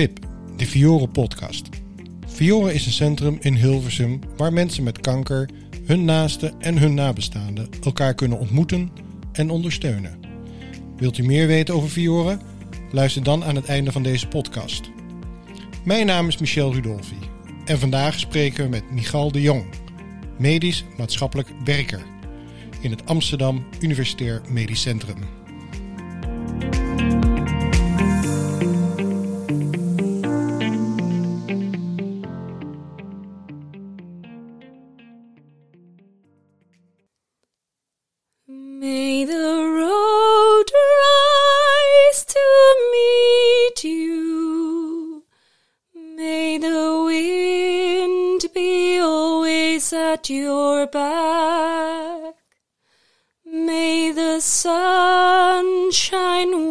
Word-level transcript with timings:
VIP, 0.00 0.18
de 0.56 0.66
Fiore 0.66 1.08
podcast. 1.08 1.68
Fiore 2.26 2.74
is 2.74 2.86
een 2.86 2.92
centrum 2.92 3.36
in 3.40 3.54
Hilversum 3.54 4.20
waar 4.36 4.52
mensen 4.52 4.84
met 4.84 5.00
kanker, 5.00 5.48
hun 5.84 6.04
naasten 6.04 6.60
en 6.60 6.78
hun 6.78 6.94
nabestaanden 6.94 7.68
elkaar 7.84 8.14
kunnen 8.14 8.38
ontmoeten 8.38 8.90
en 9.32 9.50
ondersteunen. 9.50 10.20
Wilt 10.96 11.18
u 11.18 11.22
meer 11.22 11.46
weten 11.46 11.74
over 11.74 11.88
Fiore? 11.88 12.38
Luister 12.92 13.22
dan 13.22 13.44
aan 13.44 13.54
het 13.54 13.64
einde 13.64 13.92
van 13.92 14.02
deze 14.02 14.28
podcast. 14.28 14.90
Mijn 15.84 16.06
naam 16.06 16.28
is 16.28 16.38
Michel 16.38 16.72
Rudolfi 16.72 17.18
en 17.64 17.78
vandaag 17.78 18.18
spreken 18.18 18.64
we 18.64 18.70
met 18.70 18.90
Michal 18.90 19.32
de 19.32 19.40
Jong, 19.40 19.64
medisch 20.38 20.84
maatschappelijk 20.96 21.48
werker 21.64 22.02
in 22.80 22.90
het 22.90 23.06
Amsterdam 23.06 23.66
Universitair 23.80 24.40
Medisch 24.48 24.80
Centrum. 24.80 25.39
At 50.20 50.28
your 50.28 50.86
back. 50.86 52.34
May 53.46 54.12
the 54.12 54.40
sun 54.40 55.90
shine 55.92 56.69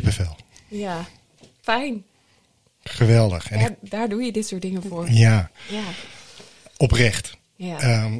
Kippenvel. 0.00 0.36
Ja, 0.68 1.04
fijn. 1.62 2.04
Geweldig. 2.82 3.50
En 3.50 3.60
ik- 3.60 3.90
Daar, 3.90 4.08
doe 4.08 4.22
je 4.22 4.32
dit 4.32 4.46
soort 4.46 4.62
dingen 4.62 4.82
voor. 4.82 5.10
ja, 5.10 5.50
Ja. 5.68 5.82
oprecht. 6.76 7.36
Ja. 7.56 7.78
Ehm, 7.80 8.18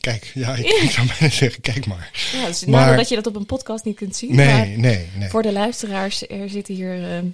kijk, 0.00 0.30
ja, 0.34 0.54
ik, 0.54 0.66
ik 0.66 0.90
zou 0.90 1.06
bijna 1.18 1.34
zeggen, 1.34 1.60
kijk 1.60 1.86
maar. 1.86 2.10
ja, 2.32 2.46
dus 2.46 2.64
maar- 2.64 2.96
dat 2.96 3.08
je 3.08 3.14
dat 3.14 3.26
op 3.26 3.36
een 3.36 3.46
podcast 3.46 3.84
niet 3.84 3.96
kunt 3.96 4.16
zien. 4.16 4.34
Nee, 4.34 4.46
maar 4.46 4.68
nee, 4.68 5.08
nee. 5.16 5.28
voor 5.28 5.42
de 5.42 5.52
luisteraars, 5.52 6.28
er 6.28 6.48
zitten 6.50 6.74
hier 6.74 7.02
eh, 7.04 7.18
eh, 7.18 7.24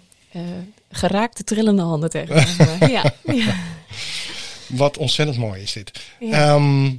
geraakte 0.91 1.45
trillende 1.45 1.83
handen 1.83 2.11
tegen. 2.11 2.37
ja, 2.93 3.15
ja, 3.25 3.57
Wat 4.67 4.99
ontzettend 4.99 5.39
mooi 5.39 5.63
is 5.63 5.73
dit. 5.73 6.01
Ja. 6.21 6.55
Ehm, 6.55 6.91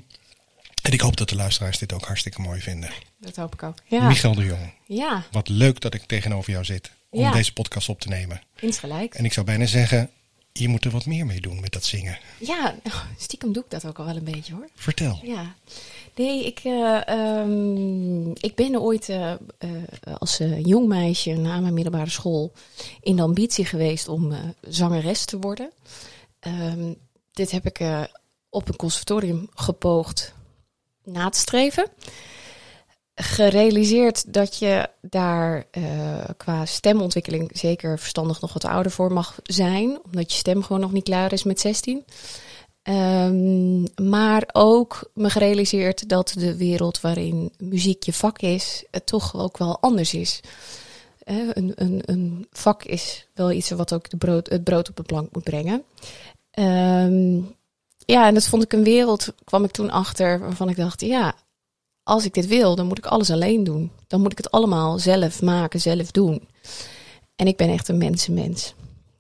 en 0.83 0.91
ik 0.91 1.01
hoop 1.01 1.17
dat 1.17 1.29
de 1.29 1.35
luisteraars 1.35 1.77
dit 1.77 1.93
ook 1.93 2.05
hartstikke 2.05 2.41
mooi 2.41 2.61
vinden. 2.61 2.89
dat 3.17 3.35
hoop 3.35 3.53
ik 3.53 3.63
ook. 3.63 3.77
Ja, 3.85 4.07
Michael 4.07 4.35
de 4.35 4.45
Jong, 4.45 4.73
ja 4.85 5.23
wat 5.31 5.49
leuk 5.49 5.81
dat 5.81 5.93
ik 5.93 6.03
tegenover 6.05 6.51
jou 6.51 6.65
zit 6.65 6.91
om 7.09 7.19
Ja. 7.19 7.31
deze 7.31 7.53
podcast 7.53 7.89
op 7.89 7.99
te 8.01 8.07
nemen. 8.07 8.41
insgelijks. 8.59 9.17
En 9.17 9.25
ik 9.25 9.33
zou 9.33 9.45
bijna 9.45 9.65
zeggen, 9.65 10.09
je 10.51 10.67
moet 10.67 10.85
er 10.85 10.91
wat 10.91 11.05
meer 11.05 11.25
mee 11.25 11.41
doen 11.41 11.59
met 11.59 11.71
dat 11.71 11.83
zingen. 11.83 12.17
Ja, 12.39 12.75
oh, 12.83 13.03
stiekem 13.17 13.53
doe 13.53 13.63
ik 13.63 13.69
dat 13.69 13.85
ook 13.85 13.99
al 13.99 14.05
wel 14.05 14.15
een 14.15 14.23
beetje 14.23 14.53
hoor. 14.53 14.69
Vertel. 14.75 15.19
Ja. 15.23 15.55
Nee, 16.15 16.45
ik, 16.45 16.59
eh, 16.63 17.07
ehm, 17.07 18.29
ik 18.31 18.51
ben 18.55 18.81
ooit 18.81 19.09
eh, 19.09 19.31
eh, 19.31 19.37
als 20.17 20.39
jong 20.63 20.87
meisje 20.87 21.31
na 21.33 21.59
mijn 21.59 21.73
middelbare 21.73 22.09
school 22.09 22.51
in 23.01 23.15
de 23.15 23.21
ambitie 23.21 23.65
geweest 23.65 24.07
om 24.07 24.33
zangeres 24.61 25.25
te 25.25 25.39
worden. 25.39 25.71
Ehm, 26.39 26.93
dit 27.31 27.51
heb 27.51 27.65
ik 27.65 28.07
op 28.49 28.67
een 28.67 28.75
conservatorium 28.75 29.49
gepoogd 29.53 30.32
na 31.03 31.29
te 31.29 31.39
streven. 31.39 31.87
Gerealiseerd 33.15 34.33
dat 34.33 34.57
je 34.57 34.89
daar 35.01 35.65
eh, 35.71 35.83
qua 36.37 36.65
stemontwikkeling 36.65 37.49
zeker 37.53 37.99
verstandig 37.99 38.41
nog 38.41 38.53
wat 38.53 38.65
ouder 38.65 38.91
voor 38.91 39.13
mag 39.13 39.39
zijn. 39.43 39.99
Omdat 40.03 40.31
je 40.31 40.37
stem 40.37 40.63
gewoon 40.63 40.81
nog 40.81 40.91
niet 40.91 41.03
klaar 41.03 41.33
is 41.33 41.43
met 41.43 41.59
16. 41.59 42.05
Ehm, 42.83 43.81
maar 44.09 44.49
ook 44.51 45.09
me 45.13 45.29
gerealiseerd 45.29 46.09
dat 46.09 46.33
de 46.37 46.57
wereld 46.57 47.01
waarin 47.01 47.51
muziek 47.57 48.03
je 48.03 48.13
vak 48.13 48.39
is, 48.39 48.83
het 48.91 49.05
toch 49.05 49.35
ook 49.35 49.57
wel 49.57 49.79
anders 49.79 50.13
is. 50.13 50.39
Eh, 51.19 51.35
een, 51.53 51.71
een, 51.75 52.01
een 52.05 52.47
vak 52.51 52.83
is 52.83 53.27
wel 53.33 53.51
iets 53.51 53.69
wat 53.69 53.93
ook 53.93 54.09
de 54.09 54.17
brood, 54.17 54.49
het 54.49 54.63
brood 54.63 54.89
op 54.89 54.95
de 54.95 55.03
plank 55.03 55.29
moet 55.31 55.43
brengen. 55.43 55.83
Ehm, 56.51 57.41
ja, 58.05 58.27
en 58.27 58.33
dat 58.33 58.47
vond 58.47 58.63
ik 58.63 58.73
een 58.73 58.83
wereld, 58.83 59.33
kwam 59.43 59.63
ik 59.63 59.71
toen 59.71 59.91
achter, 59.91 60.39
waarvan 60.39 60.69
ik 60.69 60.75
dacht, 60.75 61.01
ja, 61.01 61.35
als 62.03 62.25
ik 62.25 62.33
dit 62.33 62.47
wil, 62.47 62.75
dan 62.75 62.87
moet 62.87 62.97
ik 62.97 63.05
alles 63.05 63.29
alleen 63.29 63.63
doen. 63.63 63.91
Dan 64.07 64.21
moet 64.21 64.31
ik 64.31 64.37
het 64.37 64.51
allemaal 64.51 64.99
zelf 64.99 65.41
maken, 65.41 65.81
zelf 65.81 66.11
doen. 66.11 66.47
En 67.35 67.47
ik 67.47 67.57
ben 67.57 67.69
echt 67.69 67.87
een 67.87 67.97
mensenmens. 67.97 68.73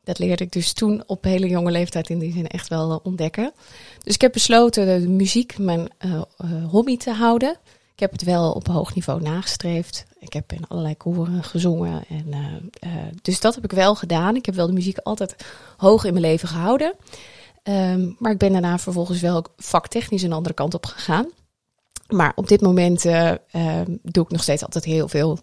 Dat 0.03 0.19
leerde 0.19 0.43
ik 0.43 0.51
dus 0.51 0.73
toen 0.73 1.03
op 1.05 1.23
hele 1.23 1.47
jonge 1.47 1.71
leeftijd 1.71 2.09
in 2.09 2.19
die 2.19 2.33
zin 2.33 2.47
echt 2.47 2.67
wel 2.67 2.91
eh, 2.91 2.97
ontdekken. 3.03 3.51
Dus 4.03 4.13
ik 4.13 4.21
heb 4.21 4.31
besloten 4.31 5.01
de 5.01 5.07
muziek 5.07 5.57
mijn 5.57 5.89
eh, 5.97 6.13
eh, 6.13 6.23
hobby 6.69 6.97
te 6.97 7.11
houden. 7.11 7.57
Ik 7.93 7.99
heb 7.99 8.11
het 8.11 8.23
wel 8.23 8.51
op 8.51 8.67
hoog 8.67 8.95
niveau 8.95 9.21
nagestreefd. 9.21 10.05
Ik 10.19 10.33
heb 10.33 10.51
in 10.51 10.67
allerlei 10.67 10.97
koren 10.97 11.43
gezongen. 11.43 12.03
En, 12.09 12.71
dus 13.21 13.39
dat 13.39 13.55
heb 13.55 13.63
ik 13.63 13.71
wel 13.71 13.95
gedaan. 13.95 14.35
Ik 14.35 14.45
heb 14.45 14.55
wel 14.55 14.67
de 14.67 14.73
muziek 14.73 14.97
altijd 14.97 15.35
hoog 15.77 16.03
in 16.03 16.13
mijn 16.13 16.25
leven 16.25 16.47
gehouden. 16.47 16.93
Ehm, 17.63 18.11
maar 18.17 18.31
ik 18.31 18.37
ben 18.37 18.51
daarna 18.51 18.77
vervolgens 18.79 19.21
wel 19.21 19.45
vaktechnisch 19.57 20.21
een 20.21 20.33
andere 20.33 20.55
kant 20.55 20.73
op 20.73 20.85
gegaan. 20.85 21.27
Maar 22.07 22.31
op 22.35 22.47
dit 22.47 22.61
moment 22.61 23.05
eh, 23.05 23.31
ehm, 23.51 23.95
doe 24.01 24.23
ik 24.23 24.31
nog 24.31 24.41
steeds 24.41 24.63
altijd 24.63 24.83
heel 24.83 25.07
veel 25.07 25.39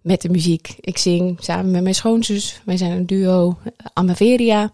met 0.00 0.20
de 0.20 0.28
muziek. 0.28 0.74
Ik 0.80 0.98
zing 0.98 1.36
samen 1.40 1.70
met 1.70 1.82
mijn 1.82 1.94
schoonzus. 1.94 2.60
Wij 2.64 2.76
zijn 2.76 2.92
een 2.92 3.06
duo, 3.06 3.58
eh, 3.64 3.70
Amaveria. 3.92 4.72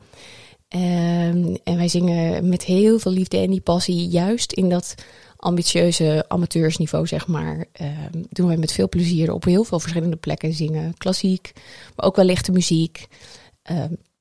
Ehm, 0.69 1.57
en 1.65 1.77
wij 1.77 1.89
zingen 1.89 2.49
met 2.49 2.65
heel 2.65 2.99
veel 2.99 3.13
liefde 3.13 3.39
en 3.39 3.51
die 3.51 3.61
passie, 3.61 4.09
juist 4.09 4.53
in 4.53 4.69
dat 4.69 4.95
ambitieuze 5.37 6.25
amateursniveau, 6.29 7.07
zeg 7.07 7.27
maar. 7.27 7.65
Ehm, 7.73 8.23
doen 8.31 8.47
wij 8.47 8.57
met 8.57 8.73
veel 8.73 8.89
plezier 8.89 9.33
op 9.33 9.45
heel 9.45 9.65
veel 9.65 9.81
verschillende 9.81 10.17
plekken 10.17 10.53
zingen. 10.53 10.95
Klassiek, 10.97 11.53
maar 11.97 12.07
ook 12.07 12.17
wel 12.17 12.25
lichte 12.25 12.53
muziek. 12.53 13.07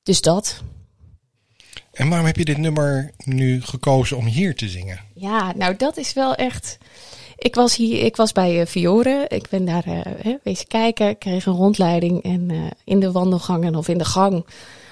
Dus 0.02 0.20
dat. 0.20 0.62
En 1.98 2.08
waarom 2.08 2.26
heb 2.26 2.36
je 2.36 2.44
dit 2.44 2.58
nummer 2.58 3.10
nu 3.24 3.62
gekozen 3.62 4.16
om 4.16 4.26
hier 4.26 4.54
te 4.54 4.68
zingen? 4.68 5.00
Ja, 5.14 5.52
nou 5.56 5.76
dat 5.76 5.96
is 5.96 6.12
wel 6.12 6.34
echt. 6.34 6.78
Ik 7.36 7.54
was 7.54 7.76
hier, 7.76 8.04
ik 8.04 8.16
was 8.16 8.32
bij 8.32 8.60
eh, 8.60 8.66
Fiore. 8.66 9.24
Ik 9.28 9.48
ben 9.48 9.64
daar 9.64 9.82
hè, 9.86 10.36
wezen 10.42 10.66
kijken, 10.66 11.08
ik 11.08 11.18
kreeg 11.18 11.46
een 11.46 11.52
rondleiding 11.52 12.22
en 12.22 12.50
eh, 12.50 12.56
in 12.84 13.00
de 13.00 13.12
wandelgangen 13.12 13.74
of 13.74 13.88
in 13.88 13.98
de 13.98 14.04
gang 14.04 14.46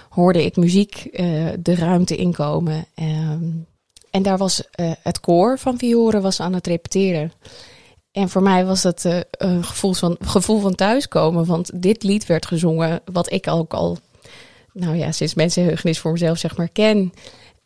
hoorde 0.08 0.44
ik 0.44 0.56
muziek 0.56 1.08
de 1.58 1.75
ruimte 1.75 2.17
inkomen. 2.17 2.87
Ehm, 2.94 3.44
en 4.11 4.23
daar 4.23 4.38
was 4.38 4.62
het 5.03 5.20
koor 5.20 5.58
van 5.58 5.79
Fiore 5.79 6.20
was 6.20 6.41
aan 6.41 6.55
het 6.55 6.67
repeteren. 6.67 7.32
En 8.12 8.29
voor 8.29 8.43
mij 8.43 8.64
was 8.64 8.82
dat 8.82 9.05
een 9.31 9.64
gevoel 9.64 9.93
van, 9.93 10.17
gevoel 10.20 10.61
van 10.61 10.75
thuiskomen. 10.75 11.47
Want 11.47 11.82
dit 11.82 12.03
lied 12.03 12.26
werd 12.26 12.47
gezongen, 12.47 13.00
wat 13.12 13.32
ik 13.32 13.49
ook 13.49 13.75
al, 13.75 13.99
nou 14.78 14.96
ja, 14.96 15.12
sinds 15.12 15.34
mensenheugenis 15.34 15.99
voor 15.99 16.12
mezelf 16.12 16.38
zeg 16.38 16.56
maar 16.56 16.69
ken. 16.69 17.12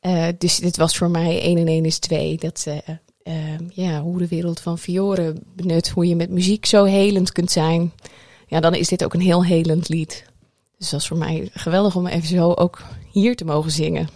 Eh, 0.00 0.26
dus 0.38 0.56
dit 0.56 0.76
was 0.76 0.96
voor 0.96 1.10
mij 1.10 1.42
1 1.42 1.58
en 1.58 1.68
1 1.68 1.84
is 1.84 1.98
2. 1.98 2.36
Dat, 2.36 2.66
eh, 3.22 3.58
ja, 3.68 4.00
hoe 4.00 4.18
de 4.18 4.28
wereld 4.28 4.60
van 4.60 4.78
Fiore 4.78 5.34
benut, 5.56 5.88
hoe 5.88 6.06
je 6.06 6.16
met 6.16 6.30
muziek 6.30 6.66
zo 6.66 6.84
helend 6.84 7.32
kunt 7.32 7.50
zijn. 7.50 7.92
Ja, 8.46 8.60
dan 8.60 8.74
is 8.74 8.88
dit 8.88 9.04
ook 9.04 9.14
een 9.14 9.20
heel 9.20 9.44
helend 9.44 9.88
lied. 9.88 10.24
Dus 10.78 10.90
dat 10.90 11.06
voor 11.06 11.16
mij 11.16 11.48
geweldig 11.52 11.96
om 11.96 12.06
even 12.06 12.28
zo 12.28 12.52
ook 12.52 12.82
hier 13.12 13.36
te 13.36 13.44
mogen 13.44 13.70
zingen. 13.70 14.08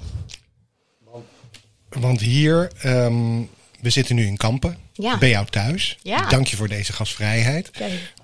Want 1.88 2.20
hier, 2.20 2.72
ehm, 2.80 3.42
we 3.80 3.90
zitten 3.90 4.14
nu 4.14 4.26
in 4.26 4.36
Kampen. 4.36 4.76
Ja. 4.96 5.18
bij 5.18 5.28
jou 5.28 5.46
thuis. 5.50 5.98
Ja. 6.02 6.28
Dank 6.28 6.46
je 6.46 6.56
voor 6.56 6.68
deze 6.68 6.92
gastvrijheid. 6.92 7.70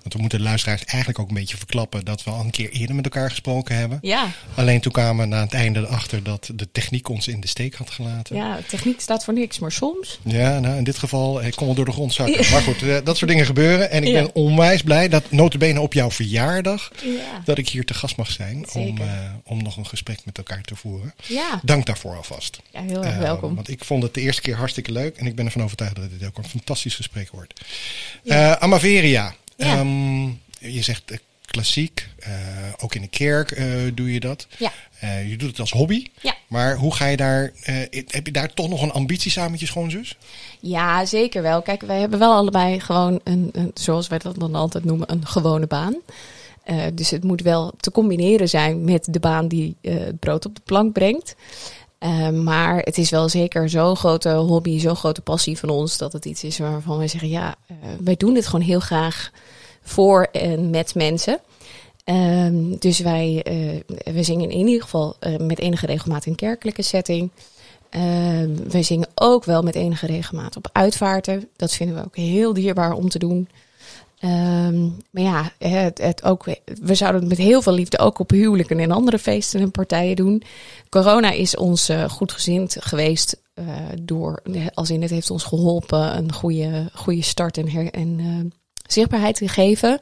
Want 0.01 0.13
we 0.13 0.19
moeten 0.19 0.37
de 0.39 0.43
luisteraars 0.45 0.83
eigenlijk 0.85 1.19
ook 1.19 1.27
een 1.27 1.33
beetje 1.35 1.57
verklappen 1.57 2.05
dat 2.05 2.23
we 2.23 2.29
al 2.31 2.39
een 2.39 2.49
keer 2.49 2.69
eerder 2.69 2.95
met 2.95 3.03
elkaar 3.05 3.29
gesproken 3.29 3.75
hebben. 3.75 3.97
Ja, 4.01 4.27
Alleen 4.55 4.81
toen 4.81 4.91
kwamen 4.91 5.29
we 5.29 5.35
na 5.35 5.41
het 5.41 5.53
einde 5.53 5.79
erachter 5.79 6.23
dat 6.23 6.49
de 6.55 6.71
techniek 6.71 7.09
ons 7.09 7.27
in 7.27 7.39
de 7.41 7.47
steek 7.47 7.73
had 7.75 7.89
gelaten. 7.89 8.35
ja, 8.35 8.59
techniek 8.67 8.99
staat 9.01 9.23
voor 9.23 9.33
niks, 9.33 9.59
maar 9.59 9.71
soms. 9.71 10.19
Ja, 10.23 10.59
nou 10.59 10.77
in 10.77 10.83
dit 10.83 10.97
geval, 10.97 11.43
ik 11.43 11.55
kom 11.55 11.65
wel 11.65 11.75
door 11.75 11.85
de 11.85 11.91
grond 11.91 12.13
zakken. 12.13 12.51
Maar 12.51 12.61
goed, 12.61 12.81
eh, 12.83 12.97
dat 13.03 13.17
soort 13.17 13.31
dingen 13.31 13.45
gebeuren. 13.45 13.91
En 13.91 14.03
ik 14.03 14.13
ben 14.13 14.35
onwijs 14.35 14.81
blij 14.81 15.09
dat 15.09 15.31
notabene 15.31 15.81
op 15.81 15.93
jouw 15.93 16.11
verjaardag, 16.11 16.91
Ja. 17.03 17.41
dat 17.45 17.57
ik 17.57 17.69
hier 17.69 17.85
te 17.85 17.93
gast 17.93 18.15
mag 18.17 18.31
zijn 18.31 18.65
om, 18.73 18.97
eh, 18.97 19.07
om 19.43 19.63
nog 19.63 19.77
een 19.77 19.87
gesprek 19.87 20.19
met 20.25 20.37
elkaar 20.37 20.61
te 20.61 20.75
voeren. 20.75 21.13
Ja, 21.27 21.59
Dank 21.63 21.85
daarvoor 21.85 22.15
alvast. 22.15 22.59
ja 22.71 22.81
heel 22.81 23.03
erg 23.05 23.13
Eh, 23.15 23.19
welkom. 23.19 23.55
want 23.55 23.69
ik 23.69 23.83
vond 23.85 24.03
het 24.03 24.13
de 24.13 24.21
eerste 24.21 24.41
keer 24.41 24.55
hartstikke 24.55 24.91
leuk 24.91 25.17
en 25.17 25.25
ik 25.25 25.35
ben 25.35 25.45
ervan 25.45 25.63
overtuigd 25.63 25.95
dat 25.95 26.09
dit 26.19 26.27
ook 26.27 26.37
een 26.37 26.43
fantastisch 26.61 26.95
gesprek 26.95 27.29
wordt. 27.31 27.53
Eh 28.23 28.51
Amaveria, 28.51 29.35
Ja. 29.55 29.65
Ehm, 29.77 30.23
je 30.59 30.81
zegt 30.81 31.11
eh, 31.11 31.17
klassiek, 31.45 32.07
eh, 32.19 32.31
ook 32.79 32.95
in 32.95 33.01
de 33.01 33.07
kerk 33.07 33.61
doe 33.93 34.13
je 34.13 34.19
dat. 34.19 34.47
Ja. 34.57 34.71
Je 35.27 35.35
doet 35.37 35.49
het 35.49 35.59
als 35.59 35.71
hobby. 35.71 36.05
Ja. 36.21 36.35
Maar 36.47 36.75
hoe 36.75 36.95
ga 36.95 37.05
je 37.05 37.17
daar, 37.17 37.51
heb 38.07 38.25
je 38.25 38.31
daar 38.31 38.53
toch 38.53 38.69
nog 38.69 38.81
een 38.81 38.91
ambitie 38.91 39.31
samen 39.31 39.51
met 39.51 39.59
je 39.59 39.65
schoonzus? 39.65 40.17
Ja, 40.59 41.05
zeker 41.05 41.41
wel. 41.41 41.61
Kijk, 41.61 41.81
wij 41.81 41.99
hebben 41.99 42.19
wel 42.19 42.33
allebei 42.33 42.79
gewoon 42.79 43.19
een, 43.23 43.49
een 43.51 43.71
zoals 43.73 44.07
wij 44.07 44.17
dat 44.17 44.39
dan 44.39 44.55
altijd 44.55 44.83
noemen, 44.85 45.11
een 45.11 45.27
gewone 45.27 45.67
baan. 45.67 45.95
Dus 46.93 47.09
het 47.09 47.23
moet 47.23 47.41
wel 47.41 47.73
te 47.79 47.91
combineren 47.91 48.49
zijn 48.49 48.83
met 48.83 49.07
de 49.09 49.19
baan 49.19 49.47
die 49.47 49.75
het 49.81 50.19
brood 50.19 50.45
op 50.45 50.55
de 50.55 50.61
plank 50.65 50.93
brengt. 50.93 51.35
Eh, 52.01 52.29
maar 52.29 52.77
het 52.77 52.97
is 52.97 53.09
wel 53.09 53.29
zeker 53.29 53.69
zo'n 53.69 53.95
grote 53.95 54.29
hobby, 54.29 54.79
zo'n 54.79 54.95
grote 54.95 55.21
passie 55.21 55.57
van 55.57 55.69
ons, 55.69 55.97
dat 55.97 56.13
het 56.13 56.25
iets 56.25 56.43
is 56.43 56.57
waarvan 56.57 56.97
wij 56.97 57.07
zeggen, 57.07 57.29
ja, 57.29 57.55
eh, 57.67 57.75
wij 57.99 58.15
doen 58.15 58.33
dit 58.33 58.45
gewoon 58.45 58.65
heel 58.65 58.79
graag 58.79 59.31
voor 59.81 60.23
en 60.31 60.69
met 60.69 60.95
mensen. 60.95 61.39
Ehm, 62.03 62.75
dus 62.79 62.99
wij, 62.99 63.41
eh, 63.43 64.13
we 64.13 64.23
zingen 64.23 64.49
in 64.49 64.67
ieder 64.67 64.81
geval 64.81 65.15
eh, 65.19 65.37
met 65.37 65.59
enige 65.59 65.85
regelmaat 65.85 66.25
in 66.25 66.35
kerkelijke 66.35 66.81
setting. 66.81 67.31
Ehm, 67.89 68.49
wij 68.67 68.83
zingen 68.83 69.07
ook 69.15 69.43
wel 69.43 69.61
met 69.61 69.75
enige 69.75 70.05
regelmaat 70.05 70.57
op 70.57 70.69
uitvaarten. 70.71 71.49
Dat 71.55 71.73
vinden 71.73 71.95
we 71.95 72.03
ook 72.05 72.15
heel 72.15 72.53
dierbaar 72.53 72.93
om 72.93 73.09
te 73.09 73.19
doen. 73.19 73.49
Ehm, 74.21 74.81
maar 75.11 75.23
ja, 75.23 75.51
het, 75.57 75.97
het 75.97 76.23
ook, 76.23 76.45
we 76.81 76.95
zouden 76.95 77.21
het 77.21 77.29
met 77.29 77.37
heel 77.37 77.61
veel 77.61 77.73
liefde 77.73 77.99
ook 77.99 78.19
op 78.19 78.29
huwelijken 78.29 78.79
en 78.79 78.91
andere 78.91 79.19
feesten 79.19 79.59
en 79.59 79.71
partijen 79.71 80.15
doen. 80.15 80.43
Corona 80.89 81.31
is 81.31 81.55
ons 81.55 81.89
eh, 81.89 82.09
goedgezind 82.09 82.75
geweest. 82.79 83.41
eh, 83.53 83.65
door, 84.01 84.41
als 84.73 84.89
in 84.89 85.01
het 85.01 85.11
heeft 85.11 85.31
ons 85.31 85.43
geholpen 85.43 86.17
een 86.17 86.33
goede, 86.33 86.89
goede 86.93 87.21
start 87.21 87.57
en, 87.57 87.69
her, 87.69 87.91
en 87.91 88.19
eh, 88.19 88.51
zichtbaarheid 88.87 89.35
te 89.35 89.47
geven. 89.47 89.99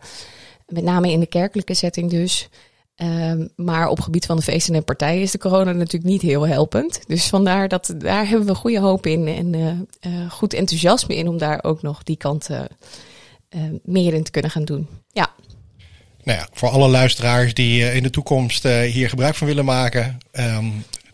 Met 0.68 0.83
name 0.83 1.12
in 1.12 1.19
de 1.19 1.25
kerkelijke 1.25 1.74
setting 1.74 2.10
dus. 2.10 2.50
Ehm, 2.95 3.48
maar 3.56 3.88
op 3.88 4.00
gebied 4.00 4.25
van 4.25 4.36
de 4.36 4.42
feesten 4.42 4.75
en 4.75 4.83
partijen 4.83 5.22
is 5.22 5.31
de 5.31 5.38
corona 5.38 5.72
natuurlijk 5.72 6.12
niet 6.12 6.22
heel 6.22 6.48
helpend. 6.48 7.00
Dus 7.07 7.27
vandaar 7.27 7.68
dat 7.68 7.94
daar 7.98 8.27
hebben 8.27 8.48
we 8.48 8.56
goede 8.56 8.80
hoop 8.80 9.06
in 9.06 9.27
en 9.27 9.89
goed 10.30 10.54
enthousiasme 10.54 11.15
in 11.15 11.27
om 11.27 11.38
daar 11.38 11.63
ook 11.63 11.81
nog 11.81 12.04
die 12.04 12.18
kant 12.18 12.50
meer 13.84 14.13
in 14.13 14.24
te 14.24 14.31
kunnen 14.31 14.51
gaan 14.51 14.66
doen. 14.66 14.88
Ja, 15.12 15.30
Nou 16.24 16.40
ja, 16.40 16.48
voor 16.54 16.69
alle 16.69 16.88
luisteraars 16.88 17.54
die 17.54 17.84
eh, 17.84 17.96
in 17.96 18.04
de 18.04 18.10
toekomst 18.10 18.66
eh, 18.66 18.81
hier 18.81 19.10
gebruik 19.10 19.36
van 19.36 19.48
willen 19.48 19.66
maken, 19.66 20.18
ehm, 20.31 20.66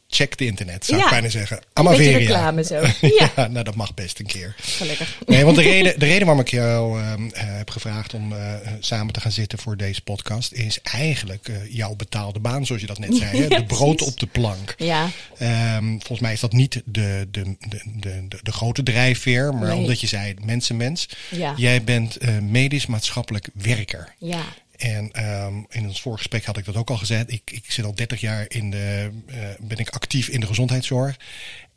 check 0.08 0.38
de 0.38 0.46
internet, 0.46 0.86
zou 0.86 1.02
ik 1.02 1.10
bijna 1.10 1.30
zeggen. 1.30 1.60
Amaveria. 1.74 2.18
reclame 2.18 2.64
zo. 2.64 2.76
Ja, 3.02 3.32
Ja, 3.36 3.48
nou 3.48 3.64
dat 3.64 3.76
mag 3.76 3.94
best 3.94 4.20
een 4.20 4.26
keer. 4.26 4.56
gelukkig. 4.58 5.18
Nee, 5.26 5.44
want 5.44 5.56
de 5.56 5.62
reden, 5.62 6.00
de 6.00 6.06
reden 6.06 6.26
waarom 6.26 6.40
ik 6.44 6.50
jou 6.52 7.02
ehm, 7.02 7.28
eh, 7.28 7.44
heb 7.46 7.70
gevraagd 7.70 8.14
om 8.14 8.34
eh, 8.34 8.54
samen 8.80 9.14
te 9.14 9.20
gaan 9.20 9.32
zitten 9.32 9.60
voor 9.60 9.78
deze 9.78 10.02
podcast 10.02 10.52
is 10.52 10.80
eigenlijk 10.82 11.48
eh, 11.48 11.56
jouw 11.70 11.96
betaalde 11.96 12.40
baan, 12.40 12.66
zoals 12.66 12.82
je 12.82 12.88
dat 12.88 13.00
net 13.00 13.16
zei. 13.16 13.42
Hè? 13.42 13.48
De 13.58 13.64
brood 13.66 14.02
op 14.02 14.20
de 14.20 14.26
plank. 14.28 14.74
Ja, 14.78 15.10
Ehm, 15.38 15.86
volgens 15.90 16.20
mij 16.20 16.34
is 16.34 16.40
dat 16.40 16.52
niet 16.54 16.82
de, 16.86 17.28
de, 17.32 17.56
de, 17.60 17.82
de, 17.96 18.28
de, 18.44 18.52
grote 18.52 18.84
drijfveer, 18.84 19.54
maar 19.56 19.68
Nee. 19.70 19.78
omdat 19.78 20.02
je 20.02 20.08
zei 20.08 20.34
mensenmens. 20.46 21.10
ja, 21.32 21.54
Jij 21.58 21.84
bent 21.84 22.18
eh, 22.18 22.38
medisch-maatschappelijk 22.40 23.48
werker. 23.54 24.14
ja, 24.20 24.44
En 24.78 25.12
ehm, 25.12 25.54
in 25.70 25.88
ons 25.88 26.02
voorgesprek 26.02 26.46
had 26.46 26.58
ik 26.58 26.66
dat 26.66 26.76
ook 26.76 26.90
al 26.90 26.98
gezegd. 26.98 27.32
Ik, 27.32 27.52
ik 27.52 27.72
zit 27.72 27.86
al 27.86 27.96
30 27.96 28.22
jaar 28.22 28.46
in 28.48 28.72
de, 28.72 29.10
eh, 29.28 29.38
ben 29.60 29.78
ik 29.78 29.90
actief 29.90 30.28
in 30.28 30.40
de 30.40 30.48
gezondheidszorg. 30.48 31.18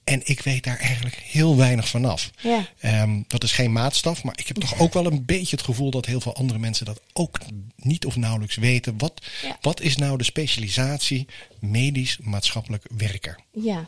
En 0.09 0.21
ik 0.25 0.41
weet 0.41 0.65
daar 0.65 0.79
eigenlijk 0.79 1.17
heel 1.17 1.57
weinig 1.57 1.89
vanaf. 1.89 2.31
ja. 2.41 2.67
Ehm, 2.81 3.23
dat 3.27 3.43
is 3.43 3.53
geen 3.53 3.73
maatstaf, 3.73 4.25
maar 4.25 4.39
ik 4.39 4.47
heb 4.49 4.57
toch 4.57 4.81
ook 4.81 4.93
wel 4.93 5.07
een 5.07 5.25
beetje 5.25 5.57
het 5.57 5.65
gevoel 5.65 5.91
dat 5.91 6.07
heel 6.07 6.21
veel 6.21 6.35
andere 6.35 6.59
mensen 6.59 6.87
dat 6.87 7.01
ook 7.13 7.39
niet 7.77 8.07
of 8.07 8.17
nauwelijks 8.17 8.57
weten. 8.57 8.99
Wat, 8.99 9.23
Ja. 9.43 9.57
wat 9.61 9.81
is 9.81 9.97
nou 9.97 10.19
de 10.19 10.25
specialisatie 10.25 11.27
medisch-maatschappelijk 11.61 12.85
werker? 12.97 13.39
Ja, 13.53 13.87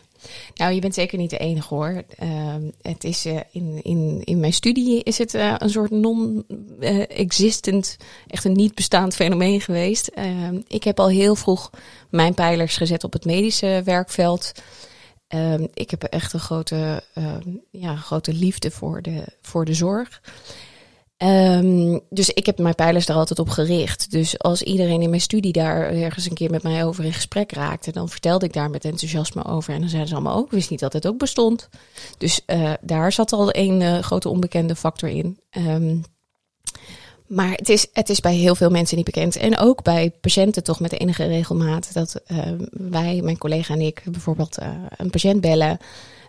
nou 0.54 0.72
je 0.72 0.80
bent 0.80 0.94
zeker 0.94 1.18
niet 1.18 1.30
de 1.30 1.38
enige 1.38 1.74
hoor. 1.74 2.04
Ehm, 2.18 2.62
het 2.82 3.04
is 3.04 3.24
eh, 3.24 3.36
in, 3.52 3.80
in, 3.82 4.20
in 4.24 4.40
mijn 4.40 4.52
studie 4.52 5.02
is 5.02 5.18
het 5.18 5.34
eh, 5.34 5.54
een 5.58 5.70
soort 5.70 5.90
non-existent, 5.90 7.96
echt 8.26 8.44
een 8.44 8.52
niet 8.52 8.74
bestaand 8.74 9.14
fenomeen 9.14 9.60
geweest. 9.60 10.06
Ehm, 10.06 10.60
ik 10.68 10.84
heb 10.84 11.00
al 11.00 11.08
heel 11.08 11.34
vroeg 11.34 11.70
mijn 12.10 12.34
pijlers 12.34 12.76
gezet 12.76 13.04
op 13.04 13.12
het 13.12 13.24
medische 13.24 13.82
werkveld. 13.84 14.52
Ehm, 15.30 15.66
ik 15.74 15.90
heb 15.90 16.02
echt 16.02 16.32
een 16.32 16.40
grote, 16.40 17.02
ehm, 17.14 17.48
ja, 17.70 17.96
grote 17.96 18.32
liefde 18.32 18.70
voor 18.70 19.02
de, 19.02 19.24
voor 19.42 19.64
de 19.64 19.74
zorg. 19.74 20.20
Ehm, 21.16 21.98
dus 22.08 22.30
ik 22.30 22.46
heb 22.46 22.58
mijn 22.58 22.74
pijlers 22.74 23.06
daar 23.06 23.16
altijd 23.16 23.38
op 23.38 23.48
gericht. 23.48 24.10
Dus 24.10 24.38
als 24.38 24.62
iedereen 24.62 25.02
in 25.02 25.08
mijn 25.08 25.20
studie 25.20 25.52
daar 25.52 25.90
ergens 25.90 26.26
een 26.26 26.34
keer 26.34 26.50
met 26.50 26.62
mij 26.62 26.84
over 26.84 27.04
in 27.04 27.12
gesprek 27.12 27.52
raakte, 27.52 27.92
dan 27.92 28.08
vertelde 28.08 28.46
ik 28.46 28.52
daar 28.52 28.70
met 28.70 28.84
enthousiasme 28.84 29.44
over. 29.44 29.74
En 29.74 29.80
dan 29.80 29.88
zeiden 29.88 30.08
ze 30.08 30.14
allemaal 30.14 30.36
ook, 30.36 30.44
ik 30.44 30.50
wist 30.50 30.70
niet 30.70 30.80
dat 30.80 30.92
het 30.92 31.06
ook 31.06 31.18
bestond. 31.18 31.68
Dus 32.18 32.40
eh, 32.46 32.72
daar 32.80 33.12
zat 33.12 33.32
al 33.32 33.48
een 33.56 33.82
eh, 33.82 33.98
grote 33.98 34.28
onbekende 34.28 34.76
factor 34.76 35.08
in. 35.08 35.40
Ehm, 35.50 35.96
maar 37.30 37.50
het 37.50 37.68
is, 37.68 37.86
het 37.92 38.08
is 38.08 38.20
bij 38.20 38.34
heel 38.34 38.54
veel 38.54 38.70
mensen 38.70 38.96
niet 38.96 39.04
bekend. 39.04 39.36
En 39.36 39.58
ook 39.58 39.82
bij 39.82 40.12
patiënten 40.20 40.64
toch 40.64 40.80
met 40.80 41.00
enige 41.00 41.26
regelmaat. 41.26 41.92
Dat 41.92 42.22
eh, 42.26 42.38
wij, 42.70 43.20
mijn 43.22 43.38
collega 43.38 43.74
en 43.74 43.80
ik, 43.80 44.02
bijvoorbeeld 44.04 44.58
eh, 44.58 44.68
een 44.96 45.10
patiënt 45.10 45.40
bellen. 45.40 45.78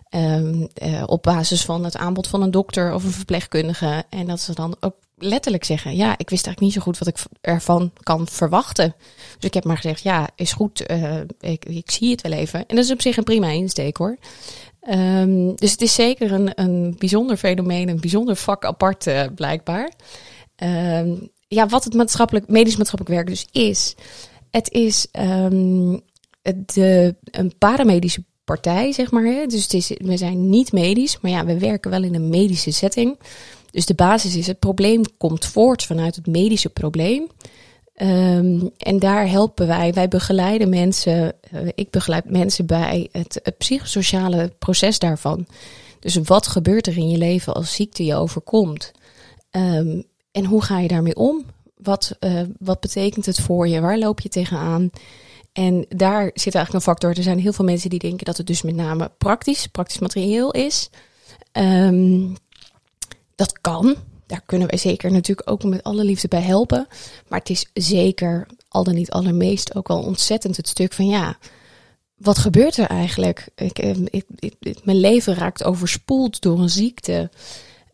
ehm, 0.08 0.66
eh, 0.74 1.02
op 1.06 1.22
basis 1.22 1.64
van 1.64 1.84
het 1.84 1.96
aanbod 1.96 2.26
van 2.26 2.42
een 2.42 2.50
dokter 2.50 2.94
of 2.94 3.04
een 3.04 3.10
verpleegkundige. 3.10 4.04
En 4.08 4.26
dat 4.26 4.40
ze 4.40 4.54
dan 4.54 4.76
ook 4.80 4.94
letterlijk 5.16 5.64
zeggen: 5.64 5.96
Ja, 5.96 6.12
ik 6.18 6.30
wist 6.30 6.46
eigenlijk 6.46 6.60
niet 6.60 6.72
zo 6.72 6.80
goed 6.80 6.98
wat 6.98 7.08
ik 7.08 7.16
ervan 7.40 7.90
kan 8.02 8.28
verwachten. 8.28 8.94
Dus 9.34 9.44
ik 9.44 9.54
heb 9.54 9.64
maar 9.64 9.76
gezegd: 9.76 10.02
Ja, 10.02 10.28
is 10.34 10.52
goed, 10.52 10.84
ik, 11.40 11.64
ik 11.64 11.90
zie 11.90 12.10
het 12.10 12.20
wel 12.20 12.32
even. 12.32 12.60
En 12.66 12.76
dat 12.76 12.84
is 12.84 12.92
op 12.92 13.02
zich 13.02 13.16
een 13.16 13.24
prima 13.24 13.48
insteek 13.48 13.96
hoor. 13.96 14.16
Ehm, 14.80 15.54
dus 15.54 15.70
het 15.70 15.80
is 15.80 15.94
zeker 15.94 16.32
een, 16.32 16.50
een 16.54 16.94
bijzonder 16.98 17.36
fenomeen, 17.36 17.88
een 17.88 18.00
bijzonder 18.00 18.36
vak 18.36 18.64
apart 18.64 19.34
blijkbaar. 19.34 19.90
Ehm, 20.62 21.14
ja, 21.48 21.66
wat 21.66 21.84
het 21.84 21.94
maatschappelijk, 21.94 22.48
medisch 22.48 22.76
maatschappelijk 22.76 23.16
werk 23.16 23.28
dus 23.28 23.46
is. 23.64 23.94
Het 24.50 24.70
is 24.70 25.06
ehm, 25.12 25.98
de, 26.66 27.14
een 27.24 27.52
paramedische 27.58 28.24
partij, 28.44 28.92
zeg 28.92 29.10
maar. 29.10 29.24
Hè? 29.24 29.46
Dus 29.46 29.62
het 29.62 29.74
is, 29.74 29.88
we 29.98 30.16
zijn 30.16 30.50
niet 30.50 30.72
medisch, 30.72 31.20
maar 31.20 31.30
ja, 31.30 31.44
we 31.44 31.58
werken 31.58 31.90
wel 31.90 32.02
in 32.02 32.14
een 32.14 32.28
medische 32.28 32.70
setting. 32.70 33.18
Dus 33.70 33.86
de 33.86 33.94
basis 33.94 34.36
is, 34.36 34.46
het 34.46 34.58
probleem 34.58 35.02
komt 35.18 35.46
voort 35.46 35.84
vanuit 35.84 36.16
het 36.16 36.26
medische 36.26 36.70
probleem. 36.70 37.26
Ehm, 37.94 38.66
en 38.78 38.98
daar 38.98 39.28
helpen 39.28 39.66
wij. 39.66 39.92
Wij 39.92 40.08
begeleiden 40.08 40.68
mensen. 40.68 41.34
eh, 41.40 41.60
ik 41.74 41.90
begeleid 41.90 42.30
mensen 42.30 42.66
bij 42.66 43.08
het, 43.12 43.52
psychosociale 43.58 44.52
proces 44.58 44.98
daarvan. 44.98 45.46
Dus 46.00 46.16
wat 46.16 46.46
gebeurt 46.46 46.86
er 46.86 46.96
in 46.96 47.08
je 47.08 47.18
leven 47.18 47.54
als 47.54 47.74
ziekte 47.74 48.04
je 48.04 48.14
overkomt? 48.14 48.92
Ehm, 49.50 50.00
en 50.32 50.44
hoe 50.44 50.62
ga 50.62 50.78
je 50.78 50.88
daarmee 50.88 51.16
om? 51.16 51.44
Wat, 51.76 52.16
eh, 52.18 52.42
wat 52.58 52.80
betekent 52.80 53.26
het 53.26 53.40
voor 53.40 53.68
je? 53.68 53.80
Waar 53.80 53.98
loop 53.98 54.20
je 54.20 54.28
tegenaan? 54.28 54.90
En 55.52 55.86
daar 55.88 56.30
zit 56.34 56.54
eigenlijk 56.54 56.72
een 56.72 56.92
factor. 56.92 57.16
Er 57.16 57.22
zijn 57.22 57.38
heel 57.38 57.52
veel 57.52 57.64
mensen 57.64 57.90
die 57.90 57.98
denken 57.98 58.24
dat 58.24 58.36
het 58.36 58.46
dus 58.46 58.62
met 58.62 58.74
name 58.74 59.10
praktisch, 59.18 59.66
praktisch 59.66 59.98
materieel 59.98 60.50
is. 60.50 60.90
Ehm, 61.52 62.28
dat 63.34 63.60
kan. 63.60 63.96
Daar 64.26 64.42
kunnen 64.46 64.68
wij 64.68 64.78
zeker 64.78 65.12
natuurlijk 65.12 65.50
ook 65.50 65.64
met 65.64 65.82
alle 65.82 66.04
liefde 66.04 66.28
bij 66.28 66.40
helpen. 66.40 66.86
Maar 67.28 67.38
het 67.38 67.50
is 67.50 67.70
zeker, 67.74 68.46
al 68.68 68.84
dan 68.84 68.94
niet 68.94 69.10
allermeest, 69.10 69.74
ook 69.74 69.88
wel 69.88 70.02
ontzettend 70.02 70.56
het 70.56 70.68
stuk 70.68 70.92
van 70.92 71.06
ja, 71.06 71.36
wat 72.16 72.38
gebeurt 72.38 72.76
er 72.76 72.86
eigenlijk? 72.86 73.48
Ik, 73.54 73.78
eh, 73.78 73.96
ik, 74.10 74.24
mijn 74.84 75.00
leven 75.00 75.34
raakt 75.34 75.64
overspoeld 75.64 76.40
door 76.40 76.58
een 76.58 76.70
ziekte. 76.70 77.30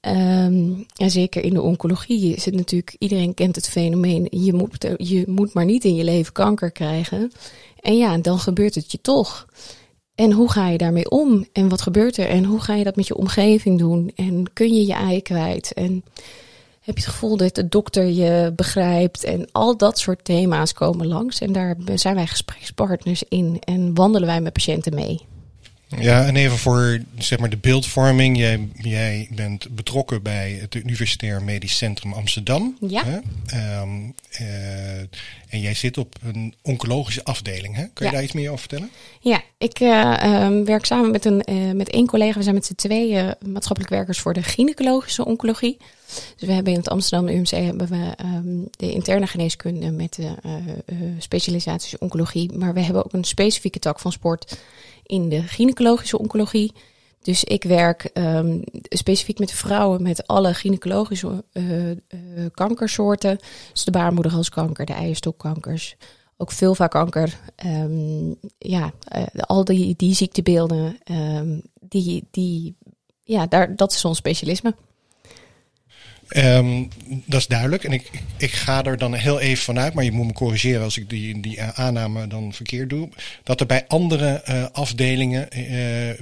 Ehm, 0.00 0.72
en 0.96 1.10
zeker 1.10 1.44
in 1.44 1.54
de 1.54 1.62
oncologie 1.62 2.34
is 2.34 2.44
het 2.44 2.54
natuurlijk, 2.54 2.96
iedereen 2.98 3.34
kent 3.34 3.56
het 3.56 3.68
fenomeen, 3.68 4.26
je 4.30 4.52
moet, 4.52 4.88
je 4.96 5.24
moet 5.26 5.54
maar 5.54 5.64
niet 5.64 5.84
in 5.84 5.94
je 5.94 6.04
leven 6.04 6.32
kanker 6.32 6.70
krijgen. 6.70 7.32
En 7.80 7.96
ja, 7.96 8.18
dan 8.18 8.38
gebeurt 8.38 8.74
het 8.74 8.92
je 8.92 9.00
toch. 9.00 9.46
En 10.14 10.32
hoe 10.32 10.50
ga 10.50 10.68
je 10.68 10.78
daarmee 10.78 11.10
om? 11.10 11.46
En 11.52 11.68
wat 11.68 11.82
gebeurt 11.82 12.16
er? 12.16 12.28
En 12.28 12.44
hoe 12.44 12.60
ga 12.60 12.74
je 12.74 12.84
dat 12.84 12.96
met 12.96 13.06
je 13.06 13.16
omgeving 13.16 13.78
doen? 13.78 14.12
En 14.14 14.52
kun 14.52 14.74
je 14.74 14.86
je 14.86 14.92
ei 14.92 15.22
kwijt? 15.22 15.72
En 15.72 16.04
heb 16.80 16.98
je 16.98 17.04
het 17.04 17.12
gevoel 17.12 17.36
dat 17.36 17.54
de 17.54 17.68
dokter 17.68 18.06
je 18.06 18.52
begrijpt? 18.56 19.24
En 19.24 19.48
al 19.52 19.76
dat 19.76 19.98
soort 19.98 20.24
thema's 20.24 20.72
komen 20.72 21.06
langs. 21.06 21.40
En 21.40 21.52
daar 21.52 21.76
zijn 21.94 22.14
wij 22.14 22.26
gesprekspartners 22.26 23.22
in 23.28 23.56
en 23.60 23.94
wandelen 23.94 24.28
wij 24.28 24.40
met 24.40 24.52
patiënten 24.52 24.94
mee. 24.94 25.20
Ja, 25.96 26.26
en 26.26 26.36
even 26.36 26.58
voor 26.58 26.98
zeg 27.18 27.38
maar, 27.38 27.50
de 27.50 27.56
beeldvorming. 27.56 28.38
Jij, 28.38 28.68
jij 28.74 29.28
bent 29.30 29.68
betrokken 29.70 30.22
bij 30.22 30.58
het 30.60 30.74
Universitair 30.74 31.42
Medisch 31.42 31.76
Centrum 31.76 32.12
Amsterdam. 32.12 32.76
Ja. 32.80 33.04
Hè? 33.04 33.18
Ehm, 33.46 33.90
eh, 34.30 34.98
en 35.48 35.60
jij 35.60 35.74
zit 35.74 35.98
op 35.98 36.14
een 36.22 36.54
oncologische 36.62 37.24
afdeling. 37.24 37.74
Hè? 37.76 37.82
Kun 37.82 37.90
je 37.94 38.04
Ja. 38.04 38.10
daar 38.10 38.22
iets 38.22 38.32
meer 38.32 38.48
over 38.48 38.58
vertellen? 38.58 38.90
Ja, 39.20 39.42
ik 39.58 39.80
eh, 39.80 40.22
ehm, 40.22 40.64
werk 40.64 40.84
samen 40.84 41.10
met, 41.10 41.24
een, 41.24 41.42
eh, 41.42 41.72
met 41.72 41.90
één 41.90 42.06
collega. 42.06 42.36
We 42.36 42.42
zijn 42.42 42.54
met 42.54 42.66
z'n 42.66 42.74
tweeën 42.74 43.34
maatschappelijk 43.46 43.94
werkers 43.94 44.18
voor 44.18 44.32
de 44.32 44.42
gynaecologische 44.42 45.24
oncologie. 45.24 45.76
Dus 46.36 46.48
we 46.48 46.52
hebben 46.52 46.72
in 46.72 46.78
het 46.78 46.88
Amsterdam 46.88 47.28
UMC 47.28 47.50
hebben 47.50 47.88
we 47.88 48.14
ehm, 48.16 48.64
de 48.70 48.92
interne 48.92 49.26
geneeskunde 49.26 49.90
met 49.90 50.14
de 50.14 50.34
specialisaties 51.18 51.98
oncologie. 51.98 52.52
Maar 52.52 52.74
we 52.74 52.80
hebben 52.80 53.04
ook 53.04 53.12
een 53.12 53.24
specifieke 53.24 53.78
tak 53.78 54.00
van 54.00 54.12
sport 54.12 54.56
in 55.08 55.28
de 55.28 55.42
gynaecologische 55.42 56.18
oncologie. 56.18 56.72
Dus 57.22 57.44
ik 57.44 57.62
werk 57.64 58.04
ehm, 58.04 58.60
specifiek 58.82 59.38
met 59.38 59.52
vrouwen 59.52 60.02
met 60.02 60.26
alle 60.26 60.54
gynaecologische 60.54 61.44
eh, 61.52 61.90
eh, 61.90 61.96
kankersoorten. 62.54 63.38
Dus 63.72 63.84
de 63.84 63.90
baarmoederhalskanker, 63.90 64.86
de 64.86 64.92
eierstokkankers, 64.92 65.96
ook 66.36 66.52
vulvakanker. 66.52 67.38
Ehm 67.56 68.32
ja, 68.58 68.92
eh, 69.08 69.22
al 69.34 69.64
die, 69.64 69.94
die 69.96 70.14
ziektebeelden, 70.14 70.98
ehm, 71.04 71.60
die, 71.80 72.24
die, 72.30 72.76
ja, 73.22 73.46
daar, 73.46 73.76
dat 73.76 73.92
is 73.92 74.04
ons 74.04 74.18
specialisme. 74.18 74.74
Ehm, 76.28 76.84
dat 77.24 77.40
is 77.40 77.46
duidelijk. 77.46 77.84
En 77.84 77.92
ik, 77.92 78.10
ik 78.36 78.50
ga 78.52 78.84
er 78.84 78.98
dan 78.98 79.14
heel 79.14 79.40
even 79.40 79.64
vanuit, 79.64 79.94
maar 79.94 80.04
je 80.04 80.12
moet 80.12 80.26
me 80.26 80.32
corrigeren 80.32 80.82
als 80.82 80.98
ik 80.98 81.10
die, 81.10 81.40
die 81.40 81.62
aanname 81.62 82.26
dan 82.26 82.52
verkeerd 82.52 82.90
doe. 82.90 83.08
Dat 83.42 83.60
er 83.60 83.66
bij 83.66 83.84
andere 83.88 84.26
eh, 84.28 84.64
afdelingen 84.72 85.50
eh, 85.50 85.66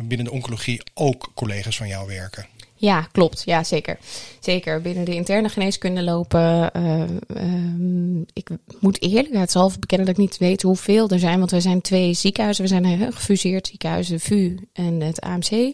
binnen 0.02 0.26
de 0.26 0.32
oncologie 0.32 0.80
ook 0.94 1.30
collega's 1.34 1.76
van 1.76 1.88
jou 1.88 2.06
werken. 2.06 2.46
Ja, 2.78 3.08
klopt. 3.12 3.42
Ja, 3.44 3.64
zeker. 3.64 3.98
Zeker. 4.40 4.80
Binnen 4.80 5.04
de 5.04 5.14
interne 5.14 5.48
geneeskunde 5.48 6.02
lopen. 6.02 6.72
eh, 6.72 7.02
ehm, 7.36 8.20
ik 8.32 8.48
moet 8.80 9.02
eerlijkheidshalve 9.02 9.78
bekennen 9.78 10.06
dat 10.06 10.16
ik 10.16 10.22
niet 10.22 10.38
weet 10.38 10.62
hoeveel 10.62 11.08
er 11.08 11.18
zijn. 11.18 11.38
Want 11.38 11.50
we 11.50 11.60
zijn 11.60 11.80
twee 11.80 12.14
ziekenhuizen. 12.14 12.64
We 12.64 12.70
zijn 12.70 13.12
gefuseerd 13.12 13.66
ziekenhuis, 13.66 14.08
de 14.08 14.18
VU 14.18 14.56
en 14.72 15.00
het 15.00 15.20
AMC. 15.20 15.72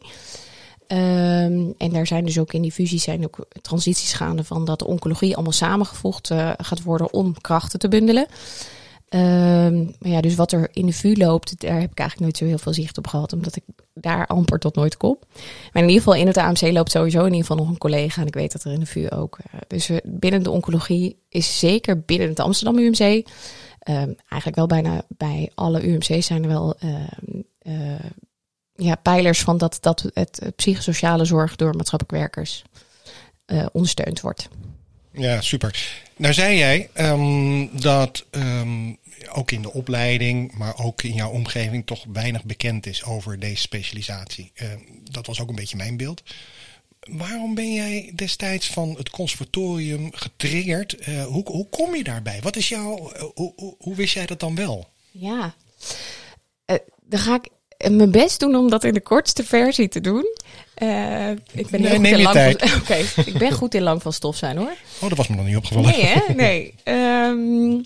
Ehm, 0.92 1.70
en 1.78 1.90
daar 1.92 2.06
zijn 2.06 2.24
dus 2.24 2.38
ook 2.38 2.52
in 2.52 2.62
die 2.62 2.72
fusies 2.72 3.02
zijn 3.02 3.24
ook 3.24 3.46
transities 3.62 4.12
gaande 4.12 4.44
van 4.44 4.64
dat 4.64 4.78
de 4.78 4.86
oncologie 4.86 5.34
allemaal 5.34 5.52
samengevoegd 5.52 6.30
eh, 6.30 6.50
gaat 6.56 6.82
worden 6.82 7.12
om 7.12 7.40
krachten 7.40 7.78
te 7.78 7.88
bundelen. 7.88 8.26
Ehm, 9.08 9.76
maar 9.84 10.10
ja, 10.10 10.20
dus 10.20 10.34
wat 10.34 10.52
er 10.52 10.68
in 10.72 10.86
de 10.86 10.92
VU 10.92 11.14
loopt, 11.16 11.60
daar 11.60 11.80
heb 11.80 11.90
ik 11.90 11.98
eigenlijk 11.98 12.20
nooit 12.20 12.36
zo 12.36 12.44
heel 12.44 12.58
veel 12.58 12.72
zicht 12.72 12.98
op 12.98 13.06
gehad, 13.06 13.32
omdat 13.32 13.56
ik 13.56 13.62
daar 13.94 14.26
amper 14.26 14.58
tot 14.58 14.74
nooit 14.74 14.96
kom. 14.96 15.18
Maar 15.72 15.82
in 15.82 15.88
ieder 15.88 16.02
geval 16.02 16.14
in 16.20 16.26
het 16.26 16.36
AMC 16.36 16.60
loopt 16.60 16.90
sowieso 16.90 17.18
in 17.18 17.24
ieder 17.24 17.40
geval 17.40 17.56
nog 17.56 17.68
een 17.68 17.78
collega 17.78 18.20
en 18.20 18.26
ik 18.26 18.34
weet 18.34 18.52
dat 18.52 18.64
er 18.64 18.72
in 18.72 18.80
de 18.80 18.86
VU 18.86 19.08
ook. 19.10 19.38
eh, 19.38 19.60
dus 19.66 19.86
we- 19.86 20.02
binnen 20.04 20.42
de 20.42 20.50
oncologie 20.50 21.16
is 21.28 21.58
zeker 21.58 22.00
binnen 22.00 22.28
het 22.28 22.40
Amsterdam 22.40 22.78
UMC, 22.78 23.26
ehm, 23.78 24.12
eigenlijk 24.28 24.54
wel 24.56 24.66
bijna 24.66 25.02
bij 25.08 25.50
alle 25.54 25.86
UMC's 25.86 26.26
zijn 26.26 26.42
er 26.42 26.48
wel 26.48 26.74
eh, 26.78 26.94
ja, 28.84 28.94
pijlers 28.94 29.40
van 29.40 29.58
dat, 29.58 29.78
dat 29.80 30.10
het 30.14 30.38
eh, 30.38 30.48
psychosociale 30.56 31.24
zorg 31.24 31.56
door 31.56 31.76
maatschappelijk 31.76 32.18
werkers 32.18 32.62
eh, 33.44 33.66
ondersteund 33.72 34.20
wordt. 34.20 34.48
Ja, 35.12 35.40
super. 35.40 36.00
Nou 36.16 36.34
zei 36.34 36.56
jij 36.56 36.90
ehm, 36.92 37.66
dat 37.72 38.24
ehm, 38.30 38.92
ook 39.32 39.50
in 39.50 39.62
de 39.62 39.72
opleiding, 39.72 40.52
maar 40.52 40.78
ook 40.78 41.02
in 41.02 41.14
jouw 41.14 41.30
omgeving 41.30 41.86
toch 41.86 42.04
weinig 42.12 42.44
bekend 42.44 42.86
is 42.86 43.04
over 43.04 43.38
deze 43.38 43.60
specialisatie. 43.60 44.52
Ehm, 44.54 44.78
dat 45.10 45.26
was 45.26 45.40
ook 45.40 45.48
een 45.48 45.54
beetje 45.54 45.76
mijn 45.76 45.96
beeld. 45.96 46.22
Waarom 47.00 47.54
ben 47.54 47.72
jij 47.72 48.12
destijds 48.14 48.66
van 48.70 48.94
het 48.96 49.10
conservatorium 49.10 50.08
getriggerd? 50.14 50.96
Eh, 50.96 51.24
hoe, 51.24 51.44
hoe 51.44 51.68
kom 51.68 51.96
je 51.96 52.04
daarbij? 52.04 52.40
Wat 52.40 52.56
is 52.56 52.68
jouw, 52.68 53.12
hoe, 53.34 53.52
hoe, 53.56 53.74
hoe 53.78 53.94
wist 53.94 54.14
jij 54.14 54.26
dat 54.26 54.40
dan 54.40 54.54
wel? 54.54 54.88
Ja, 55.10 55.54
dan 57.12 57.20
ga 57.20 57.34
ik 57.34 57.48
mijn 57.90 58.10
best 58.10 58.40
doen 58.40 58.54
om 58.56 58.70
dat 58.70 58.84
in 58.84 58.94
de 58.94 59.00
kortste 59.00 59.44
versie 59.44 59.88
te 59.88 60.00
doen. 60.00 60.24
Eh, 60.74 61.30
ik 61.30 61.68
ben 61.70 61.80
Nee, 61.80 61.90
heel 61.90 61.98
goed 61.98 62.06
in 62.06 62.22
lang 62.22 62.34
tijd. 62.34 62.68
van, 62.68 62.80
Oké, 62.80 63.22
ik 63.30 63.38
ben 63.38 63.52
goed 63.52 63.74
in 63.74 63.82
lang 63.82 64.02
van 64.02 64.12
stof 64.12 64.36
zijn 64.36 64.56
hoor. 64.56 64.74
Oh, 65.00 65.08
dat 65.08 65.16
was 65.18 65.28
me 65.28 65.36
nog 65.36 65.46
niet 65.46 65.56
opgevallen. 65.56 65.90
Nee, 65.90 66.04
hè? 66.04 66.20
Nee. 66.44 66.74
Ehm, 66.84 67.80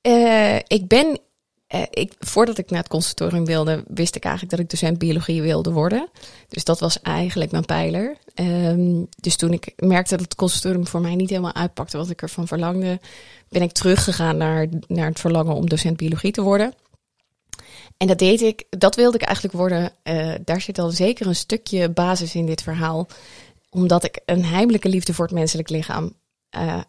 eh, 0.00 0.56
ik 0.66 0.88
ben. 0.88 1.18
eh, 1.66 1.82
ik, 1.90 2.12
voordat 2.18 2.58
ik 2.58 2.70
naar 2.70 2.78
het 2.80 2.88
conservatorium 2.88 3.44
wilde, 3.44 3.84
wist 3.88 4.16
ik 4.16 4.22
eigenlijk 4.22 4.54
dat 4.56 4.64
ik 4.64 4.70
docent 4.70 4.98
biologie 4.98 5.42
wilde 5.42 5.70
worden. 5.70 6.08
Dus 6.48 6.64
dat 6.64 6.80
was 6.80 7.00
eigenlijk 7.02 7.50
mijn 7.50 7.64
pijler. 7.64 8.16
Ehm, 8.34 9.02
dus 9.20 9.36
toen 9.36 9.52
ik 9.52 9.72
merkte 9.76 10.10
dat 10.16 10.24
het 10.24 10.34
conservatorium 10.34 10.86
voor 10.86 11.00
mij 11.00 11.14
niet 11.14 11.30
helemaal 11.30 11.54
uitpakte 11.54 11.96
wat 11.96 12.10
ik 12.10 12.22
ervan 12.22 12.46
verlangde, 12.46 13.00
ben 13.48 13.62
ik 13.62 13.72
teruggegaan 13.72 14.36
naar, 14.36 14.66
naar 14.88 15.08
het 15.08 15.20
verlangen 15.20 15.54
om 15.54 15.68
docent 15.68 15.96
biologie 15.96 16.32
te 16.32 16.42
worden. 16.42 16.74
En 17.96 18.06
dat 18.06 18.18
deed 18.18 18.40
ik, 18.40 18.64
dat 18.70 18.96
wilde 18.96 19.16
ik 19.16 19.22
eigenlijk 19.22 19.56
worden. 19.56 19.92
Eh, 20.02 20.32
daar 20.44 20.60
zit 20.60 20.78
al 20.78 20.90
zeker 20.90 21.26
een 21.26 21.34
stukje 21.34 21.88
basis 21.88 22.34
in 22.34 22.46
dit 22.46 22.62
verhaal. 22.62 23.08
Omdat 23.70 24.04
ik 24.04 24.20
een 24.26 24.44
heimelijke 24.44 24.88
liefde 24.88 25.14
voor 25.14 25.24
het 25.24 25.34
menselijk 25.34 25.68
lichaam 25.68 26.12
eh, 26.50 26.80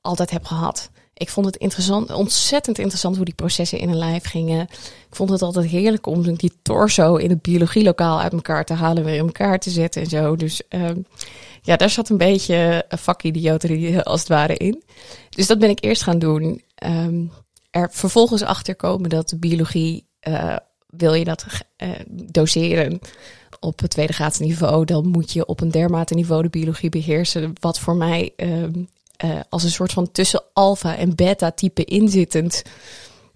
altijd 0.00 0.30
heb 0.30 0.44
gehad. 0.44 0.90
Ik 1.14 1.28
vond 1.28 1.46
het 1.46 1.56
interessant, 1.56 2.12
ontzettend 2.12 2.78
interessant 2.78 3.16
hoe 3.16 3.24
die 3.24 3.34
processen 3.34 3.78
in 3.78 3.88
een 3.88 3.96
lijf 3.96 4.24
gingen. 4.24 4.60
Ik 5.08 5.16
vond 5.16 5.30
het 5.30 5.42
altijd 5.42 5.66
heerlijk 5.66 6.06
om 6.06 6.36
die 6.36 6.52
torso 6.62 7.16
in 7.16 7.30
het 7.30 7.42
biologielokaal 7.42 8.20
uit 8.20 8.32
elkaar 8.32 8.64
te 8.64 8.74
halen, 8.74 9.04
weer 9.04 9.14
in 9.14 9.26
elkaar 9.26 9.58
te 9.58 9.70
zetten 9.70 10.02
en 10.02 10.08
zo. 10.08 10.36
Dus 10.36 10.68
ehm, 10.68 10.98
ja, 11.62 11.76
daar 11.76 11.90
zat 11.90 12.08
een 12.08 12.16
beetje 12.16 12.84
vakidioterie 12.88 13.96
eh, 13.96 14.02
als 14.02 14.20
het 14.20 14.28
ware 14.28 14.56
in. 14.56 14.82
Dus 15.28 15.46
dat 15.46 15.58
ben 15.58 15.70
ik 15.70 15.84
eerst 15.84 16.02
gaan 16.02 16.18
doen. 16.18 16.62
Ehm, 16.74 17.24
er 17.70 17.88
vervolgens 17.92 18.42
achter 18.42 18.76
komen 18.76 19.10
dat 19.10 19.28
de 19.28 19.38
biologie, 19.38 20.06
eh, 20.20 20.56
wil 20.86 21.14
je 21.14 21.24
dat 21.24 21.44
eh, 21.76 21.88
doseren 22.08 23.00
op 23.60 23.80
het 23.80 23.90
tweede 23.90 24.12
graadsniveau, 24.12 24.84
dan 24.84 25.06
moet 25.06 25.32
je 25.32 25.46
op 25.46 25.60
een 25.60 25.70
dermate 25.70 26.14
niveau 26.14 26.42
de 26.42 26.48
biologie 26.48 26.88
beheersen. 26.88 27.52
Wat 27.60 27.78
voor 27.78 27.96
mij 27.96 28.32
ehm, 28.36 28.72
eh, 29.16 29.40
als 29.48 29.62
een 29.62 29.70
soort 29.70 29.92
van 29.92 30.12
tussen 30.12 30.42
alfa 30.52 30.96
en 30.96 31.14
beta 31.14 31.50
type 31.50 31.84
inzittend 31.84 32.62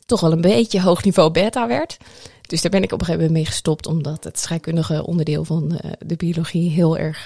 toch 0.07 0.21
wel 0.21 0.33
een 0.33 0.41
beetje 0.41 0.81
hoog 0.81 1.05
niveau 1.05 1.31
beta 1.31 1.67
werd. 1.67 1.97
Dus 2.43 2.63
daar 2.63 2.71
ben 2.71 2.83
ik 2.83 2.93
op 2.93 3.01
een 3.01 3.07
gegeven 3.07 3.27
moment 3.27 3.45
mee 3.45 3.53
gestopt, 3.53 3.87
omdat 3.87 4.25
het 4.25 4.39
scheikundige 4.39 5.07
onderdeel 5.07 5.45
van 5.45 5.81
de 5.99 6.17
biologie 6.17 6.71
heel 6.71 6.99
erg 6.99 7.25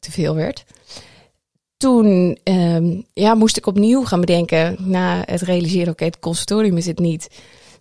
te 0.00 0.10
veel 0.10 0.34
werd. 0.34 0.64
Toen 1.78 2.38
ehm, 2.42 3.00
ja, 3.12 3.34
moest 3.34 3.56
ik 3.56 3.66
opnieuw 3.66 4.04
gaan 4.04 4.20
bedenken, 4.20 4.76
na 4.78 5.22
het 5.24 5.40
realiseren, 5.40 5.92
oké, 5.92 6.04
het 6.04 6.18
consultorium 6.18 6.76
is 6.76 6.86
het 6.86 6.98
niet, 6.98 7.28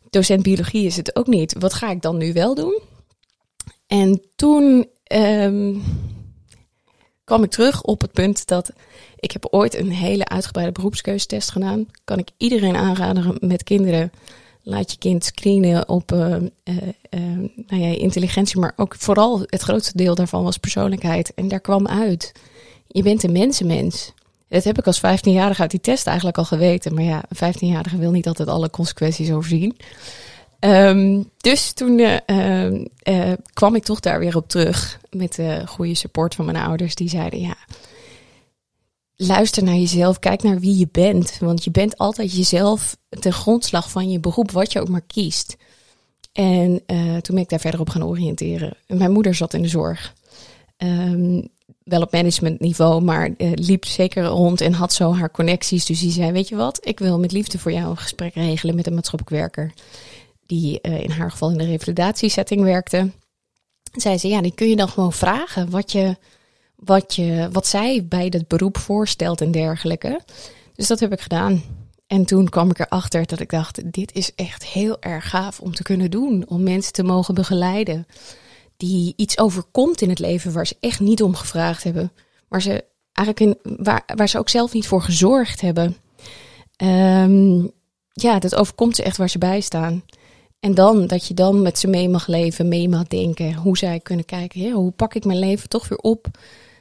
docent 0.10 0.44
biologie 0.44 0.86
is 0.86 0.98
het 0.98 1.16
ook 1.16 1.28
niet. 1.28 1.56
Wat 1.60 1.74
ga 1.74 1.92
ik 1.92 2.02
dan 2.02 2.18
nu 2.18 2.34
wel 2.34 2.56
doen? 2.56 2.80
En 3.88 4.22
toen 4.36 4.88
ehm, 5.04 5.76
kwam 7.24 7.44
ik 7.44 7.50
terug 7.50 7.84
op 7.84 8.02
het 8.02 8.12
punt 8.12 8.48
dat 8.48 8.72
ik 9.20 9.32
heb 9.32 9.48
ooit 9.50 9.76
een 9.76 9.92
hele 9.92 10.28
uitgebreide 10.28 10.74
beroepskeuzetest 10.74 11.52
gedaan. 11.52 11.88
Kan 12.04 12.18
ik 12.18 12.30
iedereen 12.38 12.76
aanraden 12.76 13.38
met 13.40 13.64
kinderen. 13.64 14.12
Laat 14.64 14.92
je 14.92 14.98
kind 14.98 15.26
screenen 15.26 15.90
op 15.90 16.12
eh, 16.12 16.36
eh, 16.36 16.42
eh, 17.10 17.22
nou 17.68 17.82
ja, 17.82 17.98
intelligentie, 17.98 18.60
maar 18.60 18.74
ook 18.76 18.96
vooral 18.98 19.42
het 19.46 19.62
grootste 19.62 19.98
deel 19.98 20.16
daarvan 20.16 20.44
was 20.44 20.58
persoonlijkheid. 20.58 21.34
En 21.34 21.48
daar 21.48 21.60
kwam 21.60 21.88
uit, 21.88 22.32
je 22.88 23.04
bent 23.04 23.24
een 23.24 23.32
mensenmens. 23.32 24.14
Dat 24.50 24.64
heb 24.64 24.78
ik 24.78 24.88
als 24.88 25.00
15-jarige 25.00 25.62
uit 25.62 25.72
die 25.72 25.80
test 25.80 26.08
eigenlijk 26.08 26.38
al 26.38 26.46
geweten. 26.46 26.94
Maar 26.94 27.04
ja, 27.04 27.24
een 27.30 27.54
15-jarige 27.54 27.98
wil 27.98 28.12
niet 28.12 28.28
altijd 28.28 28.48
alle 28.48 28.70
consequenties 28.70 29.32
overzien. 29.32 29.78
Ehm, 30.60 31.24
dus 31.38 31.72
toen 31.72 32.00
eh, 32.00 32.18
ehm, 32.26 32.86
eh, 33.00 33.34
kwam 33.54 33.76
ik 33.76 33.84
toch 33.84 34.00
daar 34.00 34.20
weer 34.20 34.36
op 34.36 34.48
terug. 34.48 35.00
Met 35.10 35.36
de 35.36 35.62
goede 35.66 35.96
support 35.96 36.36
van 36.36 36.46
mijn 36.46 36.58
ouders. 36.58 36.96
Die 36.96 37.10
zeiden, 37.10 37.40
ja, 37.40 37.56
luister 39.16 39.64
naar 39.64 39.76
jezelf. 39.76 40.20
Kijk 40.20 40.44
naar 40.44 40.60
wie 40.60 40.78
je 40.78 40.88
bent. 40.92 41.38
Want 41.40 41.64
je 41.64 41.72
bent 41.72 41.98
altijd 41.98 42.36
jezelf 42.36 42.98
ten 43.10 43.34
grondslag 43.34 43.92
van 43.92 44.10
je 44.10 44.20
beroep. 44.20 44.52
Wat 44.52 44.72
je 44.72 44.82
ook 44.82 44.90
maar 44.90 45.06
kiest. 45.08 45.56
En 46.34 46.82
eh, 46.86 46.98
toen 46.98 47.36
ben 47.36 47.44
ik 47.44 47.50
daar 47.50 47.60
verder 47.60 47.80
op 47.80 47.90
gaan 47.90 48.06
oriënteren. 48.06 48.78
En 48.88 48.98
mijn 48.98 49.12
moeder 49.12 49.36
zat 49.36 49.54
in 49.54 49.62
de 49.62 49.68
zorg. 49.68 50.14
Ehm, 50.78 51.42
wel 51.88 52.02
op 52.02 52.12
managementniveau, 52.12 53.02
maar 53.02 53.32
eh, 53.38 53.52
liep 53.54 53.86
zeker 53.86 54.24
rond 54.24 54.62
en 54.62 54.74
had 54.74 54.94
zo 54.94 55.14
haar 55.14 55.32
connecties. 55.32 55.86
Dus 55.86 56.00
die 56.00 56.12
zei, 56.12 56.32
weet 56.32 56.48
je 56.48 56.56
wat, 56.56 56.80
ik 56.82 57.00
wil 57.00 57.20
met 57.20 57.32
liefde 57.32 57.60
voor 57.60 57.72
jou 57.72 57.90
een 57.90 57.98
gesprek 57.98 58.34
regelen 58.34 58.76
met 58.76 58.88
een 58.88 58.94
maatschappelijk 58.94 59.42
werker. 59.42 59.74
die 60.46 60.80
uh, 60.82 61.04
in 61.04 61.10
haar 61.10 61.32
geval 61.32 61.52
in 61.52 61.58
de 61.58 61.66
revalidatiesetting 61.66 62.62
werkte, 62.62 63.12
zei 63.92 64.18
ze, 64.18 64.28
ja, 64.28 64.42
die 64.42 64.54
kun 64.56 64.70
je 64.70 64.76
dan 64.76 64.90
gewoon 64.90 65.14
vragen 65.14 65.70
wat, 65.70 65.92
je, 65.92 66.18
wat, 66.76 67.16
je, 67.16 67.50
wat 67.52 67.68
zij 67.68 68.06
bij 68.06 68.30
dat 68.30 68.48
beroep 68.48 68.78
voorstelt 68.78 69.42
en 69.42 69.52
dergelijke. 69.52 70.22
Dus 70.76 70.88
dat 70.88 71.00
heb 71.00 71.12
ik 71.12 71.22
gedaan. 71.22 71.64
En 72.08 72.26
toen 72.26 72.50
kwam 72.50 72.70
ik 72.70 72.80
erachter 72.80 73.26
dat 73.26 73.40
ik 73.40 73.50
dacht, 73.50 73.92
dit 73.92 74.14
is 74.14 74.36
echt 74.36 74.66
heel 74.66 75.02
erg 75.02 75.30
gaaf 75.30 75.60
om 75.60 75.76
te 75.76 75.84
kunnen 75.84 76.12
doen. 76.12 76.46
Om 76.48 76.64
mensen 76.64 76.94
te 76.94 77.04
mogen 77.04 77.34
begeleiden 77.34 78.06
die 78.78 79.14
iets 79.16 79.38
overkomt 79.38 80.02
in 80.02 80.10
het 80.10 80.20
leven 80.20 80.54
waar 80.54 80.68
ze 80.68 80.76
echt 80.80 81.00
niet 81.00 81.24
om 81.24 81.36
gevraagd 81.36 81.84
hebben. 81.84 82.12
Waar 82.48 82.62
ze 82.62 82.84
eigenlijk 83.14 83.40
in, 83.64 83.76
waar, 83.84 84.04
waar 84.16 84.30
ze 84.30 84.38
ook 84.38 84.50
zelf 84.50 84.74
niet 84.74 84.88
voor 84.88 85.02
gezorgd 85.02 85.62
hebben. 85.62 85.98
Um, 86.84 87.72
ja, 88.14 88.40
dat 88.40 88.56
overkomt 88.56 88.96
ze 88.96 89.04
echt 89.04 89.18
waar 89.18 89.30
ze 89.30 89.38
bij 89.38 89.62
staan. 89.62 90.04
En 90.60 90.74
dan 90.74 91.08
dat 91.08 91.28
je 91.28 91.34
dan 91.34 91.62
met 91.62 91.80
ze 91.80 91.88
mee 91.88 92.10
mag 92.10 92.28
leven, 92.28 92.68
mee 92.68 92.90
mag 92.90 93.08
denken, 93.08 93.54
hoe 93.54 93.78
zij 93.78 94.00
kunnen 94.00 94.26
kijken. 94.26 94.62
Ja, 94.62 94.72
hoe 94.72 94.92
pak 94.92 95.14
ik 95.16 95.26
mijn 95.26 95.40
leven 95.40 95.70
toch 95.70 95.88
weer 95.88 95.98
op 95.98 96.28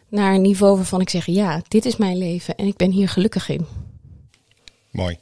naar 0.09 0.35
een 0.35 0.43
niveau 0.43 0.77
waarvan 0.77 1.01
ik 1.01 1.11
zeg: 1.11 1.27
ja, 1.27 1.63
dit 1.69 1.85
is 1.85 1.97
mijn 1.97 2.17
leven 2.17 2.57
en 2.57 2.67
ik 2.67 2.77
ben 2.77 2.91
hier 2.91 3.09
gelukkig 3.09 3.49
in. 3.49 3.67
Mooi. 4.91 5.19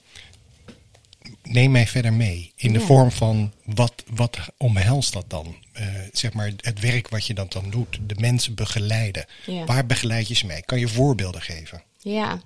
Neem 1.43 1.71
mij 1.71 1.87
verder 1.87 2.13
mee 2.13 2.53
in 2.57 2.73
de 2.73 2.81
vorm 2.81 3.11
van 3.11 3.53
wat, 3.65 3.93
wat 4.15 4.39
omhelst 4.57 5.13
dat 5.13 5.25
dan? 5.31 5.55
Uh, 5.81 5.87
zeg 6.13 6.33
maar 6.33 6.53
het 6.57 6.81
werk 6.81 7.09
wat 7.09 7.27
je 7.27 7.35
dan, 7.35 7.47
dan 7.49 7.71
doet, 7.71 7.99
de 8.07 8.15
mensen 8.19 8.55
begeleiden. 8.55 9.25
Waar 9.67 9.87
begeleid 9.87 10.29
je 10.29 10.35
ze 10.35 10.47
mee? 10.47 10.63
Kan 10.65 10.79
je 10.79 10.89
voorbeelden 10.89 11.41
geven? 11.41 11.83
Ja. 11.99 12.41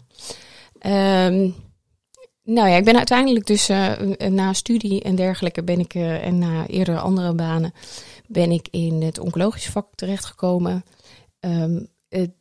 Um, 1.27 1.55
nou 2.43 2.69
ja, 2.69 2.77
ik 2.77 2.85
ben 2.85 2.97
uiteindelijk 2.97 3.47
dus 3.47 3.71
uh, 3.71 3.93
na 4.29 4.53
studie 4.53 5.03
en 5.03 5.17
dergelijke 5.17 5.63
ben 5.63 5.79
ik 5.79 5.95
uh, 5.95 6.25
en 6.25 6.39
na 6.39 6.67
eerdere 6.67 6.99
andere 6.99 7.35
banen 7.35 7.73
ben 8.27 8.51
ik 8.51 8.69
in 8.71 9.03
het 9.03 9.19
oncologische 9.19 9.71
vak 9.71 9.87
terechtgekomen. 9.95 10.85
Um, 11.41 11.89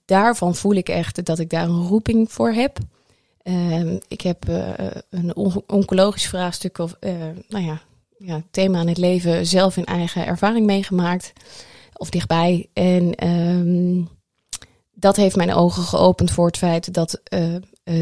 daarvan 0.06 0.56
voel 0.56 0.74
ik 0.74 0.90
echt 0.90 1.26
dat 1.26 1.40
ik 1.40 1.50
daar 1.50 1.64
een 1.64 1.88
roeping 1.88 2.32
voor 2.32 2.52
heb. 2.52 2.78
Um, 3.44 4.00
ik 4.08 4.22
heb 4.22 4.48
een 5.10 5.36
on 5.36 5.64
oncologisch 5.68 6.28
vraagstuk 6.28 6.78
of 6.78 6.98
nou 7.48 7.66
ja, 7.66 7.82
ja, 8.18 8.44
thema 8.52 8.82
in 8.82 8.88
het 8.88 8.98
leven 8.98 9.46
zelf 9.46 9.78
in 9.78 9.86
eigen 9.86 10.26
ervaring 10.26 10.66
meegemaakt 10.66 11.34
of 11.94 12.10
dichtbij. 12.10 12.70
En 12.74 13.28
um, 13.28 14.10
dat 14.94 15.16
heeft 15.16 15.36
mijn 15.36 15.54
ogen 15.54 15.84
geopend 15.84 16.32
voor 16.32 16.46
het 16.46 16.58
feit 16.58 16.94
dat 16.94 17.22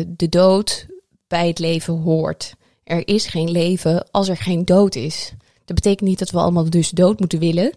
de 0.07 0.29
dood 0.29 0.87
bij 1.27 1.47
het 1.47 1.59
leven 1.59 1.93
hoort. 1.93 2.53
Er 2.83 3.07
is 3.07 3.25
geen 3.25 3.51
leven 3.51 4.11
als 4.11 4.27
er 4.27 4.37
geen 4.37 4.65
dood 4.65 4.95
is. 4.95 5.33
Dat 5.65 5.75
betekent 5.75 6.09
niet 6.09 6.19
dat 6.19 6.29
we 6.29 6.37
allemaal 6.37 6.69
dus 6.69 6.89
dood 6.89 7.19
moeten 7.19 7.39
willen. 7.39 7.73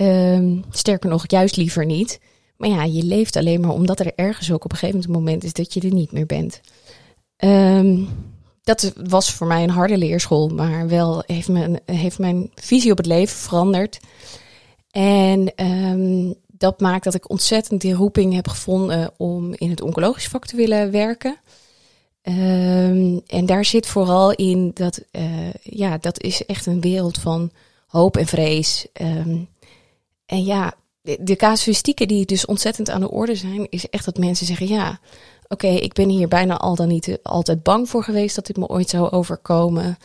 Um, 0.00 0.64
sterker 0.70 1.10
nog, 1.10 1.24
juist 1.26 1.56
liever 1.56 1.86
niet. 1.86 2.20
Maar 2.56 2.68
ja, 2.68 2.84
je 2.84 3.02
leeft 3.02 3.36
alleen 3.36 3.60
maar 3.60 3.70
omdat 3.70 4.00
er 4.00 4.12
ergens 4.14 4.52
ook 4.52 4.64
op 4.64 4.72
een 4.72 4.78
gegeven 4.78 5.10
moment 5.10 5.44
is 5.44 5.52
dat 5.52 5.74
je 5.74 5.80
er 5.80 5.92
niet 5.92 6.12
meer 6.12 6.26
bent. 6.26 6.60
Um, 7.44 8.08
dat 8.64 8.92
was 9.06 9.32
voor 9.32 9.46
mij 9.46 9.62
een 9.62 9.70
harde 9.70 9.98
leerschool, 9.98 10.48
maar 10.48 10.88
wel 10.88 11.22
heeft 11.26 11.48
mijn, 11.48 11.80
heeft 11.84 12.18
mijn 12.18 12.50
visie 12.54 12.90
op 12.90 12.96
het 12.96 13.06
leven 13.06 13.36
veranderd. 13.36 14.00
En 14.90 15.52
um, 15.56 16.34
dat 16.46 16.80
maakt 16.80 17.04
dat 17.04 17.14
ik 17.14 17.30
ontzettend 17.30 17.80
die 17.80 17.94
roeping 17.94 18.34
heb 18.34 18.48
gevonden 18.48 19.12
om 19.16 19.54
in 19.54 19.70
het 19.70 19.80
oncologisch 19.80 20.28
vak 20.28 20.46
te 20.46 20.56
willen 20.56 20.90
werken. 20.90 21.36
Um, 22.22 23.22
en 23.26 23.46
daar 23.46 23.64
zit 23.64 23.86
vooral 23.86 24.32
in 24.32 24.70
dat, 24.74 25.00
uh, 25.12 25.52
ja, 25.62 25.98
dat 25.98 26.22
is 26.22 26.46
echt 26.46 26.66
een 26.66 26.80
wereld 26.80 27.18
van 27.18 27.50
hoop 27.86 28.16
en 28.16 28.26
vrees. 28.26 28.86
Um, 29.00 29.48
en 30.26 30.44
ja, 30.44 30.74
de, 31.00 31.18
de 31.20 31.36
casuïstieken 31.36 32.08
die 32.08 32.26
dus 32.26 32.46
ontzettend 32.46 32.90
aan 32.90 33.00
de 33.00 33.10
orde 33.10 33.34
zijn, 33.34 33.66
is 33.70 33.88
echt 33.88 34.04
dat 34.04 34.18
mensen 34.18 34.46
zeggen: 34.46 34.68
ja, 34.68 35.00
oké, 35.48 35.66
ik 35.66 35.92
ben 35.92 36.08
hier 36.08 36.28
bijna 36.28 36.56
al 36.56 36.74
dan 36.74 36.88
niet 36.88 37.18
altijd 37.22 37.62
bang 37.62 37.88
voor 37.88 38.04
geweest 38.04 38.34
dat 38.34 38.46
dit 38.46 38.56
me 38.56 38.66
ooit 38.66 38.88
zou 38.88 39.10
overkomen. 39.10 39.96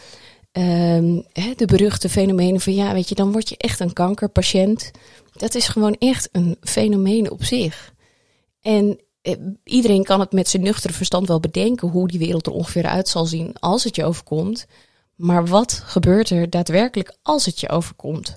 Hè, 0.51 1.53
de 1.55 1.65
beruchte 1.65 2.09
fenomenen 2.09 2.61
van 2.61 2.73
ja, 2.73 2.93
weet 2.93 3.09
je, 3.09 3.15
dan 3.15 3.31
word 3.31 3.49
je 3.49 3.57
echt 3.57 3.79
een 3.79 3.93
kankerpatiënt. 3.93 4.91
Dat 5.33 5.55
is 5.55 5.67
gewoon 5.67 5.95
echt 5.99 6.29
een 6.31 6.57
fenomeen 6.61 7.31
op 7.31 7.43
zich. 7.43 7.93
En 8.61 8.99
eh, 9.21 9.35
iedereen 9.63 10.03
kan 10.03 10.19
het 10.19 10.31
met 10.31 10.47
zijn 10.47 10.63
nuchtere 10.63 10.93
verstand 10.93 11.27
wel 11.27 11.39
bedenken 11.39 11.87
hoe 11.87 12.07
die 12.07 12.19
wereld 12.19 12.45
er 12.45 12.51
ongeveer 12.51 12.85
uit 12.85 13.07
zal 13.07 13.25
zien 13.25 13.55
als 13.59 13.83
het 13.83 13.95
je 13.95 14.05
overkomt. 14.05 14.65
Maar 15.15 15.47
wat 15.47 15.81
gebeurt 15.85 16.29
er 16.29 16.49
daadwerkelijk 16.49 17.17
als 17.21 17.45
het 17.45 17.59
je 17.59 17.69
overkomt? 17.69 18.35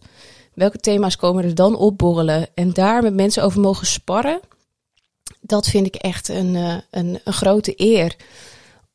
Welke 0.54 0.78
thema's 0.78 1.16
komen 1.16 1.44
er 1.44 1.54
dan 1.54 1.76
opborrelen? 1.76 2.48
En 2.54 2.72
daar 2.72 3.02
met 3.02 3.14
mensen 3.14 3.42
over 3.42 3.60
mogen 3.60 3.86
sparren, 3.86 4.40
dat 5.42 5.66
vind 5.66 5.86
ik 5.86 5.94
echt 5.94 6.28
een, 6.28 6.56
eh, 6.56 6.76
een, 6.90 7.20
een 7.24 7.32
grote 7.32 7.72
eer. 7.76 8.16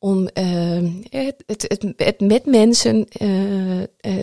Om 0.00 0.28
uh, 0.34 0.90
het, 1.10 1.44
het, 1.46 1.92
het, 1.96 2.20
met 2.20 2.46
mensen 2.46 2.96
uh, 3.20 3.82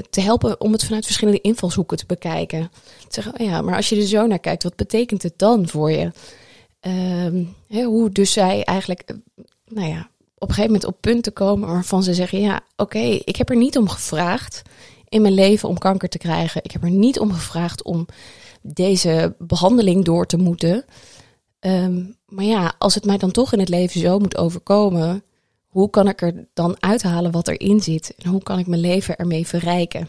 te 0.10 0.22
helpen 0.22 0.62
om 0.62 0.72
het 0.72 0.84
vanuit 0.84 1.06
verschillende 1.06 1.42
invalshoeken 1.42 1.98
te 1.98 2.06
bekijken. 2.06 2.72
Te 3.08 3.22
zeggen, 3.22 3.40
oh 3.40 3.48
ja, 3.48 3.62
maar 3.62 3.76
als 3.76 3.90
je 3.90 3.96
er 3.96 4.08
zo 4.08 4.28
naar 4.28 4.40
kijkt, 4.40 4.64
wat 4.64 4.76
betekent 4.76 5.24
het 5.24 5.34
dan 5.38 5.68
voor 5.68 5.92
je? 5.92 6.12
Um, 6.88 7.56
hoe 7.70 8.10
dus 8.10 8.32
zij 8.32 8.64
eigenlijk, 8.64 9.02
eh, 9.02 9.16
nou 9.68 9.88
ja, 9.88 10.10
op 10.38 10.48
een 10.50 10.56
gegeven 10.56 10.72
moment 10.72 10.86
op 10.86 11.02
punten 11.02 11.34
komen 11.34 11.68
waarvan 11.68 12.04
ze 12.04 12.14
zeggen: 12.14 12.40
Ja, 12.40 12.62
oké, 12.76 13.00
ik 13.00 13.36
heb 13.36 13.50
er 13.50 13.56
niet 13.56 13.78
om 13.78 13.90
gevraagd 13.90 14.62
in 15.10 15.22
mijn 15.22 15.34
leven 15.34 15.70
om 15.70 15.78
kanker 15.78 16.10
te 16.10 16.18
krijgen. 16.18 16.64
Ik 16.64 16.72
heb 16.72 16.84
er 16.84 16.90
niet 16.90 17.20
om 17.20 17.34
gevraagd 17.34 17.84
om 17.84 18.08
deze 18.62 19.36
behandeling 19.38 20.06
door 20.06 20.26
te 20.26 20.38
moeten. 20.38 20.86
Um, 21.66 22.16
maar 22.28 22.46
ja, 22.46 22.74
als 22.78 22.96
het 22.96 23.06
mij 23.06 23.18
dan 23.18 23.32
toch 23.32 23.54
in 23.54 23.60
het 23.60 23.70
leven 23.70 24.02
zo 24.02 24.20
moet 24.20 24.38
overkomen, 24.38 25.24
hoe 25.68 25.90
kan 25.90 26.08
ik 26.08 26.22
er 26.22 26.48
dan 26.54 26.76
uithalen 26.80 27.32
wat 27.32 27.48
erin 27.48 27.82
zit? 27.82 28.14
En 28.18 28.30
hoe 28.30 28.44
kan 28.44 28.60
ik 28.60 28.68
mijn 28.68 28.82
leven 28.82 29.16
ermee 29.16 29.48
verrijken? 29.48 30.08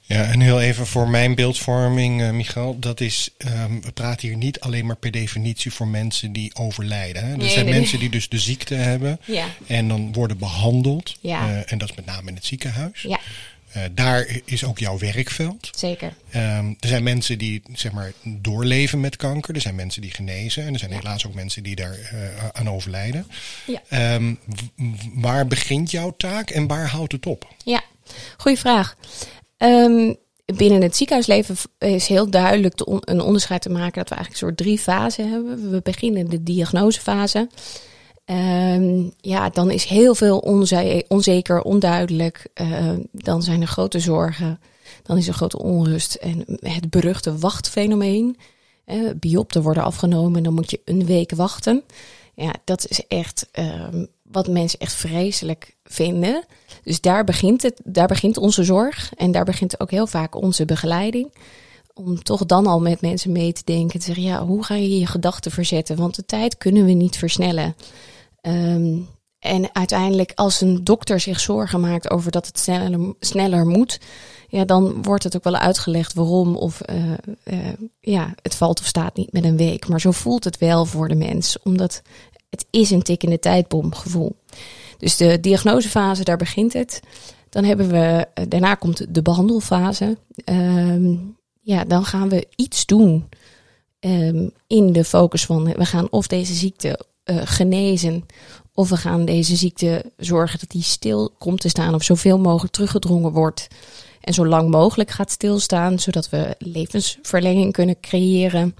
Ja, 0.00 0.24
en 0.24 0.40
heel 0.40 0.60
even 0.60 0.86
voor 0.86 1.08
mijn 1.08 1.34
beeldvorming, 1.34 2.20
uh, 2.20 2.30
Michael. 2.30 2.78
Dat 2.78 3.00
is, 3.00 3.30
um, 3.38 3.82
we 3.82 3.92
praten 3.92 4.28
hier 4.28 4.36
niet 4.36 4.60
alleen 4.60 4.86
maar 4.86 4.96
per 4.96 5.10
definitie 5.10 5.72
voor 5.72 5.88
mensen 5.88 6.32
die 6.32 6.54
overlijden. 6.54 7.26
Hè? 7.26 7.36
Er 7.36 7.50
zijn 7.50 7.68
mensen 7.68 7.98
die 7.98 8.10
dus 8.10 8.28
de 8.28 8.38
ziekte 8.38 8.74
hebben 8.74 9.20
ja. 9.24 9.46
en 9.66 9.88
dan 9.88 10.12
worden 10.12 10.38
behandeld. 10.38 11.16
Ja. 11.20 11.48
Uh, 11.48 11.72
en 11.72 11.78
dat 11.78 11.90
is 11.90 11.96
met 11.96 12.06
name 12.06 12.28
in 12.28 12.34
het 12.34 12.44
ziekenhuis. 12.44 13.02
Ja. 13.02 13.20
Uh, 13.76 13.82
daar 13.92 14.40
is 14.44 14.64
ook 14.64 14.78
jouw 14.78 14.98
werkveld. 14.98 15.70
Zeker. 15.76 16.14
Um, 16.36 16.76
er 16.80 16.88
zijn 16.88 17.02
mensen 17.02 17.38
die 17.38 17.62
zeg 17.72 17.92
maar 17.92 18.12
doorleven 18.24 19.00
met 19.00 19.16
kanker. 19.16 19.54
Er 19.54 19.60
zijn 19.60 19.74
mensen 19.74 20.02
die 20.02 20.10
genezen. 20.10 20.66
En 20.66 20.72
er 20.72 20.78
zijn 20.78 20.90
ja. 20.90 20.96
helaas 20.96 21.26
ook 21.26 21.34
mensen 21.34 21.62
die 21.62 21.76
daar 21.76 21.98
uh, 21.98 22.48
aan 22.52 22.70
overlijden. 22.70 23.26
Ja. 23.66 24.14
Um, 24.14 24.38
waar 25.14 25.46
begint 25.46 25.90
jouw 25.90 26.14
taak 26.16 26.50
en 26.50 26.66
waar 26.66 26.88
houdt 26.88 27.12
het 27.12 27.26
op? 27.26 27.54
Ja, 27.64 27.82
goede 28.36 28.58
vraag. 28.58 28.96
Um, 29.58 30.16
binnen 30.56 30.82
het 30.82 30.96
ziekenhuisleven 30.96 31.56
is 31.78 32.06
heel 32.06 32.30
duidelijk 32.30 32.86
on 32.86 33.00
een 33.04 33.20
onderscheid 33.20 33.62
te 33.62 33.70
maken 33.70 33.98
dat 33.98 34.08
we 34.08 34.14
eigenlijk 34.14 34.42
een 34.42 34.48
soort 34.48 34.56
drie 34.56 34.78
fasen 34.78 35.30
hebben. 35.30 35.70
We 35.70 35.80
beginnen 35.82 36.28
de 36.28 36.42
diagnosefase. 36.42 37.48
Um, 38.30 39.12
ja, 39.20 39.48
dan 39.48 39.70
is 39.70 39.84
heel 39.84 40.14
veel 40.14 40.38
onze 40.38 41.04
onzeker, 41.08 41.62
onduidelijk. 41.62 42.46
Uh, 42.60 42.90
dan 43.12 43.42
zijn 43.42 43.60
er 43.60 43.66
grote 43.66 43.98
zorgen. 43.98 44.60
Dan 45.02 45.16
is 45.16 45.28
er 45.28 45.34
grote 45.34 45.58
onrust. 45.58 46.14
En 46.14 46.44
het 46.46 46.90
beruchte 46.90 47.38
wachtfenomeen. 47.38 48.36
Uh, 48.86 49.10
biopten 49.16 49.62
worden 49.62 49.82
afgenomen, 49.82 50.42
dan 50.42 50.54
moet 50.54 50.70
je 50.70 50.80
een 50.84 51.06
week 51.06 51.34
wachten. 51.34 51.82
Ja, 52.34 52.54
dat 52.64 52.86
is 52.88 53.06
echt 53.06 53.48
um, 53.92 54.06
wat 54.22 54.48
mensen 54.48 54.78
echt 54.78 54.92
vreselijk 54.92 55.76
vinden. 55.84 56.44
Dus 56.84 57.00
daar 57.00 57.24
begint, 57.24 57.62
het, 57.62 57.80
daar 57.84 58.06
begint 58.06 58.36
onze 58.36 58.64
zorg 58.64 59.12
en 59.16 59.32
daar 59.32 59.44
begint 59.44 59.80
ook 59.80 59.90
heel 59.90 60.06
vaak 60.06 60.34
onze 60.34 60.64
begeleiding. 60.64 61.32
Om 61.94 62.22
toch 62.22 62.46
dan 62.46 62.66
al 62.66 62.80
met 62.80 63.00
mensen 63.00 63.32
mee 63.32 63.52
te 63.52 63.62
denken. 63.64 63.98
Te 63.98 64.06
zeggen, 64.06 64.24
ja, 64.24 64.44
hoe 64.44 64.64
ga 64.64 64.74
je 64.74 64.98
je 64.98 65.06
gedachten 65.06 65.50
verzetten? 65.50 65.96
Want 65.96 66.14
de 66.14 66.24
tijd 66.24 66.58
kunnen 66.58 66.84
we 66.84 66.92
niet 66.92 67.18
versnellen. 67.18 67.74
Um, 68.42 69.08
en 69.38 69.74
uiteindelijk, 69.74 70.32
als 70.34 70.60
een 70.60 70.84
dokter 70.84 71.20
zich 71.20 71.40
zorgen 71.40 71.80
maakt 71.80 72.10
over 72.10 72.30
dat 72.30 72.46
het 72.46 72.58
sneller, 72.58 73.14
sneller 73.20 73.66
moet, 73.66 74.00
ja, 74.48 74.64
dan 74.64 75.02
wordt 75.02 75.24
het 75.24 75.36
ook 75.36 75.44
wel 75.44 75.56
uitgelegd 75.56 76.14
waarom. 76.14 76.56
Of 76.56 76.80
uh, 76.90 77.12
uh, 77.44 77.72
ja, 78.00 78.34
het 78.42 78.54
valt 78.54 78.80
of 78.80 78.86
staat 78.86 79.16
niet 79.16 79.32
met 79.32 79.44
een 79.44 79.56
week. 79.56 79.88
Maar 79.88 80.00
zo 80.00 80.10
voelt 80.10 80.44
het 80.44 80.58
wel 80.58 80.84
voor 80.84 81.08
de 81.08 81.14
mens, 81.14 81.56
omdat 81.62 82.02
het 82.50 82.66
is 82.70 82.90
een 82.90 83.02
tikkende 83.02 83.38
tijdbom 83.38 83.94
gevoel. 83.94 84.36
Dus 84.98 85.16
de 85.16 85.40
diagnosefase, 85.40 86.24
daar 86.24 86.36
begint 86.36 86.72
het. 86.72 87.00
Dan 87.48 87.64
hebben 87.64 87.88
we, 87.88 88.26
eh, 88.34 88.44
daarna 88.48 88.74
komt 88.74 89.14
de 89.14 89.22
behandelfase. 89.22 90.16
Um, 90.44 91.36
ja, 91.60 91.84
dan 91.84 92.04
gaan 92.04 92.28
we 92.28 92.46
iets 92.56 92.86
doen 92.86 93.28
um, 94.00 94.52
in 94.66 94.92
de 94.92 95.04
focus 95.04 95.46
van 95.46 95.64
we 95.64 95.84
gaan 95.84 96.10
of 96.10 96.26
deze 96.26 96.54
ziekte 96.54 97.04
uh, 97.24 97.40
genezen 97.44 98.26
Of 98.74 98.88
we 98.88 98.96
gaan 98.96 99.24
deze 99.24 99.56
ziekte 99.56 100.12
zorgen 100.16 100.58
dat 100.58 100.70
die 100.70 100.82
stil 100.82 101.34
komt 101.38 101.60
te 101.60 101.68
staan 101.68 101.94
of 101.94 102.02
zoveel 102.02 102.38
mogelijk 102.38 102.72
teruggedrongen 102.72 103.32
wordt. 103.32 103.68
En 104.20 104.34
zo 104.34 104.46
lang 104.46 104.70
mogelijk 104.70 105.10
gaat 105.10 105.30
stilstaan, 105.30 105.98
zodat 105.98 106.30
we 106.30 106.54
levensverlenging 106.58 107.72
kunnen 107.72 108.00
creëren. 108.00 108.74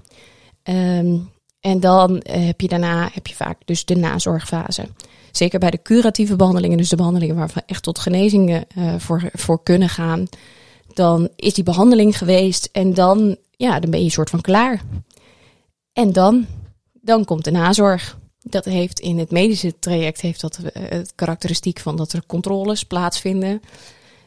Ehm, 0.63 1.17
en 1.59 1.79
dan 1.79 2.19
eh, 2.19 2.45
heb 2.45 2.61
je 2.61 2.67
daarna 2.67 3.09
heb 3.13 3.27
je 3.27 3.35
vaak 3.35 3.57
dus 3.65 3.85
de 3.85 3.95
nazorgfase. 3.95 4.85
Zeker 5.31 5.59
bij 5.59 5.71
de 5.71 5.81
curatieve 5.81 6.35
behandelingen, 6.35 6.77
dus 6.77 6.89
de 6.89 6.95
behandelingen 6.95 7.35
waar 7.35 7.51
we 7.53 7.61
echt 7.65 7.83
tot 7.83 7.99
genezingen 7.99 8.65
uh, 8.77 8.95
voor, 8.97 9.29
voor 9.33 9.63
kunnen 9.63 9.89
gaan. 9.89 10.27
Dan 10.93 11.29
is 11.35 11.53
die 11.53 11.63
behandeling 11.63 12.17
geweest 12.17 12.69
en 12.71 12.93
dan, 12.93 13.37
ja, 13.51 13.79
dan 13.79 13.89
ben 13.89 13.99
je 13.99 14.05
een 14.05 14.11
soort 14.11 14.29
van 14.29 14.41
klaar. 14.41 14.81
En 15.93 16.13
dan, 16.13 16.45
dan 16.93 17.25
komt 17.25 17.43
de 17.43 17.51
nazorg. 17.51 18.17
Dat 18.43 18.65
heeft 18.65 18.99
in 18.99 19.17
het 19.17 19.31
medische 19.31 19.79
traject 19.79 20.21
heeft 20.21 20.41
dat 20.41 20.59
uh, 20.63 20.69
het 20.73 21.15
karakteristiek 21.15 21.79
van 21.79 21.95
dat 21.95 22.13
er 22.13 22.25
controles 22.25 22.83
plaatsvinden. 22.83 23.61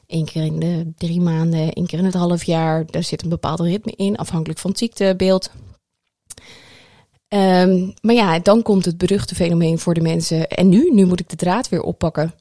Eén 0.07 0.25
keer 0.25 0.45
in 0.45 0.59
de 0.59 0.93
drie 0.97 1.21
maanden, 1.21 1.73
één 1.73 1.87
keer 1.87 1.99
in 1.99 2.05
het 2.05 2.15
half 2.15 2.45
jaar. 2.45 2.87
Daar 2.91 3.03
zit 3.03 3.23
een 3.23 3.29
bepaald 3.29 3.61
ritme 3.61 3.93
in, 3.97 4.17
afhankelijk 4.17 4.59
van 4.59 4.71
het 4.71 4.79
ziektebeeld. 4.79 5.51
Um, 7.29 7.95
maar 8.01 8.15
ja, 8.15 8.39
dan 8.39 8.63
komt 8.63 8.85
het 8.85 8.99
beruchte 8.99 9.35
fenomeen 9.35 9.79
voor 9.79 9.95
de 9.95 10.01
mensen. 10.01 10.49
En 10.49 10.69
nu? 10.69 10.91
Nu 10.93 11.05
moet 11.05 11.21
ik 11.21 11.29
de 11.29 11.37
draad 11.37 11.69
weer 11.69 11.83
oppakken. 11.83 12.35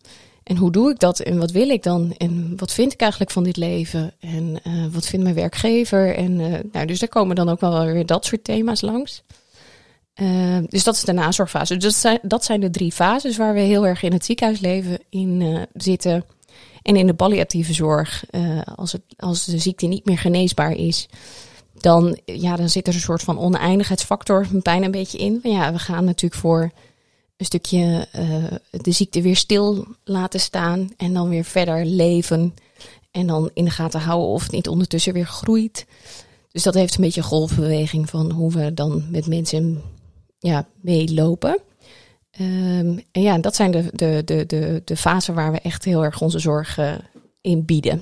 En 0.43 0.57
hoe 0.57 0.71
doe 0.71 0.91
ik 0.91 0.99
dat? 0.99 1.19
En 1.19 1.37
wat 1.37 1.51
wil 1.51 1.69
ik 1.69 1.83
dan? 1.83 2.13
En 2.17 2.53
wat 2.57 2.73
vind 2.73 2.93
ik 2.93 3.01
eigenlijk 3.01 3.31
van 3.31 3.43
dit 3.43 3.57
leven? 3.57 4.13
En 4.19 4.59
uh, 4.67 4.85
wat 4.91 5.05
vindt 5.05 5.23
mijn 5.23 5.35
werkgever? 5.35 6.15
En 6.15 6.39
uh, 6.39 6.59
nou, 6.71 6.85
dus 6.85 6.99
daar 6.99 7.09
komen 7.09 7.35
dan 7.35 7.49
ook 7.49 7.59
wel 7.59 7.85
weer 7.85 8.05
dat 8.05 8.25
soort 8.25 8.43
thema's 8.43 8.81
langs. 8.81 9.23
Uh, 10.15 10.57
dus 10.67 10.83
dat 10.83 10.95
is 10.95 11.01
de 11.01 11.13
nazorgfase. 11.13 11.73
Dus 11.73 11.83
dat 11.83 11.93
zijn, 11.93 12.19
dat 12.21 12.43
zijn 12.43 12.59
de 12.59 12.69
drie 12.69 12.91
fases 12.91 13.37
waar 13.37 13.53
we 13.53 13.59
heel 13.59 13.87
erg 13.87 14.03
in 14.03 14.13
het 14.13 14.25
ziekenhuisleven 14.25 14.99
in 15.09 15.57
zitten. 15.73 16.25
En 16.81 16.95
in 16.95 17.07
de 17.07 17.13
palliatieve 17.13 17.73
zorg, 17.73 18.23
als, 18.75 18.91
het, 18.91 19.01
als 19.17 19.45
de 19.45 19.57
ziekte 19.57 19.85
niet 19.85 20.05
meer 20.05 20.17
geneesbaar 20.17 20.71
is, 20.71 21.07
dan, 21.83 22.19
ja, 22.25 22.55
dan 22.55 22.69
zit 22.69 22.87
er 22.87 22.93
een 22.93 22.99
soort 22.99 23.21
van 23.21 23.39
oneindigheidsfactor 23.39 24.47
bijna 24.51 24.85
een 24.85 24.91
beetje 24.91 25.17
in. 25.17 25.39
Ja, 25.43 25.71
we 25.71 25.79
gaan 25.79 26.05
natuurlijk 26.05 26.41
voor 26.41 26.71
een 27.37 27.45
stukje 27.45 28.07
uh, 28.15 28.81
de 28.81 28.91
ziekte 28.91 29.21
weer 29.21 29.35
stil 29.35 29.87
laten 30.03 30.39
staan 30.39 30.89
en 30.97 31.13
dan 31.13 31.29
weer 31.29 31.43
verder 31.43 31.85
leven. 31.85 32.53
En 33.11 33.27
dan 33.27 33.49
in 33.53 33.65
de 33.65 33.71
gaten 33.71 33.99
houden 33.99 34.27
of 34.27 34.43
het 34.43 34.51
niet 34.51 34.67
ondertussen 34.67 35.13
weer 35.13 35.25
groeit. 35.25 35.85
Dus 36.51 36.63
dat 36.63 36.73
heeft 36.73 36.95
een 36.95 37.03
beetje 37.03 37.21
een 37.21 37.27
golfbeweging 37.27 38.09
van 38.09 38.31
hoe 38.31 38.51
we 38.51 38.73
dan 38.73 39.03
met 39.09 39.27
mensen 39.27 39.81
ja, 40.43 40.67
meelopen. 40.81 41.59
Um, 42.39 43.03
en 43.11 43.21
ja, 43.21 43.37
dat 43.37 43.55
zijn 43.55 43.71
de, 43.71 43.89
de, 43.93 44.21
de, 44.25 44.45
de, 44.45 44.81
de 44.85 44.97
fasen 44.97 45.33
waar 45.33 45.51
we 45.51 45.59
echt 45.59 45.85
heel 45.85 46.03
erg 46.03 46.21
onze 46.21 46.39
zorg 46.39 46.77
uh, 46.77 46.93
in 47.41 47.65
bieden. 47.65 48.01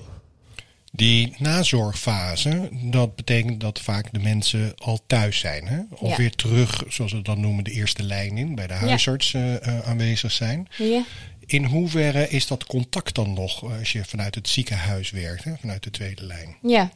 Die 0.92 1.36
nazorgfase, 1.38 2.70
dat 2.72 3.16
betekent 3.16 3.60
dat 3.60 3.80
vaak 3.80 4.14
de 4.14 4.20
mensen 4.20 4.74
al 4.78 5.00
thuis 5.08 5.40
zijn. 5.40 5.68
Hè? 5.68 5.80
Of 5.90 6.10
ja. 6.10 6.16
weer 6.16 6.36
terug, 6.36 6.84
zoals 6.88 7.12
we 7.12 7.22
dat 7.22 7.38
noemen, 7.38 7.64
de 7.64 7.72
eerste 7.72 8.04
lijn 8.04 8.38
in, 8.38 8.56
bij 8.56 8.68
de 8.68 8.74
huisarts 8.74 9.32
ja. 9.32 9.68
uh, 9.68 9.80
aanwezig 9.80 10.32
zijn. 10.32 10.68
Ja. 10.78 11.04
In 11.46 11.66
hoeverre 11.66 12.30
is 12.30 12.48
dat 12.48 12.66
contact 12.66 13.16
dan 13.16 13.34
nog 13.34 13.64
als 13.80 13.92
je 13.92 14.06
vanuit 14.06 14.36
het 14.36 14.50
ziekenhuis 14.50 15.12
werkt, 15.12 15.44
hè? 15.44 15.54
vanuit 15.60 15.84
de 15.84 15.92
tweede 15.92 16.26
lijn? 16.26 16.56
Ja, 16.62 16.92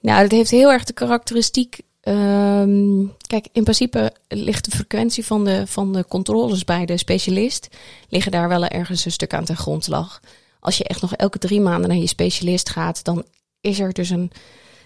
nou, 0.00 0.22
dat 0.22 0.30
heeft 0.30 0.50
heel 0.50 0.72
erg 0.72 0.84
de 0.84 0.92
karakteristiek. 0.92 1.80
Um, 2.08 3.12
kijk, 3.26 3.48
in 3.52 3.62
principe 3.62 4.12
ligt 4.28 4.64
de 4.64 4.70
frequentie 4.70 5.26
van 5.26 5.44
de, 5.44 5.66
van 5.66 5.92
de 5.92 6.04
controles 6.08 6.64
bij 6.64 6.86
de 6.86 6.96
specialist, 6.96 7.68
liggen 8.08 8.32
daar 8.32 8.48
wel 8.48 8.66
ergens 8.66 9.04
een 9.04 9.12
stuk 9.12 9.34
aan 9.34 9.44
ten 9.44 9.56
grondslag 9.56 10.20
als 10.62 10.78
je 10.78 10.84
echt 10.84 11.00
nog 11.00 11.14
elke 11.14 11.38
drie 11.38 11.60
maanden 11.60 11.88
naar 11.88 11.98
je 11.98 12.06
specialist 12.06 12.70
gaat, 12.70 13.04
dan 13.04 13.24
is 13.60 13.80
er 13.80 13.92
dus 13.92 14.10
een, 14.10 14.30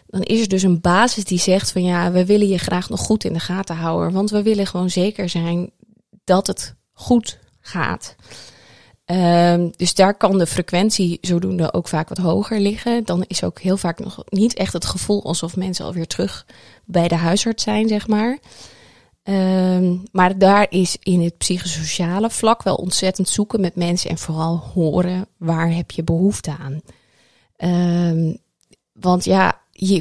dan 0.06 0.22
is 0.22 0.40
er 0.40 0.48
dus 0.48 0.62
een 0.62 0.80
basis 0.80 1.24
die 1.24 1.38
zegt 1.38 1.72
van 1.72 1.82
ja, 1.82 2.12
we 2.12 2.26
willen 2.26 2.48
je 2.48 2.58
graag 2.58 2.88
nog 2.88 3.00
goed 3.00 3.24
in 3.24 3.32
de 3.32 3.40
gaten 3.40 3.76
houden. 3.76 4.12
Want 4.12 4.30
we 4.30 4.42
willen 4.42 4.66
gewoon 4.66 4.90
zeker 4.90 5.28
zijn 5.28 5.70
dat 6.24 6.46
het 6.46 6.74
goed 6.92 7.38
gaat. 7.60 8.14
Um, 9.12 9.72
dus 9.76 9.94
daar 9.94 10.14
kan 10.14 10.38
de 10.38 10.46
frequentie 10.46 11.18
zodoende 11.20 11.72
ook 11.72 11.88
vaak 11.88 12.08
wat 12.08 12.18
hoger 12.18 12.60
liggen. 12.60 13.04
Dan 13.04 13.24
is 13.26 13.44
ook 13.44 13.60
heel 13.60 13.76
vaak 13.76 13.98
nog 13.98 14.22
niet 14.28 14.54
echt 14.54 14.72
het 14.72 14.84
gevoel 14.84 15.24
alsof 15.24 15.56
mensen 15.56 15.84
alweer 15.84 16.06
terug 16.06 16.46
bij 16.84 17.08
de 17.08 17.14
huisarts 17.14 17.62
zijn, 17.62 17.88
zeg 17.88 18.08
maar. 18.08 18.38
Um, 19.22 20.02
maar 20.12 20.38
daar 20.38 20.66
is 20.70 20.96
in 21.02 21.22
het 21.22 21.38
psychosociale 21.38 22.30
vlak 22.30 22.62
wel 22.62 22.74
ontzettend 22.74 23.28
zoeken 23.28 23.60
met 23.60 23.76
mensen 23.76 24.10
en 24.10 24.18
vooral 24.18 24.56
horen 24.74 25.26
waar 25.36 25.74
heb 25.74 25.90
je 25.90 26.04
behoefte 26.04 26.56
aan. 26.58 26.80
Um, 27.58 28.38
want 28.92 29.24
ja, 29.24 29.60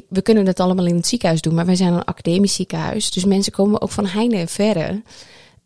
we 0.09 0.21
kunnen 0.23 0.45
het 0.45 0.59
allemaal 0.59 0.85
in 0.85 0.95
het 0.95 1.07
ziekenhuis 1.07 1.41
doen, 1.41 1.55
maar 1.55 1.65
wij 1.65 1.75
zijn 1.75 1.93
een 1.93 2.05
academisch 2.05 2.53
ziekenhuis. 2.53 3.11
Dus 3.11 3.25
mensen 3.25 3.51
komen 3.51 3.81
ook 3.81 3.91
van 3.91 4.05
heine 4.05 4.35
en 4.35 4.47
verre 4.47 5.01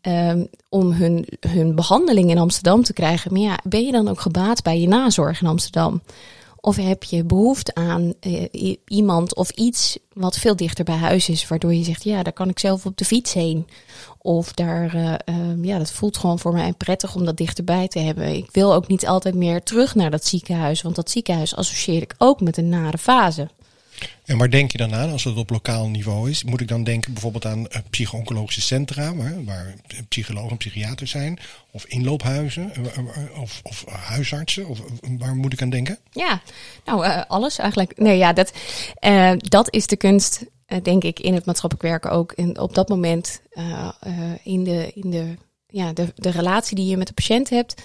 um, 0.02 0.48
om 0.68 0.92
hun, 0.92 1.26
behandeling 1.74 2.30
in 2.30 2.38
Amsterdam 2.38 2.82
te 2.82 2.92
krijgen. 2.92 3.32
Maar 3.32 3.40
ja, 3.40 3.58
ben 3.64 3.84
je 3.84 3.92
dan 3.92 4.08
ook 4.08 4.20
gebaat 4.20 4.62
bij 4.62 4.80
je 4.80 4.88
nazorg 4.88 5.40
in 5.40 5.48
Amsterdam? 5.48 6.02
Of 6.60 6.76
heb 6.76 7.04
je 7.04 7.24
behoefte 7.24 7.74
aan 7.74 8.12
uh, 8.20 8.74
iemand 8.84 9.34
of 9.34 9.50
iets 9.50 9.98
wat 10.12 10.38
veel 10.38 10.56
dichter 10.56 10.84
bij 10.84 10.96
huis 10.96 11.28
is, 11.28 11.48
waardoor 11.48 11.74
je 11.74 11.84
zegt, 11.84 12.04
ja, 12.04 12.22
daar 12.22 12.32
kan 12.32 12.48
ik 12.48 12.58
zelf 12.58 12.86
op 12.86 12.96
de 12.96 13.04
fiets 13.04 13.32
heen. 13.32 13.66
Of 14.18 14.52
daar, 14.52 14.94
uh, 14.94 15.14
uh, 15.24 15.64
ja, 15.64 15.78
dat 15.78 15.90
voelt 15.90 16.16
gewoon 16.16 16.38
voor 16.38 16.52
mij 16.52 16.72
prettig 16.72 17.14
om 17.14 17.24
dat 17.24 17.36
dichterbij 17.36 17.88
te 17.88 17.98
hebben. 17.98 18.34
Ik 18.36 18.48
wil 18.52 18.74
ook 18.74 18.88
niet 18.88 19.06
altijd 19.06 19.34
meer 19.34 19.62
terug 19.62 19.94
naar 19.94 20.10
dat 20.10 20.26
ziekenhuis, 20.26 20.82
want 20.82 20.96
dat 20.96 21.10
ziekenhuis 21.10 21.56
associeer 21.56 22.02
ik 22.02 22.14
ook 22.18 22.40
met 22.40 22.56
een 22.56 22.68
nare 22.68 22.98
fase. 22.98 23.48
En 24.24 24.38
waar 24.38 24.50
denk 24.50 24.72
je 24.72 24.78
dan 24.78 24.94
aan 24.94 25.10
als 25.10 25.24
het 25.24 25.36
op 25.36 25.50
lokaal 25.50 25.88
niveau 25.88 26.30
is? 26.30 26.44
Moet 26.44 26.60
ik 26.60 26.68
dan 26.68 26.84
denken 26.84 27.12
bijvoorbeeld 27.12 27.46
aan 27.46 27.58
uh, 27.58 27.66
psycho-oncologische 27.90 28.60
centra, 28.60 29.14
waar, 29.14 29.44
waar 29.44 29.74
psychologen 30.08 30.50
en 30.50 30.56
psychiaters 30.56 31.10
zijn, 31.10 31.38
of 31.70 31.84
inloophuizen, 31.84 32.72
uh, 32.78 33.40
of, 33.40 33.60
of 33.62 33.84
huisartsen, 33.86 34.66
of 34.66 34.80
waar 35.18 35.34
moet 35.34 35.52
ik 35.52 35.62
aan 35.62 35.70
denken? 35.70 35.98
Ja, 36.10 36.42
nou 36.84 37.24
alles 37.26 37.58
eigenlijk. 37.58 37.98
Nee, 37.98 38.18
ja, 38.18 38.32
dat, 38.32 38.52
dat 39.36 39.74
is 39.74 39.86
de 39.86 39.96
kunst, 39.96 40.44
denk 40.82 41.04
ik, 41.04 41.20
in 41.20 41.34
het 41.34 41.44
maatschappelijk 41.44 41.88
werken 41.88 42.10
ook. 42.10 42.32
En 42.32 42.58
op 42.58 42.74
dat 42.74 42.88
moment 42.88 43.40
in 44.42 44.64
de, 44.64 44.90
in 44.94 45.10
de 45.10 45.36
ja, 45.66 45.92
de, 45.92 46.12
de 46.16 46.30
relatie 46.30 46.76
die 46.76 46.86
je 46.86 46.96
met 46.96 47.06
de 47.06 47.12
patiënt 47.12 47.50
hebt, 47.50 47.82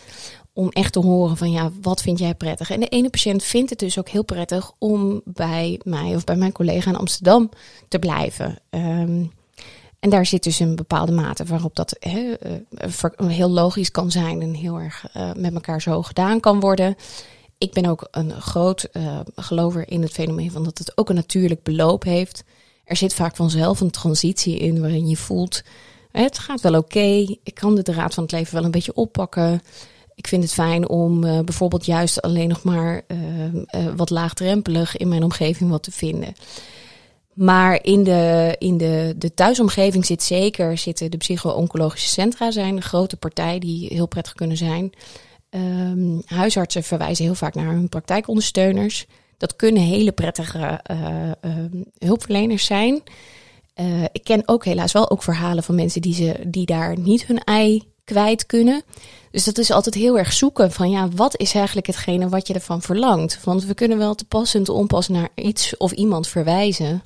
om 0.55 0.69
echt 0.69 0.93
te 0.93 0.99
horen 0.99 1.37
van 1.37 1.51
ja, 1.51 1.71
wat 1.81 2.01
vind 2.01 2.19
jij 2.19 2.35
prettig? 2.35 2.69
En 2.69 2.79
de 2.79 2.87
ene 2.87 3.09
patiënt 3.09 3.43
vindt 3.43 3.69
het 3.69 3.79
dus 3.79 3.99
ook 3.99 4.09
heel 4.09 4.23
prettig 4.23 4.71
om 4.77 5.21
bij 5.25 5.79
mij 5.83 6.15
of 6.15 6.23
bij 6.23 6.35
mijn 6.35 6.51
collega 6.51 6.89
in 6.89 6.97
Amsterdam 6.97 7.49
te 7.87 7.99
blijven. 7.99 8.59
Um, 8.69 9.31
en 9.99 10.09
daar 10.09 10.25
zit 10.25 10.43
dus 10.43 10.59
een 10.59 10.75
bepaalde 10.75 11.11
mate 11.11 11.45
waarop 11.45 11.75
dat 11.75 11.95
he, 11.99 12.33
uh, 13.21 13.27
heel 13.27 13.49
logisch 13.49 13.91
kan 13.91 14.11
zijn 14.11 14.41
en 14.41 14.53
heel 14.53 14.79
erg 14.79 15.05
uh, 15.17 15.33
met 15.35 15.53
elkaar 15.53 15.81
zo 15.81 16.01
gedaan 16.01 16.39
kan 16.39 16.59
worden. 16.59 16.95
Ik 17.57 17.73
ben 17.73 17.85
ook 17.85 18.07
een 18.11 18.41
groot 18.41 18.87
uh, 18.93 19.19
gelover 19.35 19.89
in 19.89 20.01
het 20.01 20.11
fenomeen 20.11 20.51
van 20.51 20.63
dat 20.63 20.77
het 20.77 20.97
ook 20.97 21.09
een 21.09 21.15
natuurlijk 21.15 21.63
beloop 21.63 22.03
heeft. 22.03 22.43
Er 22.85 22.95
zit 22.95 23.13
vaak 23.13 23.35
vanzelf 23.35 23.79
een 23.79 23.91
transitie 23.91 24.57
in 24.57 24.81
waarin 24.81 25.07
je 25.07 25.17
voelt, 25.17 25.63
het 26.11 26.39
gaat 26.39 26.61
wel 26.61 26.75
oké, 26.75 27.35
ik 27.43 27.53
kan 27.53 27.75
de 27.75 27.83
draad 27.83 28.13
van 28.13 28.23
het 28.23 28.31
leven 28.31 28.53
wel 28.53 28.63
een 28.63 28.71
beetje 28.71 28.95
oppakken. 28.95 29.61
Ik 30.15 30.27
vind 30.27 30.43
het 30.43 30.53
fijn 30.53 30.89
om 30.89 31.23
uh, 31.23 31.39
bijvoorbeeld 31.39 31.85
juist 31.85 32.21
alleen 32.21 32.47
nog 32.47 32.63
maar 32.63 33.01
uh, 33.07 33.53
uh, 33.53 33.61
wat 33.95 34.09
laagdrempelig 34.09 34.97
in 34.97 35.07
mijn 35.07 35.23
omgeving 35.23 35.69
wat 35.69 35.83
te 35.83 35.91
vinden. 35.91 36.33
Maar 37.33 37.83
in 37.83 38.03
de, 38.03 38.55
in 38.57 38.77
de, 38.77 39.15
de 39.17 39.33
thuisomgeving 39.33 40.05
zit 40.05 40.23
zeker, 40.23 40.77
zitten 40.77 41.11
de 41.11 41.17
psycho-oncologische 41.17 42.09
centra 42.09 42.51
zijn 42.51 42.75
een 42.75 42.81
grote 42.81 43.17
partij 43.17 43.59
die 43.59 43.87
heel 43.93 44.07
prettig 44.07 44.33
kunnen 44.33 44.57
zijn. 44.57 44.93
Um, 45.49 46.21
huisartsen 46.25 46.83
verwijzen 46.83 47.25
heel 47.25 47.35
vaak 47.35 47.55
naar 47.55 47.71
hun 47.71 47.89
praktijkondersteuners. 47.89 49.05
Dat 49.37 49.55
kunnen 49.55 49.81
hele 49.81 50.11
prettige 50.11 50.81
hulpverleners 51.97 52.65
zijn. 52.65 53.01
ik 54.11 54.23
ken 54.23 54.47
ook 54.47 54.65
helaas 54.65 54.91
wel 54.91 55.09
ook 55.09 55.23
verhalen 55.23 55.63
van 55.63 55.75
mensen 55.75 56.01
die, 56.01 56.13
ze, 56.13 56.35
die 56.47 56.65
daar 56.65 56.99
niet 56.99 57.25
hun 57.25 57.43
ei 57.43 57.83
kwijt 58.05 58.45
kunnen. 58.45 58.83
Dus 59.31 59.43
dat 59.43 59.57
is 59.57 59.71
altijd 59.71 59.95
heel 59.95 60.17
erg 60.17 60.33
zoeken 60.33 60.71
van 60.71 60.89
ja, 60.89 61.09
wat 61.09 61.39
is 61.39 61.53
eigenlijk 61.53 61.87
hetgene 61.87 62.29
wat 62.29 62.47
je 62.47 62.53
ervan 62.53 62.81
verlangt? 62.81 63.43
Want 63.43 63.65
we 63.65 63.73
kunnen 63.73 63.97
wel 63.97 64.15
te 64.15 64.25
pas 64.25 64.53
en 64.53 64.63
te 64.63 64.71
onpas 64.71 65.07
naar 65.07 65.29
iets 65.35 65.77
of 65.77 65.91
iemand 65.91 66.27
verwijzen. 66.27 67.03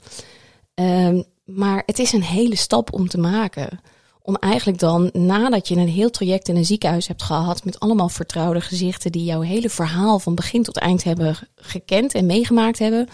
Um, 0.73 1.23
maar 1.45 1.83
het 1.85 1.99
is 1.99 2.11
een 2.11 2.23
hele 2.23 2.55
stap 2.55 2.93
om 2.93 3.07
te 3.07 3.17
maken. 3.17 3.79
Om 4.21 4.35
eigenlijk 4.35 4.79
dan, 4.79 5.09
nadat 5.13 5.67
je 5.67 5.75
een 5.75 5.87
heel 5.87 6.09
traject 6.09 6.47
in 6.47 6.55
een 6.55 6.65
ziekenhuis 6.65 7.07
hebt 7.07 7.23
gehad, 7.23 7.63
met 7.63 7.79
allemaal 7.79 8.09
vertrouwde 8.09 8.61
gezichten 8.61 9.11
die 9.11 9.23
jouw 9.23 9.41
hele 9.41 9.69
verhaal 9.69 10.19
van 10.19 10.35
begin 10.35 10.63
tot 10.63 10.77
eind 10.77 11.03
hebben 11.03 11.37
gekend 11.55 12.13
en 12.13 12.25
meegemaakt 12.25 12.79
hebben, 12.79 13.07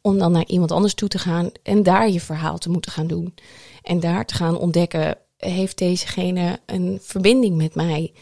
om 0.00 0.18
dan 0.18 0.32
naar 0.32 0.46
iemand 0.46 0.72
anders 0.72 0.94
toe 0.94 1.08
te 1.08 1.18
gaan 1.18 1.50
en 1.62 1.82
daar 1.82 2.10
je 2.10 2.20
verhaal 2.20 2.58
te 2.58 2.70
moeten 2.70 2.92
gaan 2.92 3.06
doen. 3.06 3.34
En 3.82 4.00
daar 4.00 4.26
te 4.26 4.34
gaan 4.34 4.58
ontdekken 4.58 5.18
heeft 5.36 5.78
dezegene 5.78 6.60
een 6.66 6.98
verbinding 7.02 7.56
met 7.56 7.74
mij? 7.74 8.12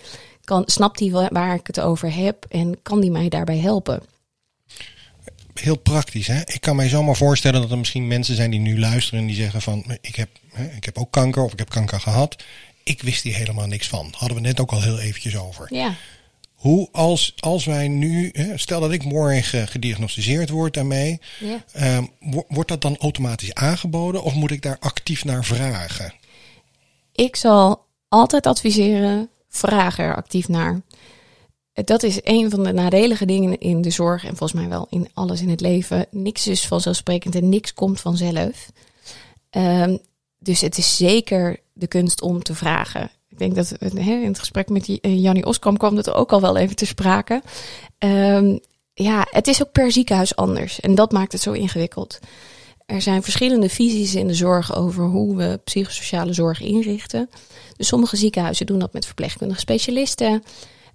Kan, 0.44 0.62
snapt 0.66 1.00
hij 1.00 1.28
waar 1.30 1.54
ik 1.54 1.66
het 1.66 1.80
over 1.80 2.14
heb 2.14 2.44
en 2.48 2.82
kan 2.82 3.00
die 3.00 3.10
mij 3.10 3.28
daarbij 3.28 3.58
helpen? 3.58 4.02
Heel 5.54 5.78
praktisch, 5.78 6.26
hè? 6.26 6.40
Ik 6.44 6.60
kan 6.60 6.76
mij 6.76 6.88
zomaar 6.88 7.16
voorstellen 7.16 7.60
dat 7.60 7.70
er 7.70 7.78
misschien 7.78 8.06
mensen 8.06 8.34
zijn 8.34 8.50
die 8.50 8.60
nu 8.60 8.78
luisteren 8.78 9.20
en 9.20 9.26
die 9.26 9.36
zeggen 9.36 9.62
van, 9.62 9.84
ik 10.00 10.16
heb, 10.16 10.28
hè, 10.52 10.64
ik 10.76 10.84
heb 10.84 10.98
ook 10.98 11.10
kanker 11.10 11.42
of 11.44 11.52
ik 11.52 11.58
heb 11.58 11.68
kanker 11.68 12.00
gehad. 12.00 12.42
Ik 12.82 13.02
wist 13.02 13.22
hier 13.22 13.34
helemaal 13.34 13.66
niks 13.66 13.88
van. 13.88 14.08
Hadden 14.16 14.36
we 14.36 14.42
net 14.42 14.60
ook 14.60 14.70
al 14.72 14.82
heel 14.82 14.98
eventjes 14.98 15.36
over. 15.36 15.74
Ja. 15.74 15.94
Hoe 16.54 16.88
als, 16.92 17.34
als 17.38 17.64
wij 17.64 17.88
nu, 17.88 18.30
hè, 18.32 18.58
stel 18.58 18.80
dat 18.80 18.92
ik 18.92 19.04
morgen 19.04 19.68
gediagnosticeerd 19.68 20.48
word 20.50 20.74
daarmee, 20.74 21.20
ja. 21.40 21.64
ehm, 21.72 22.04
wo- 22.20 22.44
wordt 22.48 22.68
dat 22.68 22.80
dan 22.80 22.96
automatisch 22.96 23.54
aangeboden 23.54 24.22
of 24.22 24.34
moet 24.34 24.50
ik 24.50 24.62
daar 24.62 24.76
actief 24.80 25.24
naar 25.24 25.44
vragen? 25.44 26.14
Ik 27.12 27.36
zal 27.36 27.84
altijd 28.08 28.46
adviseren, 28.46 29.30
vraag 29.48 29.98
er 29.98 30.16
actief 30.16 30.48
naar. 30.48 30.80
Dat 31.72 32.02
is 32.02 32.20
een 32.22 32.50
van 32.50 32.62
de 32.62 32.72
nadelige 32.72 33.26
dingen 33.26 33.58
in 33.58 33.80
de 33.80 33.90
zorg 33.90 34.22
en 34.24 34.36
volgens 34.36 34.60
mij 34.60 34.68
wel 34.68 34.86
in 34.90 35.08
alles 35.14 35.40
in 35.40 35.48
het 35.48 35.60
leven. 35.60 36.06
Niks 36.10 36.46
is 36.46 36.66
vanzelfsprekend 36.66 37.34
en 37.34 37.48
niks 37.48 37.74
komt 37.74 38.00
vanzelf. 38.00 38.70
Ehm, 39.50 39.96
dus 40.38 40.60
het 40.60 40.78
is 40.78 40.96
zeker 40.96 41.60
de 41.72 41.86
kunst 41.86 42.20
om 42.20 42.42
te 42.42 42.54
vragen. 42.54 43.10
Ik 43.28 43.38
denk 43.38 43.54
dat 43.54 43.72
in 43.78 44.26
het 44.26 44.38
gesprek 44.38 44.68
met 44.68 44.88
eh, 44.88 45.22
Jannie 45.22 45.46
Oskam 45.46 45.76
kwam 45.76 45.94
dat 45.94 46.10
ook 46.10 46.32
al 46.32 46.40
wel 46.40 46.56
even 46.56 46.76
te 46.76 46.86
sprake. 46.86 47.42
Ehm, 47.98 48.58
ja, 48.94 49.26
het 49.30 49.46
is 49.46 49.62
ook 49.62 49.72
per 49.72 49.92
ziekenhuis 49.92 50.36
anders 50.36 50.80
en 50.80 50.94
dat 50.94 51.12
maakt 51.12 51.32
het 51.32 51.40
zo 51.40 51.52
ingewikkeld. 51.52 52.18
Er 52.92 53.02
zijn 53.02 53.22
verschillende 53.22 53.68
visies 53.68 54.14
in 54.14 54.26
de 54.26 54.34
zorg 54.34 54.76
over 54.76 55.04
hoe 55.04 55.36
we 55.36 55.60
psychosociale 55.64 56.32
zorg 56.32 56.60
inrichten. 56.60 57.30
Dus 57.76 57.86
sommige 57.86 58.16
ziekenhuizen 58.16 58.66
doen 58.66 58.78
dat 58.78 58.92
met 58.92 59.06
verpleegkundige 59.06 59.60
specialisten. 59.60 60.42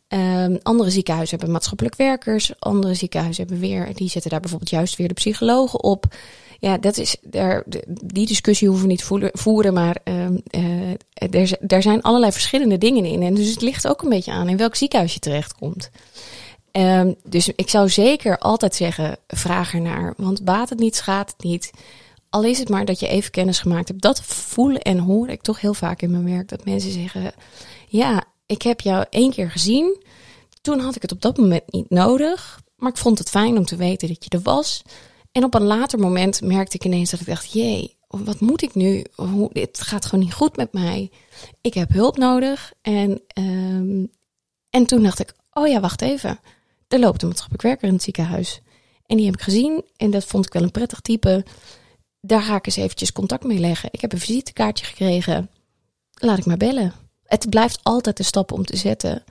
Ehm, 0.08 0.58
andere 0.64 0.90
ziekenhuizen 0.90 1.36
hebben 1.36 1.56
maatschappelijk 1.56 1.96
werkers. 1.96 2.52
Andere 2.60 2.94
ziekenhuizen 2.94 3.48
hebben 3.48 3.62
weer, 3.62 3.96
die 3.96 4.10
zetten 4.10 4.32
daar 4.32 4.40
bijvoorbeeld 4.40 4.70
juist 4.70 4.96
weer 4.96 5.08
de 5.08 5.14
psychologen 5.14 5.84
op. 5.84 6.06
Ja, 6.60 6.78
dat 6.78 6.98
is, 6.98 7.16
daar, 7.22 7.64
die 8.04 8.28
discussie 8.28 8.68
hoeven 8.68 8.86
we 8.86 8.92
niet 8.92 9.04
voeren, 9.04 9.30
voeren 9.34 9.74
maar 9.74 9.98
ehm, 10.04 10.38
eh, 10.48 11.42
er, 11.42 11.58
daar 11.60 11.82
zijn 11.82 12.02
allerlei 12.02 12.32
verschillende 12.32 12.78
dingen 12.78 13.06
in. 13.06 13.22
En 13.22 13.34
dus 13.34 13.50
het 13.50 13.62
ligt 13.62 13.88
ook 13.88 14.02
een 14.02 14.10
beetje 14.10 14.32
aan 14.32 14.50
in 14.50 14.58
welk 14.58 14.76
ziekenhuis 14.76 15.14
je 15.14 15.20
terechtkomt. 15.20 15.90
Ehm, 16.78 17.14
dus 17.24 17.48
ik 17.56 17.70
zou 17.70 17.90
zeker 17.90 18.38
altijd 18.38 18.76
zeggen, 18.76 19.18
vraag 19.28 19.74
ernaar. 19.74 20.14
Want 20.18 20.44
baat 20.44 20.70
het 20.70 20.80
niet, 20.80 20.96
schaadt 20.96 21.32
het 21.32 21.44
niet. 21.44 21.72
Al 22.30 22.44
is 22.44 22.60
het 22.60 22.70
maar 22.70 22.86
dat 22.86 23.00
je 23.00 23.08
even 23.08 23.32
kennis 23.32 23.60
gemaakt 23.60 23.88
hebt. 23.88 24.02
Dat 24.02 24.22
voelen 24.22 24.82
en 24.82 24.98
hoor 24.98 25.30
ik 25.30 25.42
toch 25.42 25.62
heel 25.62 25.74
vaak 25.74 26.02
in 26.02 26.12
mijn 26.12 26.26
werk. 26.26 26.50
Dat 26.50 26.66
mensen 26.66 26.92
zeggen, 26.92 27.32
ja, 27.88 28.24
ik 28.46 28.62
heb 28.62 28.82
jou 28.82 29.06
één 29.10 29.32
keer 29.32 29.52
gezien. 29.52 30.04
Toen 30.62 30.80
had 30.80 30.96
ik 30.96 31.02
het 31.02 31.12
op 31.12 31.22
dat 31.22 31.38
moment 31.38 31.72
niet 31.72 31.90
nodig. 31.90 32.62
Maar 32.76 32.90
ik 32.90 32.98
vond 32.98 33.18
het 33.18 33.30
fijn 33.30 33.58
om 33.58 33.66
te 33.66 33.76
weten 33.76 34.08
dat 34.08 34.24
je 34.24 34.30
er 34.30 34.42
was. 34.42 34.82
En 35.32 35.44
op 35.44 35.54
een 35.54 35.66
later 35.66 36.00
moment 36.00 36.42
merkte 36.42 36.76
ik 36.76 36.86
ineens 36.86 37.10
dat 37.10 37.20
ik 37.20 37.26
dacht, 37.26 37.52
jee, 37.52 37.98
wat 38.08 38.40
moet 38.40 38.62
ik 38.62 38.76
nu? 38.76 39.06
Hoe, 39.16 39.50
dit 39.54 39.82
gaat 39.82 40.06
gewoon 40.06 40.24
niet 40.24 40.34
goed 40.34 40.56
met 40.56 40.74
mij. 40.74 41.12
Ik 41.62 41.74
heb 41.74 41.90
hulp 41.90 42.18
nodig. 42.18 42.74
En, 42.82 43.22
ehm, 43.28 44.06
en 44.70 44.86
toen 44.86 45.04
dacht 45.04 45.20
ik, 45.20 45.34
oh 45.54 45.68
ja, 45.68 45.80
wacht 45.80 46.02
even. 46.02 46.40
Er 46.88 47.00
loopt 47.00 47.22
een 47.22 47.28
maatschappelijk 47.28 47.68
werker 47.68 47.88
in 47.88 47.94
het 47.94 48.04
ziekenhuis. 48.04 48.62
En 49.06 49.18
die 49.18 49.26
heb 49.26 49.36
ik 49.36 49.42
gezien 49.42 49.84
en 49.96 50.12
dat 50.12 50.26
vond 50.26 50.46
ik 50.46 50.54
wel 50.54 50.64
een 50.64 50.72
prettig 50.72 51.00
type. 51.00 51.46
Daar 52.22 52.42
ga 52.42 52.56
ik 52.56 52.66
eens 52.66 52.76
eventjes 52.76 53.12
contact 53.12 53.44
mee 53.44 53.60
leggen. 53.60 53.90
Ik 53.92 54.02
heb 54.02 54.14
een 54.14 54.20
visitekaartje 54.20 54.86
gekregen. 54.86 55.50
Laat 56.14 56.38
ik 56.38 56.46
maar 56.46 56.58
bellen. 56.58 56.94
Het 57.24 57.50
blijft 57.50 57.80
altijd 57.84 58.20
een 58.20 58.26
stap 58.26 58.52
om 58.52 58.66
te 58.66 58.78
zetten. 58.78 59.24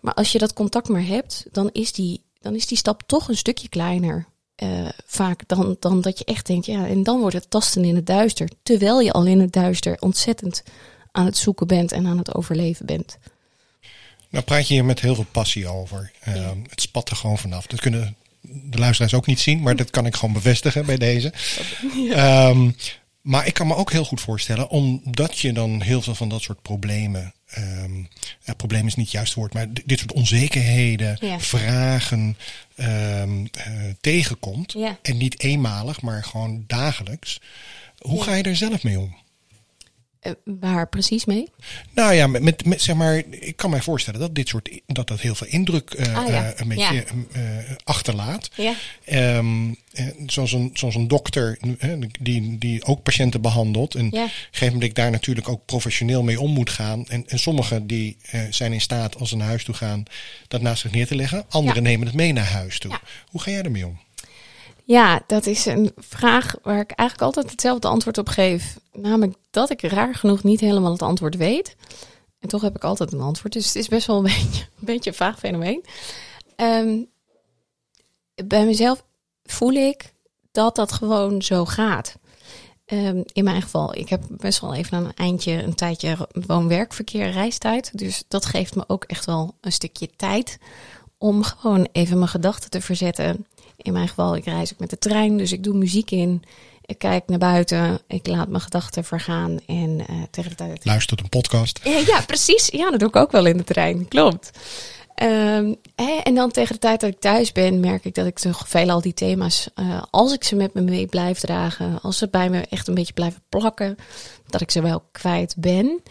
Maar 0.00 0.14
als 0.14 0.32
je 0.32 0.38
dat 0.38 0.52
contact 0.52 0.88
maar 0.88 1.06
hebt, 1.06 1.46
dan 1.50 1.70
is 1.72 1.92
die, 1.92 2.22
dan 2.40 2.54
is 2.54 2.66
die 2.66 2.78
stap 2.78 3.02
toch 3.06 3.28
een 3.28 3.36
stukje 3.36 3.68
kleiner. 3.68 4.26
eh, 4.54 4.88
vaak 5.06 5.48
dan, 5.48 5.76
dan 5.78 6.00
dat 6.00 6.18
je 6.18 6.24
echt 6.24 6.46
denkt, 6.46 6.66
ja, 6.66 6.86
en 6.86 7.02
dan 7.02 7.20
wordt 7.20 7.34
het 7.34 7.50
tasten 7.50 7.84
in 7.84 7.96
het 7.96 8.06
duister. 8.06 8.48
Terwijl 8.62 9.00
je 9.00 9.12
al 9.12 9.26
in 9.26 9.40
het 9.40 9.52
duister 9.52 9.96
ontzettend 10.00 10.62
aan 11.10 11.24
het 11.24 11.36
zoeken 11.36 11.66
bent 11.66 11.92
en 11.92 12.06
aan 12.06 12.18
het 12.18 12.34
overleven 12.34 12.86
bent. 12.86 13.18
Nou 14.32 14.44
praat 14.44 14.68
je 14.68 14.74
hier 14.74 14.84
met 14.84 15.00
heel 15.00 15.14
veel 15.14 15.26
passie 15.32 15.68
over. 15.68 16.12
Ehm, 16.20 16.58
Het 16.68 16.80
spat 16.80 17.10
er 17.10 17.16
gewoon 17.16 17.38
vanaf. 17.38 17.66
Dat 17.66 17.80
kunnen 17.80 18.16
de 18.40 18.78
luisteraars 18.78 19.14
ook 19.14 19.26
niet 19.26 19.40
zien, 19.40 19.60
maar 19.62 19.76
dat 19.76 19.90
kan 19.90 20.06
ik 20.06 20.14
gewoon 20.14 20.34
bevestigen 20.34 20.86
bij 20.86 20.96
deze. 20.96 21.32
Ehm, 22.12 22.70
maar 23.20 23.46
ik 23.46 23.54
kan 23.54 23.66
me 23.66 23.74
ook 23.74 23.92
heel 23.92 24.04
goed 24.04 24.20
voorstellen, 24.20 24.68
omdat 24.68 25.38
je 25.38 25.52
dan 25.52 25.82
heel 25.82 26.02
veel 26.02 26.14
van 26.14 26.28
dat 26.28 26.42
soort 26.42 26.62
problemen, 26.62 27.34
ja, 28.44 28.54
probleem 28.56 28.86
is 28.86 28.94
niet 28.94 29.04
het 29.06 29.14
juiste 29.14 29.38
woord, 29.38 29.52
maar 29.52 29.66
dit 29.84 29.98
soort 29.98 30.12
onzekerheden, 30.12 31.16
Ja. 31.20 31.40
vragen 31.40 32.36
eh, 32.74 33.22
tegenkomt. 34.00 34.72
En 35.02 35.16
niet 35.16 35.40
eenmalig, 35.40 36.00
maar 36.02 36.24
gewoon 36.24 36.64
dagelijks. 36.66 37.40
Hoe 37.98 38.22
ga 38.22 38.34
je 38.34 38.42
er 38.42 38.56
zelf 38.56 38.82
mee 38.82 38.98
om? 38.98 39.16
Eh, 40.22 40.32
waar 40.44 40.88
precies 40.88 41.24
mee? 41.24 41.48
Nou 41.94 42.14
ja, 42.14 42.26
met, 42.26 42.42
met, 42.42 42.64
met, 42.64 42.82
zeg 42.82 42.96
maar, 42.96 43.16
ik 43.30 43.56
kan 43.56 43.70
mij 43.70 43.80
voorstellen 43.82 44.20
dat 44.20 44.34
dit 44.34 44.48
soort 44.48 44.80
dat 44.86 45.08
dat 45.08 45.20
heel 45.20 45.34
veel 45.34 45.46
indruk 45.46 45.90
eh, 45.90 46.16
Ah, 46.16 46.28
ja. 46.28 46.44
eh, 46.52 46.60
een 46.60 46.68
beetje 46.68 46.94
Ja. 46.94 47.02
eh, 47.32 47.42
achterlaat. 47.84 48.50
Ja. 48.56 48.74
Ehm, 49.04 49.70
eh, 49.92 50.06
zoals, 50.26 50.52
een, 50.52 50.70
zoals 50.74 50.94
een 50.94 51.08
dokter 51.08 51.58
die, 52.20 52.58
die 52.58 52.84
ook 52.84 53.02
patiënten 53.02 53.40
behandelt. 53.40 53.94
En 53.94 54.08
Ja. 54.10 54.26
gegeven 54.50 54.74
moment 54.74 54.94
daar 54.94 55.10
natuurlijk 55.10 55.48
ook 55.48 55.64
professioneel 55.66 56.22
mee 56.22 56.40
om 56.40 56.50
moet 56.50 56.70
gaan. 56.70 57.06
En, 57.08 57.24
en 57.28 57.38
sommigen 57.38 57.86
die 57.86 58.16
zijn 58.50 58.72
in 58.72 58.80
staat 58.80 59.16
als 59.16 59.28
ze 59.28 59.36
naar 59.36 59.46
huis 59.48 59.64
toe 59.64 59.74
gaan 59.74 60.02
dat 60.48 60.60
naast 60.60 60.80
zich 60.82 60.90
neer 60.92 61.06
te 61.06 61.14
leggen. 61.16 61.44
Anderen 61.48 61.82
nemen 61.82 62.06
het 62.06 62.16
mee 62.16 62.32
naar 62.32 62.50
huis 62.50 62.78
toe. 62.78 62.98
Hoe 63.30 63.40
ga 63.40 63.50
jij 63.50 63.62
ermee 63.62 63.86
om? 63.86 64.00
Ja, 64.92 65.22
dat 65.26 65.46
is 65.46 65.66
een 65.66 65.92
vraag 65.96 66.54
waar 66.62 66.80
ik 66.80 66.90
eigenlijk 66.90 67.20
altijd 67.28 67.50
hetzelfde 67.50 67.88
antwoord 67.88 68.18
op 68.18 68.28
geef. 68.28 68.78
Namelijk 68.92 69.36
dat 69.50 69.70
ik 69.70 69.82
raar 69.82 70.14
genoeg 70.14 70.42
niet 70.42 70.60
helemaal 70.60 70.92
het 70.92 71.02
antwoord 71.02 71.36
weet. 71.36 71.76
En 72.38 72.48
toch 72.48 72.62
heb 72.62 72.76
ik 72.76 72.84
altijd 72.84 73.12
een 73.12 73.20
antwoord. 73.20 73.52
Dus 73.52 73.66
het 73.66 73.76
is 73.76 73.88
best 73.88 74.06
wel 74.06 74.16
een 74.16 74.22
beetje 74.32 74.62
een, 74.78 74.84
beetje 74.84 75.12
vaag 75.12 75.38
fenomeen. 75.38 75.84
Ehm, 76.56 76.98
bij 78.44 78.64
mezelf 78.64 79.04
voel 79.44 79.72
ik 79.72 80.12
dat 80.50 80.76
dat 80.76 80.92
gewoon 80.92 81.42
zo 81.42 81.64
gaat. 81.64 82.16
Ehm, 82.84 83.22
in 83.32 83.44
mijn 83.44 83.62
geval, 83.62 83.94
ik 83.96 84.08
heb 84.08 84.22
best 84.28 84.60
wel 84.60 84.74
even 84.74 84.98
een 84.98 85.14
eindje, 85.14 85.52
een 85.52 85.74
tijdje 85.74 86.28
woon-werkverkeer, 86.46 87.30
reistijd. 87.30 87.98
Dus 87.98 88.24
dat 88.28 88.44
geeft 88.44 88.74
me 88.74 88.84
ook 88.86 89.04
echt 89.04 89.24
wel 89.24 89.54
een 89.60 89.72
stukje 89.72 90.10
tijd 90.16 90.58
om 91.18 91.42
gewoon 91.42 91.88
even 91.92 92.18
mijn 92.18 92.30
gedachten 92.30 92.70
te 92.70 92.80
verzetten. 92.80 93.46
In 93.82 93.92
mijn 93.92 94.08
geval, 94.08 94.36
ik 94.36 94.44
reis 94.44 94.72
ook 94.72 94.78
met 94.78 94.90
de 94.90 94.98
trein, 94.98 95.36
dus 95.36 95.52
ik 95.52 95.64
doe 95.64 95.74
muziek 95.74 96.10
in. 96.10 96.42
Ik 96.84 96.98
kijk 96.98 97.26
naar 97.26 97.38
buiten, 97.38 98.00
ik 98.06 98.26
laat 98.26 98.48
mijn 98.48 98.62
gedachten 98.62 99.04
vergaan 99.04 99.58
en 99.66 100.06
eh, 100.06 100.16
tegen 100.30 100.50
de 100.50 100.56
tijd... 100.56 100.84
Luister 100.84 101.16
tot 101.16 101.24
een 101.24 101.40
podcast. 101.40 101.80
Ja, 102.06 102.20
precies. 102.26 102.68
Ja, 102.68 102.90
dat 102.90 103.00
doe 103.00 103.08
ik 103.08 103.16
ook 103.16 103.32
wel 103.32 103.46
in 103.46 103.56
de 103.56 103.64
trein. 103.64 104.08
Klopt. 104.08 104.50
Ehm, 105.14 105.74
hè, 105.94 106.20
en 106.22 106.34
dan 106.34 106.50
tegen 106.50 106.74
de 106.74 106.80
tijd 106.80 107.00
dat 107.00 107.10
ik 107.10 107.20
thuis 107.20 107.52
ben, 107.52 107.80
merk 107.80 108.04
ik 108.04 108.14
dat 108.14 108.26
ik 108.26 108.38
toch 108.38 108.68
veelal 108.68 109.00
die 109.00 109.14
thema's, 109.14 109.68
eh, 109.74 110.02
als 110.10 110.32
ik 110.32 110.44
ze 110.44 110.56
met 110.56 110.74
me 110.74 110.80
mee 110.80 111.06
blijf 111.06 111.38
dragen, 111.38 112.00
als 112.00 112.18
ze 112.18 112.28
bij 112.28 112.50
me 112.50 112.60
echt 112.60 112.88
een 112.88 112.94
beetje 112.94 113.12
blijven 113.12 113.42
plakken, 113.48 113.96
dat 114.46 114.60
ik 114.60 114.70
ze 114.70 114.82
wel 114.82 115.02
kwijt 115.12 115.54
ben. 115.58 116.02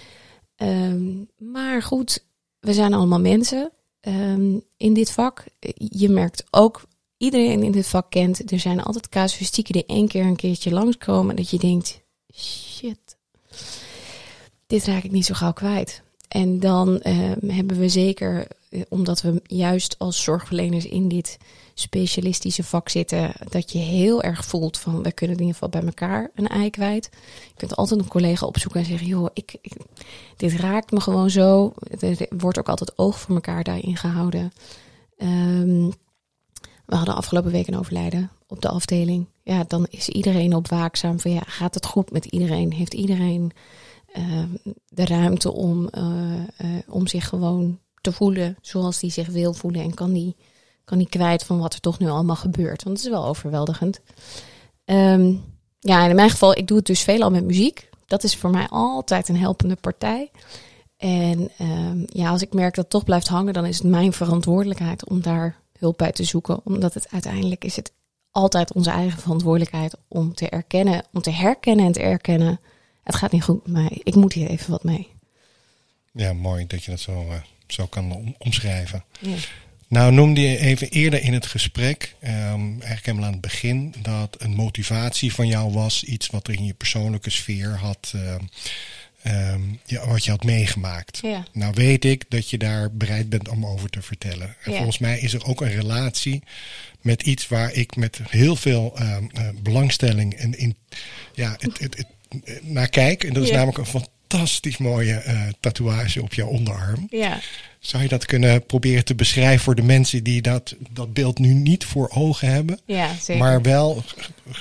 Ehm, 0.55 1.09
maar 1.37 1.81
goed, 1.81 2.25
we 2.59 2.73
zijn 2.73 2.93
allemaal 2.93 3.19
mensen 3.19 3.71
ehm, 4.01 4.57
in 4.77 4.93
dit 4.93 5.11
vak. 5.11 5.43
Je 5.75 6.09
merkt 6.09 6.43
ook, 6.49 6.81
iedereen 7.21 7.63
in 7.63 7.71
dit 7.71 7.87
vak 7.87 8.09
kent, 8.09 8.51
er 8.51 8.59
zijn 8.59 8.83
altijd 8.83 9.09
casuïstieken 9.09 9.73
die 9.73 9.85
één 9.85 10.07
keer 10.07 10.25
een 10.25 10.35
keertje 10.35 10.71
langskomen, 10.71 11.35
dat 11.35 11.49
je 11.49 11.57
denkt, 11.59 12.01
shit, 12.33 13.17
dit 14.67 14.85
raak 14.85 15.03
ik 15.03 15.11
niet 15.11 15.25
zo 15.25 15.33
gauw 15.33 15.53
kwijt. 15.53 16.01
En 16.27 16.59
dan 16.59 16.99
ehm, 17.01 17.49
hebben 17.49 17.77
we 17.79 17.89
zeker, 17.89 18.47
eh, 18.69 18.81
omdat 18.89 19.21
we 19.21 19.41
juist 19.43 19.95
als 19.99 20.23
zorgverleners 20.23 20.85
in 20.85 21.07
dit 21.07 21.37
specialistische 21.73 22.63
vak 22.63 22.89
zitten, 22.89 23.31
dat 23.49 23.71
je 23.71 23.77
heel 23.79 24.21
erg 24.23 24.45
voelt 24.45 24.77
van 24.77 25.03
we 25.03 25.11
kunnen 25.11 25.35
in 25.37 25.41
ieder 25.41 25.59
geval 25.59 25.81
bij 25.81 25.83
elkaar 25.89 26.31
een 26.35 26.47
ei 26.47 26.69
kwijt. 26.69 27.09
Je 27.47 27.53
kunt 27.55 27.75
altijd 27.75 27.99
een 27.99 28.07
collega 28.07 28.45
opzoeken 28.45 28.79
en 28.79 28.85
zeggen, 28.85 29.07
joh, 29.07 29.29
ik, 29.33 29.55
ik- 29.61 29.77
dit 30.37 30.53
raakt 30.53 30.91
me 30.91 30.99
gewoon 30.99 31.29
zo. 31.29 31.73
Er 31.99 32.27
wordt 32.37 32.59
ook 32.59 32.69
altijd 32.69 32.97
oog 32.97 33.19
voor 33.19 33.35
elkaar 33.35 33.63
daarin 33.63 33.97
gehouden. 33.97 34.51
Ehm, 35.17 35.89
we 36.91 36.97
hadden 36.97 37.15
afgelopen 37.15 37.51
week 37.51 37.67
een 37.67 37.77
overlijden 37.77 38.31
op 38.47 38.61
de 38.61 38.69
afdeling. 38.69 39.27
Ja, 39.43 39.63
dan 39.67 39.87
is 39.89 40.09
iedereen 40.09 40.55
op 40.55 40.67
waakzaam 40.67 41.19
van 41.19 41.31
ja, 41.31 41.41
gaat 41.45 41.73
het 41.73 41.85
goed 41.85 42.11
met 42.11 42.25
iedereen? 42.25 42.73
Heeft 42.73 42.93
iedereen 42.93 43.51
eh, 44.13 44.23
de 44.89 45.05
ruimte 45.05 45.51
om, 45.51 45.87
eh, 45.87 46.33
eh, 46.57 46.67
om 46.87 47.07
zich 47.07 47.27
gewoon 47.27 47.79
te 48.01 48.11
voelen 48.11 48.57
zoals 48.61 48.99
die 48.99 49.11
zich 49.11 49.27
wil 49.27 49.53
voelen 49.53 49.81
en 49.81 49.93
kan 49.93 50.13
die, 50.13 50.35
kan 50.85 50.97
die 50.97 51.09
kwijt 51.09 51.43
van 51.43 51.59
wat 51.59 51.73
er 51.73 51.79
toch 51.79 51.99
nu 51.99 52.09
allemaal 52.09 52.35
gebeurt. 52.35 52.83
Want 52.83 52.97
het 52.97 53.05
is 53.05 53.11
wel 53.11 53.25
overweldigend. 53.25 54.01
Ehm, 54.85 55.33
ja, 55.79 56.07
in 56.07 56.15
mijn 56.15 56.29
geval, 56.29 56.57
ik 56.57 56.67
doe 56.67 56.77
het 56.77 56.85
dus 56.85 57.01
veelal 57.01 57.31
met 57.31 57.45
muziek. 57.45 57.89
Dat 58.05 58.23
is 58.23 58.35
voor 58.35 58.49
mij 58.49 58.67
altijd 58.69 59.29
een 59.29 59.37
helpende 59.37 59.75
partij. 59.75 60.31
En 60.97 61.49
ehm, 61.57 62.03
ja, 62.05 62.29
als 62.29 62.41
ik 62.41 62.53
merk 62.53 62.75
dat 62.75 62.83
het 62.83 62.93
toch 62.93 63.03
blijft 63.03 63.27
hangen, 63.27 63.53
dan 63.53 63.65
is 63.65 63.77
het 63.77 63.87
mijn 63.87 64.13
verantwoordelijkheid 64.13 65.09
om 65.09 65.21
daar 65.21 65.59
hulp 65.81 65.97
bij 65.97 66.11
te 66.11 66.23
zoeken. 66.23 66.65
Omdat 66.65 66.93
het 66.93 67.11
uiteindelijk 67.11 67.63
is 67.63 67.75
het 67.75 67.91
altijd 68.31 68.73
onze 68.73 68.89
eigen 68.89 69.19
verantwoordelijkheid 69.19 69.95
om 70.07 70.33
te 70.33 70.49
erkennen, 70.49 71.05
om 71.13 71.21
te 71.21 71.31
herkennen 71.31 71.85
en 71.85 71.91
te 71.91 72.01
erkennen. 72.01 72.59
Het 73.03 73.15
gaat 73.15 73.31
niet 73.31 73.43
goed 73.43 73.67
met 73.67 73.73
mij. 73.73 74.01
Ik 74.03 74.15
moet 74.15 74.33
hier 74.33 74.49
even 74.49 74.71
wat 74.71 74.83
mee. 74.83 75.07
Ja, 76.13 76.33
mooi 76.33 76.67
dat 76.67 76.83
je 76.83 76.91
dat 76.91 76.99
zo, 76.99 77.25
uh, 77.29 77.33
zo 77.67 77.85
kan 77.85 78.35
omschrijven. 78.37 79.03
Ja. 79.19 79.35
Nou 79.87 80.11
noemde 80.11 80.41
je 80.41 80.57
even 80.57 80.89
eerder 80.89 81.21
in 81.21 81.33
het 81.33 81.45
gesprek, 81.45 82.15
um, 82.23 82.29
eigenlijk 82.29 83.05
helemaal 83.05 83.25
aan 83.25 83.31
het 83.31 83.41
begin, 83.41 83.93
dat 84.01 84.35
een 84.39 84.55
motivatie 84.55 85.33
van 85.33 85.47
jou 85.47 85.71
was 85.73 86.03
iets 86.03 86.27
wat 86.27 86.47
er 86.47 86.53
in 86.53 86.65
je 86.65 86.73
persoonlijke 86.73 87.29
sfeer 87.29 87.77
had, 87.77 88.13
uh, 88.15 88.35
um, 89.27 89.79
ja, 89.85 90.07
wat 90.07 90.25
je 90.25 90.31
had 90.31 90.43
meegemaakt. 90.43 91.19
Ja. 91.21 91.45
Nou 91.53 91.73
weet 91.73 92.05
ik 92.05 92.23
dat 92.29 92.49
je 92.49 92.57
daar 92.57 92.91
bereid 92.91 93.29
bent 93.29 93.49
om 93.49 93.65
over 93.65 93.89
te 93.89 94.01
vertellen. 94.01 94.55
En 94.63 94.71
Ja. 94.71 94.77
volgens 94.77 94.97
mij 94.97 95.19
is 95.19 95.33
er 95.33 95.45
ook 95.45 95.61
een 95.61 95.71
relatie 95.71 96.43
met 97.01 97.21
iets 97.21 97.47
waar 97.47 97.73
ik 97.73 97.95
met 97.95 98.19
heel 98.29 98.55
veel 98.55 98.93
um, 99.01 99.29
uh, 99.33 99.47
belangstelling 99.61 100.33
en 100.33 100.57
in, 100.57 100.75
ja, 101.33 101.55
het, 101.59 101.79
het, 101.79 101.97
het, 101.97 102.07
naar 102.63 102.89
kijk. 102.89 103.23
En 103.23 103.33
dat 103.33 103.43
is 103.43 103.51
namelijk 103.51 103.77
een 103.77 103.85
fantastisch 103.85 104.19
mooie 104.79 105.23
uh, 105.27 105.41
tatoeage 105.59 106.21
op 106.21 106.33
jouw 106.33 106.47
onderarm. 106.47 107.07
Ja. 107.09 107.39
Zou 107.79 108.03
je 108.03 108.09
dat 108.09 108.25
kunnen 108.25 108.65
proberen 108.65 109.05
te 109.05 109.15
beschrijven 109.15 109.59
voor 109.63 109.75
de 109.75 109.81
mensen 109.83 110.23
die 110.23 110.41
dat, 110.41 110.75
dat 110.91 111.13
beeld 111.13 111.39
nu 111.39 111.53
niet 111.53 111.85
voor 111.85 112.09
ogen 112.13 112.47
hebben? 112.47 112.79
Ja, 112.85 113.13
zeker. 113.21 113.43
Maar 113.43 113.61
wel 113.61 114.03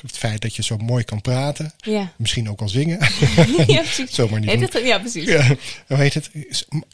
het 0.02 0.18
feit 0.18 0.42
dat 0.42 0.56
je 0.56 0.62
zo 0.62 0.76
mooi 0.76 1.04
kan 1.04 1.20
praten. 1.20 1.72
ja. 1.76 2.12
Misschien 2.16 2.50
ook 2.50 2.61
al 2.61 2.68
zingen. 2.68 2.98
ja, 3.66 3.80
precies. 3.80 4.14
Zomaar 4.14 4.40
niet 4.40 4.61
het- 4.72 4.80
ja, 4.85 4.98
precies. 4.98 5.24
Ja, 5.28 5.46
hoe 5.87 5.96
heet 5.96 6.14
het? 6.14 6.30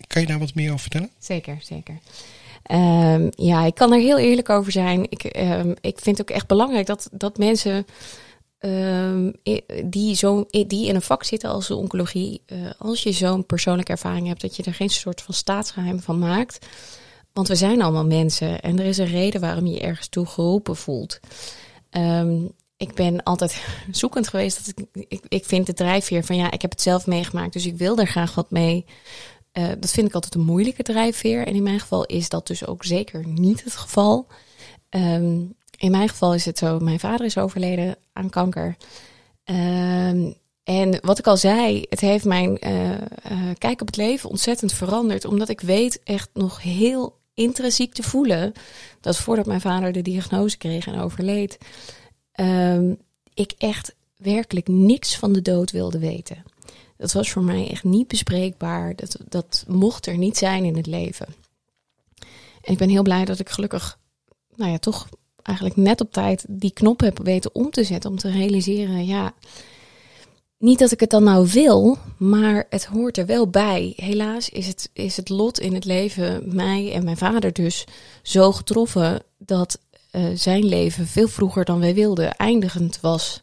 Kan 0.06 0.20
je 0.22 0.26
daar 0.28 0.38
wat 0.38 0.54
meer 0.54 0.68
over 0.68 0.80
vertellen? 0.80 1.10
Zeker, 1.18 1.58
zeker. 1.62 1.98
Ehm, 2.62 3.28
ja, 3.34 3.64
ik 3.64 3.74
kan 3.74 3.92
er 3.92 4.00
heel 4.00 4.18
eerlijk 4.18 4.50
over 4.50 4.72
zijn. 4.72 5.06
Ik, 5.10 5.24
ehm, 5.24 5.70
ik 5.80 5.98
vind 6.02 6.18
het 6.18 6.30
ook 6.30 6.36
echt 6.36 6.46
belangrijk 6.46 6.86
dat, 6.86 7.08
dat 7.12 7.38
mensen 7.38 7.86
ehm, 8.58 9.32
die, 9.84 10.14
zo, 10.14 10.44
die 10.46 10.86
in 10.86 10.94
een 10.94 11.02
vak 11.02 11.24
zitten 11.24 11.50
als 11.50 11.66
de 11.66 11.74
oncologie, 11.74 12.42
eh, 12.46 12.58
als 12.78 13.02
je 13.02 13.12
zo'n 13.12 13.46
persoonlijke 13.46 13.92
ervaring 13.92 14.26
hebt, 14.26 14.40
dat 14.40 14.56
je 14.56 14.62
er 14.62 14.74
geen 14.74 14.90
soort 14.90 15.22
van 15.22 15.34
staatsgeheim 15.34 16.00
van 16.00 16.18
maakt. 16.18 16.66
Want 17.32 17.48
we 17.48 17.54
zijn 17.54 17.82
allemaal 17.82 18.06
mensen 18.06 18.60
en 18.60 18.78
er 18.78 18.86
is 18.86 18.98
een 18.98 19.06
reden 19.06 19.40
waarom 19.40 19.66
je 19.66 19.74
je 19.74 19.80
ergens 19.80 20.08
toe 20.08 20.26
geroepen 20.26 20.76
voelt. 20.76 21.20
Ehm, 21.90 22.44
ik 22.76 22.94
ben 22.94 23.22
altijd 23.22 23.64
zoekend 23.90 24.28
geweest. 24.28 24.66
Dat 24.66 24.86
ik, 24.92 25.06
ik, 25.08 25.24
ik 25.28 25.44
vind 25.44 25.66
de 25.66 25.72
drijfveer 25.72 26.24
van 26.24 26.36
ja, 26.36 26.50
ik 26.50 26.62
heb 26.62 26.70
het 26.70 26.82
zelf 26.82 27.06
meegemaakt, 27.06 27.52
dus 27.52 27.66
ik 27.66 27.76
wil 27.76 27.98
er 27.98 28.06
graag 28.06 28.34
wat 28.34 28.50
mee. 28.50 28.84
Eh, 29.52 29.68
dat 29.78 29.90
vind 29.90 30.08
ik 30.08 30.14
altijd 30.14 30.34
een 30.34 30.44
moeilijke 30.44 30.82
drijfveer. 30.82 31.46
En 31.46 31.54
in 31.54 31.62
mijn 31.62 31.80
geval 31.80 32.04
is 32.04 32.28
dat 32.28 32.46
dus 32.46 32.66
ook 32.66 32.84
zeker 32.84 33.26
niet 33.26 33.64
het 33.64 33.76
geval. 33.76 34.26
Ehm, 34.88 35.44
in 35.76 35.90
mijn 35.90 36.08
geval 36.08 36.34
is 36.34 36.44
het 36.44 36.58
zo, 36.58 36.78
mijn 36.78 37.00
vader 37.00 37.26
is 37.26 37.38
overleden 37.38 37.96
aan 38.12 38.30
kanker. 38.30 38.76
Ehm, 39.44 40.32
en 40.62 40.98
wat 41.02 41.18
ik 41.18 41.26
al 41.26 41.36
zei, 41.36 41.86
het 41.88 42.00
heeft 42.00 42.24
mijn 42.24 42.58
eh, 42.58 42.92
eh, 42.92 43.00
kijk 43.58 43.80
op 43.80 43.86
het 43.86 43.96
leven 43.96 44.30
ontzettend 44.30 44.72
veranderd. 44.72 45.24
Omdat 45.24 45.48
ik 45.48 45.60
weet 45.60 46.02
echt 46.02 46.30
nog 46.32 46.62
heel 46.62 47.18
intrinsiek 47.34 47.92
te 47.92 48.02
voelen 48.02 48.52
dat 49.00 49.16
voordat 49.16 49.46
mijn 49.46 49.60
vader 49.60 49.92
de 49.92 50.02
diagnose 50.02 50.56
kreeg 50.56 50.86
en 50.86 51.00
overleed, 51.00 51.58
ehm, 52.32 52.94
ik 53.34 53.52
echt 53.58 53.94
werkelijk 54.16 54.68
niks 54.68 55.16
van 55.16 55.32
de 55.32 55.42
dood 55.42 55.70
wilde 55.70 55.98
weten. 55.98 56.44
Dat 56.96 57.12
was 57.12 57.30
voor 57.30 57.42
mij 57.42 57.70
echt 57.70 57.84
niet 57.84 58.08
bespreekbaar. 58.08 58.96
Dat, 58.96 59.16
dat 59.28 59.64
mocht 59.68 60.06
er 60.06 60.18
niet 60.18 60.36
zijn 60.36 60.64
in 60.64 60.76
het 60.76 60.86
leven. 60.86 61.26
En 62.62 62.72
ik 62.72 62.78
ben 62.78 62.88
heel 62.88 63.02
blij 63.02 63.24
dat 63.24 63.38
ik 63.38 63.48
gelukkig, 63.48 63.98
nou 64.54 64.70
ja, 64.70 64.78
toch 64.78 65.08
eigenlijk 65.46 65.76
net 65.76 66.00
op 66.00 66.12
tijd 66.12 66.44
die 66.48 66.72
knop 66.72 67.00
heb 67.00 67.18
weten 67.22 67.54
om 67.54 67.70
te 67.70 67.84
zetten. 67.84 68.10
Om 68.10 68.18
te 68.18 68.30
realiseren, 68.30 69.06
ja, 69.06 69.34
niet 70.58 70.78
dat 70.78 70.92
ik 70.92 71.00
het 71.00 71.10
dan 71.10 71.24
nou 71.24 71.48
wil, 71.52 71.98
maar 72.16 72.66
het 72.70 72.84
hoort 72.84 73.18
er 73.18 73.26
wel 73.26 73.48
bij. 73.48 73.92
Helaas 73.96 74.48
is 74.48 74.66
het, 74.66 74.90
is 74.92 75.16
het 75.16 75.28
lot 75.28 75.60
in 75.60 75.74
het 75.74 75.84
leven, 75.84 76.54
mij 76.54 76.92
en 76.92 77.04
mijn 77.04 77.16
vader 77.16 77.52
dus, 77.52 77.84
zo 78.22 78.52
getroffen 78.52 79.22
dat 79.38 79.78
eh, 80.10 80.24
zijn 80.34 80.64
leven 80.64 81.06
veel 81.06 81.28
vroeger 81.28 81.64
dan 81.64 81.80
wij 81.80 81.94
wilden 81.94 82.36
eindigend 82.36 83.00
was. 83.00 83.42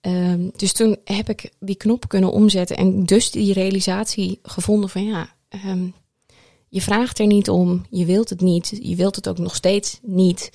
Ehm, 0.00 0.48
dus 0.56 0.72
toen 0.72 0.96
heb 1.04 1.28
ik 1.28 1.50
die 1.60 1.76
knop 1.76 2.08
kunnen 2.08 2.32
omzetten 2.32 2.76
en 2.76 3.04
dus 3.04 3.30
die 3.30 3.52
realisatie 3.52 4.38
gevonden 4.42 4.88
van 4.90 5.04
ja, 5.04 5.34
ehm, 5.48 5.86
je 6.68 6.80
vraagt 6.80 7.18
er 7.18 7.26
niet 7.26 7.50
om, 7.50 7.86
je 7.90 8.04
wilt 8.04 8.30
het 8.30 8.40
niet, 8.40 8.78
je 8.82 8.96
wilt 8.96 9.16
het 9.16 9.28
ook 9.28 9.38
nog 9.38 9.54
steeds 9.54 9.98
niet. 10.02 10.50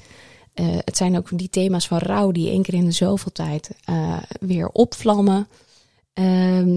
Eh, 0.57 0.65
het 0.85 0.97
zijn 0.97 1.17
ook 1.17 1.37
die 1.37 1.49
thema's 1.49 1.87
van 1.87 1.97
rouw 1.97 2.31
die 2.31 2.49
één 2.49 2.61
keer 2.61 2.73
in 2.73 2.85
de 2.85 2.91
zoveel 2.91 3.31
tijd 3.31 3.69
eh, 3.83 4.17
weer 4.39 4.67
opvlammen. 4.67 5.47
Ehm, 6.13 6.75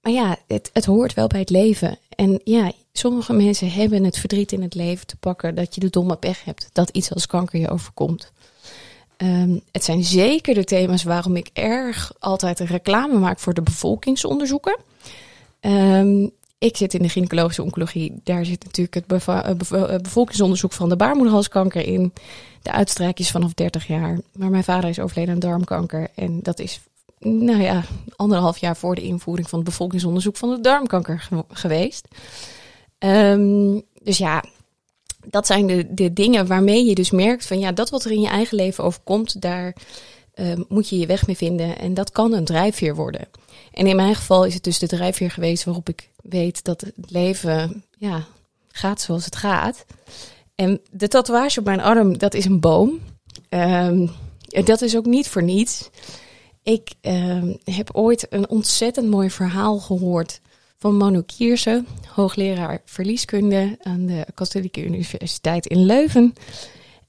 maar 0.00 0.12
ja, 0.12 0.36
het, 0.46 0.70
het 0.72 0.84
hoort 0.84 1.14
wel 1.14 1.26
bij 1.26 1.40
het 1.40 1.50
leven. 1.50 1.98
En 2.08 2.40
ja, 2.44 2.72
sommige 2.92 3.32
mensen 3.32 3.70
hebben 3.70 4.04
het 4.04 4.18
verdriet 4.18 4.52
in 4.52 4.62
het 4.62 4.74
leven 4.74 5.06
te 5.06 5.16
pakken 5.16 5.54
dat 5.54 5.74
je 5.74 5.80
de 5.80 5.90
domme 5.90 6.16
pech 6.16 6.44
hebt, 6.44 6.68
dat 6.72 6.90
iets 6.90 7.12
als 7.12 7.26
kanker 7.26 7.60
je 7.60 7.70
overkomt. 7.70 8.32
Um, 9.16 9.60
het 9.72 9.84
zijn 9.84 10.04
zeker 10.04 10.54
de 10.54 10.64
thema's 10.64 11.02
waarom 11.02 11.36
ik 11.36 11.50
erg 11.52 12.12
altijd 12.18 12.60
een 12.60 12.66
reclame 12.66 13.18
maak 13.18 13.38
voor 13.38 13.54
de 13.54 13.62
bevolkingsonderzoeken. 13.62 14.78
Um, 15.60 16.30
ik 16.58 16.76
zit 16.76 16.94
in 16.94 17.02
de 17.02 17.08
gynaecologische 17.08 17.62
oncologie. 17.62 18.20
Daar 18.24 18.44
zit 18.44 18.64
natuurlijk 18.64 18.94
het 18.94 19.06
beva- 19.06 19.54
bev- 19.54 20.00
bevolkingsonderzoek 20.02 20.72
van 20.72 20.88
de 20.88 20.96
baarmoederhalskanker 20.96 21.86
in. 21.86 22.12
De 22.62 22.72
uitstrijkjes 22.72 23.30
vanaf 23.30 23.54
30 23.54 23.86
jaar. 23.86 24.18
Maar 24.32 24.50
mijn 24.50 24.64
vader 24.64 24.90
is 24.90 24.98
overleden 24.98 25.34
aan 25.34 25.40
darmkanker. 25.40 26.08
En 26.14 26.42
dat 26.42 26.58
is, 26.58 26.80
nou 27.18 27.62
ja, 27.62 27.84
anderhalf 28.16 28.58
jaar 28.58 28.76
voor 28.76 28.94
de 28.94 29.02
invoering 29.02 29.48
van 29.48 29.58
het 29.58 29.68
bevolkingsonderzoek 29.68 30.36
van 30.36 30.50
de 30.50 30.60
darmkanker 30.60 31.20
ge- 31.20 31.44
geweest. 31.48 32.08
Um, 32.98 33.82
dus 34.02 34.18
ja, 34.18 34.44
dat 35.26 35.46
zijn 35.46 35.66
de, 35.66 35.94
de 35.94 36.12
dingen 36.12 36.46
waarmee 36.46 36.84
je 36.84 36.94
dus 36.94 37.10
merkt 37.10 37.46
van 37.46 37.58
ja, 37.58 37.72
dat 37.72 37.90
wat 37.90 38.04
er 38.04 38.10
in 38.10 38.20
je 38.20 38.28
eigen 38.28 38.56
leven 38.56 38.84
overkomt, 38.84 39.40
daar 39.40 39.76
uh, 40.34 40.52
moet 40.68 40.88
je 40.88 40.98
je 40.98 41.06
weg 41.06 41.26
mee 41.26 41.36
vinden. 41.36 41.78
En 41.78 41.94
dat 41.94 42.10
kan 42.10 42.32
een 42.32 42.44
drijfveer 42.44 42.94
worden. 42.94 43.28
En 43.76 43.86
in 43.86 43.96
mijn 43.96 44.14
geval 44.14 44.44
is 44.44 44.54
het 44.54 44.64
dus 44.64 44.78
de 44.78 44.86
drijfveer 44.86 45.30
geweest 45.30 45.64
waarop 45.64 45.88
ik 45.88 46.10
weet 46.22 46.64
dat 46.64 46.80
het 46.80 46.94
leven 47.08 47.84
ja, 47.98 48.24
gaat 48.68 49.00
zoals 49.00 49.24
het 49.24 49.36
gaat. 49.36 49.84
En 50.54 50.80
de 50.90 51.08
tatoeage 51.08 51.58
op 51.58 51.64
mijn 51.64 51.80
arm, 51.80 52.18
dat 52.18 52.34
is 52.34 52.44
een 52.44 52.60
boom. 52.60 53.00
Um, 53.48 54.10
dat 54.64 54.82
is 54.82 54.96
ook 54.96 55.06
niet 55.06 55.28
voor 55.28 55.42
niets. 55.42 55.90
Ik 56.62 56.94
um, 57.00 57.58
heb 57.64 57.90
ooit 57.92 58.26
een 58.30 58.48
ontzettend 58.48 59.10
mooi 59.10 59.30
verhaal 59.30 59.78
gehoord 59.78 60.40
van 60.78 60.96
Manu 60.96 61.22
Kierse, 61.22 61.84
hoogleraar 62.14 62.80
verlieskunde 62.84 63.76
aan 63.82 64.06
de 64.06 64.26
Katholieke 64.34 64.84
Universiteit 64.84 65.66
in 65.66 65.84
Leuven. 65.86 66.32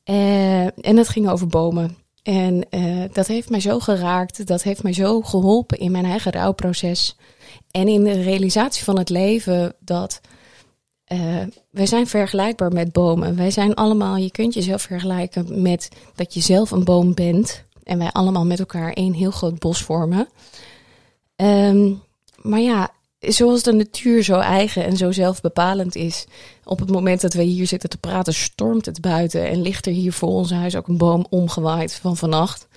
Uh, 0.06 0.64
en 0.64 0.96
dat 0.96 1.08
ging 1.08 1.30
over 1.30 1.48
bomen. 1.48 1.98
En 2.28 2.66
uh, 2.70 3.04
dat 3.12 3.28
heeft 3.28 3.50
mij 3.50 3.60
zo 3.60 3.80
geraakt, 3.80 4.48
dat 4.48 4.64
heeft 4.64 4.84
mij 4.84 4.94
zo 4.94 5.22
geholpen 5.22 5.78
in 5.80 5.92
mijn 5.92 6.06
eigen 6.06 6.32
rouwproces. 6.32 7.16
En 7.72 7.88
in 7.88 8.04
de 8.04 8.22
realisatie 8.22 8.84
van 8.84 8.98
het 8.98 9.10
leven 9.10 9.76
dat 9.80 10.22
uh, 11.08 11.20
wij 11.70 11.86
zijn 11.86 12.08
vergelijkbaar 12.08 12.72
met 12.72 12.92
bomen. 12.92 13.36
Wij 13.36 13.52
zijn 13.52 13.74
allemaal, 13.74 14.16
je 14.16 14.32
kunt 14.32 14.54
jezelf 14.54 14.82
vergelijken 14.82 15.62
met 15.62 15.90
dat 16.16 16.34
je 16.34 16.42
zelf 16.42 16.72
een 16.72 16.84
boom 16.84 17.14
bent. 17.14 17.64
En 17.84 17.98
wij 17.98 18.12
allemaal 18.12 18.46
met 18.46 18.60
elkaar 18.60 18.94
één 18.94 19.14
heel 19.14 19.32
groot 19.32 19.60
bos 19.60 19.82
vormen. 19.82 20.28
Um, 21.36 22.02
maar 22.42 22.60
ja, 22.60 22.90
zoals 23.20 23.64
de 23.64 23.74
natuur 23.74 24.24
zo 24.24 24.40
eigen 24.40 24.86
en 24.86 24.98
zo 24.98 25.12
zelfbepalend 25.12 25.96
is. 25.96 26.26
Op 26.64 26.80
het 26.80 26.92
moment 26.92 27.22
dat 27.22 27.34
we 27.34 27.44
hier 27.44 27.68
zitten 27.68 27.90
te 27.90 27.98
praten, 27.98 28.34
stormt 28.34 28.86
het 28.86 29.02
buiten 29.02 29.48
en 29.48 29.62
ligt 29.62 29.86
er 29.86 29.92
hier 29.92 30.14
voor 30.14 30.30
ons 30.30 30.52
huis 30.52 30.76
ook 30.76 30.88
een 30.88 30.98
boom 30.98 31.26
omgewaaid 31.30 31.96
van 31.96 32.18
vannacht. 32.18 32.68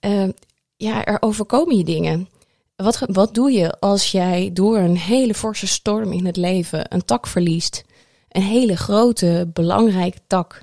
Uh, 0.00 0.28
ja, 0.76 1.04
er 1.04 1.22
overkomen 1.22 1.76
je 1.76 1.84
dingen. 1.84 2.28
Wat, 2.76 2.98
wat 3.06 3.34
doe 3.34 3.52
je 3.52 3.80
als 3.80 4.10
jij 4.10 4.50
door 4.52 4.78
een 4.78 4.96
hele 4.96 5.34
forse 5.34 5.66
storm 5.66 6.12
in 6.12 6.26
het 6.26 6.36
leven 6.36 6.94
een 6.94 7.04
tak 7.04 7.26
verliest? 7.26 7.84
Een 8.28 8.42
hele 8.42 8.76
grote, 8.76 9.50
belangrijke 9.52 10.18
tak. 10.26 10.62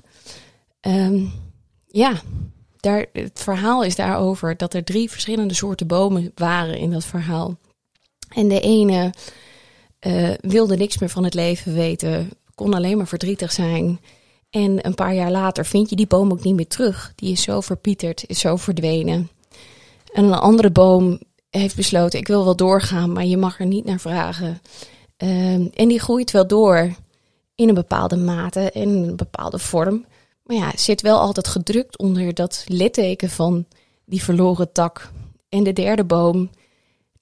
Um, 0.80 1.32
ja, 1.86 2.20
daar, 2.80 3.06
het 3.12 3.40
verhaal 3.40 3.84
is 3.84 3.96
daarover 3.96 4.56
dat 4.56 4.74
er 4.74 4.84
drie 4.84 5.10
verschillende 5.10 5.54
soorten 5.54 5.86
bomen 5.86 6.32
waren 6.34 6.78
in 6.78 6.90
dat 6.90 7.04
verhaal. 7.04 7.58
En 8.36 8.48
de 8.48 8.60
ene 8.60 9.12
uh, 10.06 10.30
wilde 10.40 10.76
niks 10.76 10.98
meer 10.98 11.08
van 11.08 11.24
het 11.24 11.34
leven 11.34 11.74
weten, 11.74 12.30
kon 12.54 12.74
alleen 12.74 12.96
maar 12.96 13.06
verdrietig 13.06 13.52
zijn. 13.52 14.00
En 14.50 14.86
een 14.86 14.94
paar 14.94 15.14
jaar 15.14 15.30
later 15.30 15.66
vind 15.66 15.90
je 15.90 15.96
die 15.96 16.06
boom 16.06 16.32
ook 16.32 16.44
niet 16.44 16.54
meer 16.54 16.66
terug. 16.66 17.12
Die 17.14 17.32
is 17.32 17.42
zo 17.42 17.60
verpieterd, 17.60 18.24
is 18.26 18.38
zo 18.38 18.56
verdwenen. 18.56 19.30
En 20.12 20.24
een 20.24 20.32
andere 20.32 20.70
boom 20.70 21.20
heeft 21.50 21.76
besloten, 21.76 22.18
ik 22.18 22.26
wil 22.26 22.44
wel 22.44 22.56
doorgaan, 22.56 23.12
maar 23.12 23.24
je 23.24 23.36
mag 23.36 23.60
er 23.60 23.66
niet 23.66 23.84
naar 23.84 24.00
vragen. 24.00 24.60
Ehm, 25.16 25.66
en 25.74 25.88
die 25.88 26.00
groeit 26.00 26.30
wel 26.30 26.46
door 26.46 26.94
in 27.54 27.68
een 27.68 27.74
bepaalde 27.74 28.16
mate 28.16 28.70
en 28.70 28.88
een 28.88 29.16
bepaalde 29.16 29.58
vorm. 29.58 30.04
Maar 30.42 30.56
ja, 30.56 30.72
zit 30.76 31.00
wel 31.00 31.20
altijd 31.20 31.48
gedrukt 31.48 31.98
onder 31.98 32.34
dat 32.34 32.64
litteken 32.68 33.30
van 33.30 33.66
die 34.04 34.22
verloren 34.22 34.72
tak. 34.72 35.10
En 35.48 35.64
de 35.64 35.72
derde 35.72 36.04
boom, 36.04 36.50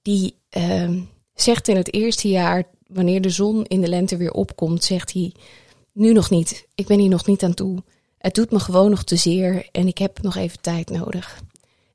die 0.01 0.35
ehm, 0.55 0.99
zegt 1.33 1.67
in 1.67 1.75
het 1.75 1.93
eerste 1.93 2.27
jaar, 2.27 2.63
wanneer 2.87 3.21
de 3.21 3.29
zon 3.29 3.65
in 3.65 3.81
de 3.81 3.87
lente 3.87 4.17
weer 4.17 4.31
opkomt, 4.31 4.83
zegt 4.83 5.13
hij, 5.13 5.33
nu 5.93 6.13
nog 6.13 6.29
niet, 6.29 6.67
ik 6.75 6.87
ben 6.87 6.99
hier 6.99 7.09
nog 7.09 7.25
niet 7.25 7.43
aan 7.43 7.53
toe. 7.53 7.83
Het 8.17 8.35
doet 8.35 8.51
me 8.51 8.59
gewoon 8.59 8.89
nog 8.89 9.03
te 9.03 9.15
zeer 9.15 9.69
en 9.71 9.87
ik 9.87 9.97
heb 9.97 10.21
nog 10.21 10.35
even 10.35 10.61
tijd 10.61 10.89
nodig. 10.89 11.41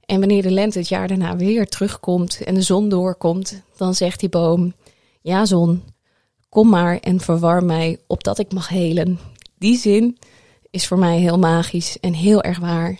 En 0.06 0.18
wanneer 0.18 0.42
de 0.42 0.50
lente 0.50 0.78
het 0.78 0.88
jaar 0.88 1.08
daarna 1.08 1.36
weer 1.36 1.66
terugkomt 1.66 2.40
en 2.44 2.54
de 2.54 2.62
zon 2.62 2.88
doorkomt, 2.88 3.62
dan 3.76 3.94
zegt 3.94 4.20
die 4.20 4.28
boom: 4.28 4.74
Ja, 5.20 5.44
zon, 5.44 5.82
kom 6.48 6.68
maar 6.68 6.98
en 6.98 7.20
verwarm 7.20 7.66
mij 7.66 7.98
opdat 8.06 8.38
ik 8.38 8.52
mag 8.52 8.68
helen. 8.68 9.18
Die 9.58 9.76
zin 9.76 10.18
is 10.70 10.86
voor 10.86 10.98
mij 10.98 11.18
heel 11.18 11.38
magisch 11.38 12.00
en 12.00 12.12
heel 12.12 12.42
erg 12.42 12.58
waar. 12.58 12.98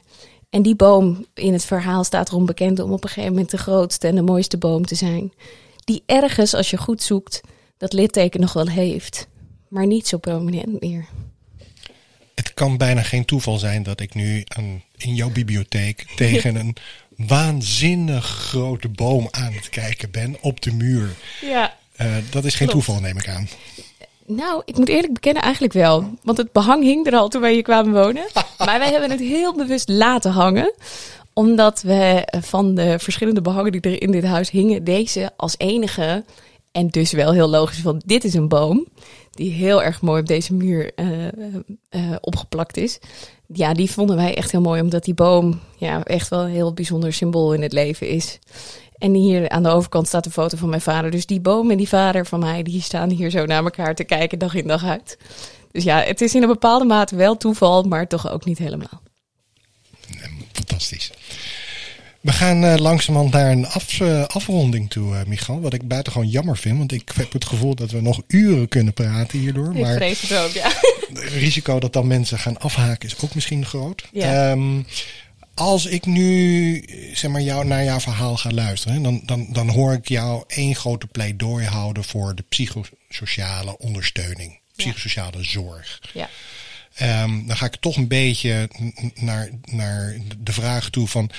En 0.51 0.63
die 0.63 0.75
boom 0.75 1.27
in 1.35 1.53
het 1.53 1.65
verhaal 1.65 2.05
staat 2.05 2.29
erom 2.29 2.47
bekend 2.47 2.79
om 2.79 2.93
op 2.93 3.05
een 3.05 3.09
gegeven 3.09 3.33
moment 3.33 3.51
de 3.51 3.59
grootste 3.59 4.07
en 4.07 4.15
de 4.15 4.23
mooiste 4.23 4.59
boom 4.59 4.87
te 4.87 4.95
zijn. 4.95 5.33
Die 5.85 6.03
ergens, 6.07 6.55
als 6.55 6.71
je 6.71 6.77
goed 6.77 7.03
zoekt, 7.03 7.41
dat 7.77 7.93
litteken 7.93 8.41
nog 8.41 8.53
wel 8.53 8.69
heeft, 8.69 9.29
maar 9.69 9.87
niet 9.87 10.09
zo 10.09 10.19
prominent 10.19 10.81
meer. 10.81 11.07
Het 12.35 12.55
kan 12.55 12.77
bijna 12.77 13.03
geen 13.03 13.25
toeval 13.25 13.59
zijn 13.59 13.83
dat 13.83 14.01
ik 14.01 14.15
nu 14.15 14.45
aan, 14.47 14.83
in 14.97 15.15
jouw 15.15 15.31
bibliotheek 15.31 16.07
tegen 16.17 16.55
een 16.57 16.77
waanzinnig 17.17 18.27
grote 18.27 18.89
boom 18.89 19.29
aan 19.31 19.53
het 19.53 19.69
kijken 19.69 20.11
ben 20.11 20.37
op 20.41 20.61
de 20.61 20.73
muur. 20.73 21.11
Ja. 21.41 21.79
Uh, 22.01 22.17
dat 22.31 22.45
is 22.45 22.55
geen 22.55 22.69
Klopt. 22.69 22.85
toeval, 22.85 23.03
neem 23.03 23.19
ik 23.19 23.29
aan. 23.29 23.49
Nou, 24.31 24.63
ik 24.65 24.77
moet 24.77 24.89
eerlijk 24.89 25.13
bekennen, 25.13 25.43
eigenlijk 25.43 25.73
wel. 25.73 26.11
Want 26.23 26.39
het 26.39 26.53
behang 26.53 26.83
hing 26.83 27.07
er 27.07 27.15
al 27.15 27.29
toen 27.29 27.41
wij 27.41 27.53
hier 27.53 27.63
kwamen 27.63 27.93
wonen. 27.93 28.25
Maar 28.59 28.79
wij 28.79 28.91
hebben 28.91 29.11
het 29.11 29.21
heel 29.21 29.55
bewust 29.55 29.89
laten 29.89 30.31
hangen. 30.31 30.73
Omdat 31.33 31.83
we 31.83 32.29
van 32.41 32.75
de 32.75 32.99
verschillende 32.99 33.41
behangen 33.41 33.73
die 33.73 33.81
er 33.81 34.03
in 34.03 34.11
dit 34.11 34.25
huis 34.25 34.51
hingen, 34.51 34.85
deze 34.85 35.31
als 35.37 35.55
enige. 35.59 36.25
En 36.73 36.89
dus 36.89 37.13
wel 37.13 37.33
heel 37.33 37.49
logisch 37.49 37.81
van, 37.81 38.03
dit 38.05 38.25
is 38.25 38.35
een 38.35 38.49
boom. 38.49 38.87
Die 39.31 39.53
heel 39.53 39.83
erg 39.83 40.01
mooi 40.01 40.21
op 40.21 40.27
deze 40.27 40.55
muur 40.55 40.93
uh, 40.97 41.07
uh, 41.91 42.17
opgeplakt 42.21 42.77
is. 42.77 42.99
Ja, 43.47 43.75
die 43.75 43.91
vonden 43.91 44.17
wij 44.17 44.37
echt 44.37 44.51
heel 44.51 44.61
mooi. 44.61 44.81
Omdat 44.81 45.05
die 45.05 45.15
boom 45.15 45.61
ja, 45.77 46.05
echt 46.05 46.29
wel 46.29 46.41
een 46.41 46.51
heel 46.51 46.73
bijzonder 46.73 47.13
symbool 47.13 47.53
in 47.53 47.63
het 47.63 47.73
leven 47.73 48.09
is. 48.09 48.39
En 49.01 49.15
hier 49.15 49.49
aan 49.49 49.63
de 49.63 49.69
overkant 49.69 50.07
staat 50.07 50.27
een 50.27 50.33
foto 50.33 50.57
van 50.57 50.69
mijn 50.69 50.81
vader. 50.81 51.11
Dus 51.11 51.27
die 51.27 51.41
boom 51.41 51.71
en 51.71 51.77
die 51.77 51.89
vader 51.89 52.27
van 52.27 52.41
mij, 52.41 52.63
die 52.63 52.83
staan 52.83 53.11
hier 53.11 53.31
zo 53.31 53.47
naar 53.47 53.65
elkaar 53.65 53.95
te 53.95 54.05
kijken 54.05 54.39
dag 54.39 54.55
in 54.55 54.67
dag 54.67 54.85
uit. 54.85 55.19
Dus 55.73 55.85
ja, 55.85 56.03
het 56.03 56.21
is 56.21 56.35
in 56.35 56.43
een 56.43 56.49
bepaalde 56.49 56.85
mate 56.85 57.17
wel 57.17 57.37
toeval, 57.37 57.83
maar 57.83 58.07
toch 58.07 58.31
ook 58.31 58.45
niet 58.45 58.59
helemaal. 58.59 59.03
Fantastisch. 60.53 61.13
We 62.21 62.33
gaan 62.33 62.65
uh, 62.65 62.77
langzamerhand 62.77 63.33
naar 63.33 63.51
een 63.51 63.67
af, 63.67 64.01
uh, 64.01 64.25
afronding 64.25 64.91
toe, 64.91 65.15
uh, 65.15 65.21
Michal. 65.27 65.61
Wat 65.61 65.73
ik 65.73 65.89
buitengewoon 65.89 66.29
jammer 66.29 66.57
vind, 66.57 66.79
want 66.79 66.93
ik 66.93 67.11
heb 67.15 67.33
het 67.33 67.45
gevoel 67.45 67.75
dat 67.75 67.91
we 67.91 68.01
nog 68.01 68.23
uren 68.27 68.69
kunnen 68.69 68.93
praten 68.93 69.39
hierdoor. 69.39 69.75
Ik 69.75 69.81
maar 69.81 69.95
vrees 69.95 70.21
het 70.21 70.39
ook, 70.39 70.51
ja. 70.51 70.73
Het 71.13 71.33
risico 71.33 71.79
dat 71.79 71.93
dan 71.93 72.07
mensen 72.07 72.39
gaan 72.39 72.59
afhaken 72.59 73.09
is 73.09 73.21
ook 73.21 73.35
misschien 73.35 73.67
groot. 73.67 74.09
Ja. 74.13 74.51
Um, 74.51 74.87
als 75.61 75.87
ik 75.87 76.07
nu 76.07 76.85
zeg 77.15 77.31
maar, 77.31 77.41
jou, 77.41 77.67
naar 77.67 77.85
jouw 77.85 78.01
verhaal 78.01 78.37
ga 78.37 78.51
luisteren, 78.51 79.03
dan, 79.03 79.21
dan, 79.25 79.47
dan 79.53 79.69
hoor 79.69 79.93
ik 79.93 80.09
jou 80.09 80.45
één 80.47 80.75
grote 80.75 81.07
pleidooi 81.07 81.67
houden 81.67 82.05
voor 82.05 82.35
de 82.35 82.45
psychosociale 82.49 83.79
ondersteuning, 83.79 84.59
psychosociale 84.77 85.39
ja. 85.39 85.45
zorg. 85.45 86.03
Ja. 86.13 86.29
Um, 87.23 87.47
dan 87.47 87.57
ga 87.57 87.67
ik 87.67 87.77
toch 87.77 87.97
een 87.97 88.09
beetje 88.09 88.69
naar, 89.15 89.51
naar 89.65 90.17
de 90.39 90.53
vraag 90.53 90.91
toe 90.91 91.09
van. 91.09 91.31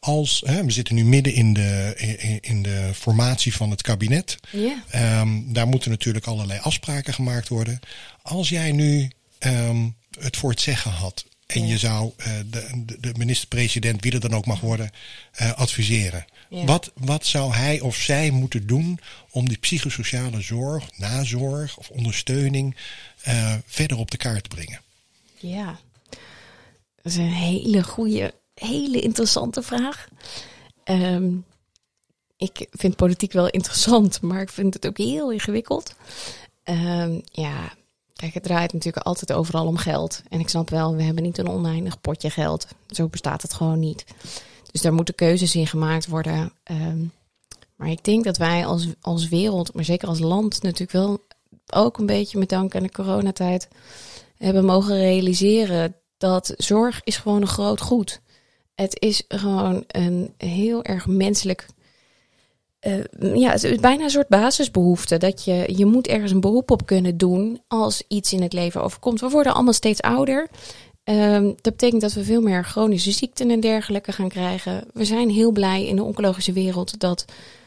Als, 0.00 0.42
hè, 0.46 0.64
we 0.64 0.70
zitten 0.70 0.94
nu 0.94 1.04
midden 1.04 1.34
in 1.34 1.52
de, 1.52 1.94
in, 2.18 2.40
in 2.40 2.62
de 2.62 2.90
formatie 2.94 3.54
van 3.54 3.70
het 3.70 3.82
kabinet. 3.82 4.38
Ja. 4.50 5.20
Um, 5.20 5.52
daar 5.52 5.68
moeten 5.68 5.90
natuurlijk 5.90 6.26
allerlei 6.26 6.60
afspraken 6.62 7.14
gemaakt 7.14 7.48
worden. 7.48 7.80
Als 8.22 8.48
jij 8.48 8.72
nu 8.72 9.10
um, 9.38 9.96
het 10.20 10.36
voor 10.36 10.50
het 10.50 10.60
zeggen 10.60 10.90
had 10.90 11.24
en 11.48 11.60
Ja. 11.60 11.66
je 11.66 11.78
zou 11.78 12.12
uh, 12.18 12.26
de, 12.50 12.82
de, 12.84 13.00
de 13.00 13.12
minister-president, 13.16 14.02
wie 14.02 14.12
er 14.12 14.20
dan 14.20 14.34
ook 14.34 14.46
mag 14.46 14.60
worden, 14.60 14.90
uh, 15.40 15.52
adviseren. 15.52 16.24
Ja. 16.48 16.64
Wat, 16.64 16.90
wat 16.94 17.26
zou 17.26 17.52
hij 17.52 17.80
of 17.80 17.96
zij 17.96 18.30
moeten 18.30 18.66
doen 18.66 19.00
om 19.30 19.48
die 19.48 19.58
psychosociale 19.58 20.40
zorg, 20.40 20.98
nazorg 20.98 21.76
of 21.76 21.88
ondersteuning 21.90 22.76
uh, 23.28 23.54
verder 23.66 23.98
op 23.98 24.10
de 24.10 24.16
kaart 24.16 24.42
te 24.42 24.48
brengen? 24.48 24.80
Ja, 25.34 25.78
dat 27.02 27.12
is 27.12 27.16
een 27.16 27.32
hele 27.32 27.82
goede, 27.82 28.34
hele 28.54 29.00
interessante 29.00 29.62
vraag. 29.62 30.08
Um, 30.84 31.44
ik 32.36 32.66
vind 32.70 32.96
politiek 32.96 33.32
wel 33.32 33.48
interessant, 33.48 34.20
maar 34.20 34.40
ik 34.40 34.50
vind 34.50 34.74
het 34.74 34.86
ook 34.86 34.98
heel 34.98 35.32
ingewikkeld. 35.32 35.94
Um, 36.64 37.22
ja, 37.32 37.76
kijk, 38.18 38.34
het 38.34 38.42
draait 38.42 38.72
natuurlijk 38.72 39.06
altijd 39.06 39.32
overal 39.32 39.66
om 39.66 39.76
geld. 39.76 40.22
En 40.28 40.40
ik 40.40 40.48
snap 40.48 40.70
wel, 40.70 40.96
we 40.96 41.02
hebben 41.02 41.22
niet 41.22 41.38
een 41.38 41.48
oneindig 41.48 42.00
potje 42.00 42.30
geld. 42.30 42.66
Zo 42.86 43.08
bestaat 43.08 43.42
het 43.42 43.54
gewoon 43.54 43.78
niet. 43.78 44.04
Dus 44.70 44.80
daar 44.80 44.92
moeten 44.92 45.14
keuzes 45.14 45.54
in 45.54 45.66
gemaakt 45.66 46.06
worden. 46.06 46.52
Um, 46.70 47.12
maar 47.76 47.90
ik 47.90 48.04
denk 48.04 48.24
dat 48.24 48.36
wij 48.36 48.66
als, 48.66 48.86
als 49.00 49.28
wereld, 49.28 49.74
maar 49.74 49.84
zeker 49.84 50.08
als 50.08 50.18
land, 50.18 50.62
natuurlijk 50.62 50.92
wel 50.92 51.20
ook 51.66 51.98
een 51.98 52.06
beetje 52.06 52.38
met 52.38 52.48
dank 52.48 52.74
aan 52.74 52.82
de 52.82 52.90
coronatijd 52.90 53.68
hebben 54.36 54.64
mogen 54.64 54.96
realiseren 54.96 55.94
dat 56.16 56.54
zorg 56.56 57.00
is 57.04 57.16
gewoon 57.16 57.40
een 57.40 57.46
groot 57.46 57.80
goed. 57.80 58.20
Het 58.74 59.00
is 59.00 59.22
gewoon 59.28 59.84
een 59.86 60.34
heel 60.36 60.84
erg 60.84 61.06
menselijk. 61.06 61.66
Uh, 62.86 63.36
ja, 63.36 63.50
het 63.50 63.64
is 63.64 63.78
bijna 63.78 64.04
een 64.04 64.10
soort 64.10 64.28
basisbehoefte. 64.28 65.16
Dat 65.16 65.44
je, 65.44 65.72
je 65.76 65.86
moet 65.86 66.06
ergens 66.06 66.32
een 66.32 66.40
beroep 66.40 66.70
op 66.70 66.86
kunnen 66.86 67.16
doen 67.16 67.60
als 67.68 68.02
iets 68.08 68.32
in 68.32 68.42
het 68.42 68.52
leven 68.52 68.82
overkomt. 68.82 69.20
We 69.20 69.28
worden 69.28 69.54
allemaal 69.54 69.72
steeds 69.72 70.00
ouder. 70.00 70.48
Um, 71.04 71.44
dat 71.44 71.72
betekent 71.72 72.00
dat 72.00 72.12
we 72.12 72.24
veel 72.24 72.40
meer 72.40 72.64
chronische 72.64 73.10
ziekten 73.10 73.50
en 73.50 73.60
dergelijke 73.60 74.12
gaan 74.12 74.28
krijgen. 74.28 74.84
We 74.92 75.04
zijn 75.04 75.30
heel 75.30 75.52
blij 75.52 75.86
in 75.86 75.96
de 75.96 76.02
oncologische 76.02 76.52
wereld 76.52 77.00
dat 77.00 77.24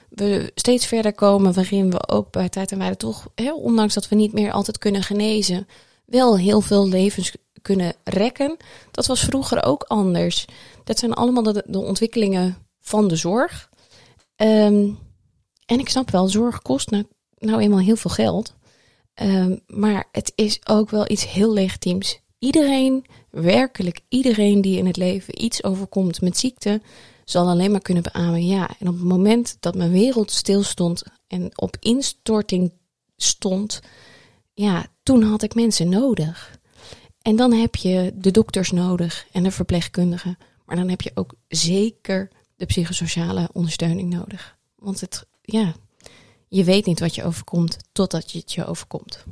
we 0.09 0.51
steeds 0.55 0.85
verder 0.85 1.13
komen. 1.13 1.53
Waarin 1.53 1.91
we 1.91 2.07
ook 2.07 2.31
bij 2.31 2.49
tijd 2.49 2.71
en 2.71 2.77
wijde 2.77 2.97
toch, 2.97 3.27
ondanks 3.55 3.93
dat 3.93 4.09
we 4.09 4.15
niet 4.15 4.33
meer 4.33 4.51
altijd 4.51 4.77
kunnen 4.77 5.03
genezen, 5.03 5.67
wel 6.05 6.37
heel 6.37 6.61
veel 6.61 6.87
levens 6.87 7.35
kunnen 7.61 7.93
rekken. 8.03 8.57
Dat 8.91 9.05
was 9.05 9.19
vroeger 9.19 9.63
ook 9.63 9.83
anders. 9.83 10.45
Dat 10.83 10.99
zijn 10.99 11.13
allemaal 11.13 11.43
de 11.53 11.79
ontwikkelingen 11.79 12.57
van 12.79 13.07
de 13.07 13.15
zorg. 13.15 13.69
Um, 14.41 14.99
en 15.65 15.79
ik 15.79 15.89
snap 15.89 16.11
wel, 16.11 16.27
zorg 16.27 16.61
kost 16.61 16.89
nou, 16.89 17.05
nou 17.37 17.61
eenmaal 17.61 17.79
heel 17.79 17.95
veel 17.95 18.11
geld. 18.11 18.55
Um, 19.21 19.61
maar 19.67 20.07
het 20.11 20.31
is 20.35 20.67
ook 20.67 20.89
wel 20.89 21.11
iets 21.11 21.31
heel 21.31 21.53
legitiems. 21.53 22.19
Iedereen, 22.39 23.05
werkelijk 23.29 24.01
iedereen 24.09 24.61
die 24.61 24.77
in 24.77 24.85
het 24.85 24.97
leven 24.97 25.43
iets 25.43 25.63
overkomt 25.63 26.21
met 26.21 26.37
ziekte, 26.37 26.81
zal 27.25 27.47
alleen 27.47 27.71
maar 27.71 27.81
kunnen 27.81 28.03
beamen 28.03 28.45
ja. 28.45 28.69
En 28.79 28.87
op 28.87 28.93
het 28.93 29.03
moment 29.03 29.57
dat 29.59 29.75
mijn 29.75 29.91
wereld 29.91 30.31
stilstond 30.31 31.03
en 31.27 31.51
op 31.55 31.77
instorting 31.79 32.71
stond, 33.15 33.79
ja, 34.53 34.85
toen 35.03 35.23
had 35.23 35.43
ik 35.43 35.55
mensen 35.55 35.89
nodig. 35.89 36.59
En 37.21 37.35
dan 37.35 37.53
heb 37.53 37.75
je 37.75 38.11
de 38.15 38.31
dokters 38.31 38.71
nodig 38.71 39.27
en 39.31 39.43
de 39.43 39.51
verpleegkundigen. 39.51 40.37
Maar 40.65 40.75
dan 40.75 40.89
heb 40.89 41.01
je 41.01 41.11
ook 41.13 41.33
zeker 41.47 42.29
de 42.61 42.67
psychosociale 42.67 43.49
ondersteuning 43.53 44.09
nodig. 44.13 44.55
Want 44.75 44.99
het, 44.99 45.25
ja, 45.41 45.73
je 46.47 46.63
weet 46.63 46.85
niet 46.85 46.99
wat 46.99 47.15
je 47.15 47.23
overkomt 47.23 47.77
totdat 47.91 48.31
je 48.31 48.39
het 48.39 48.53
je 48.53 48.65
overkomt. 48.65 49.23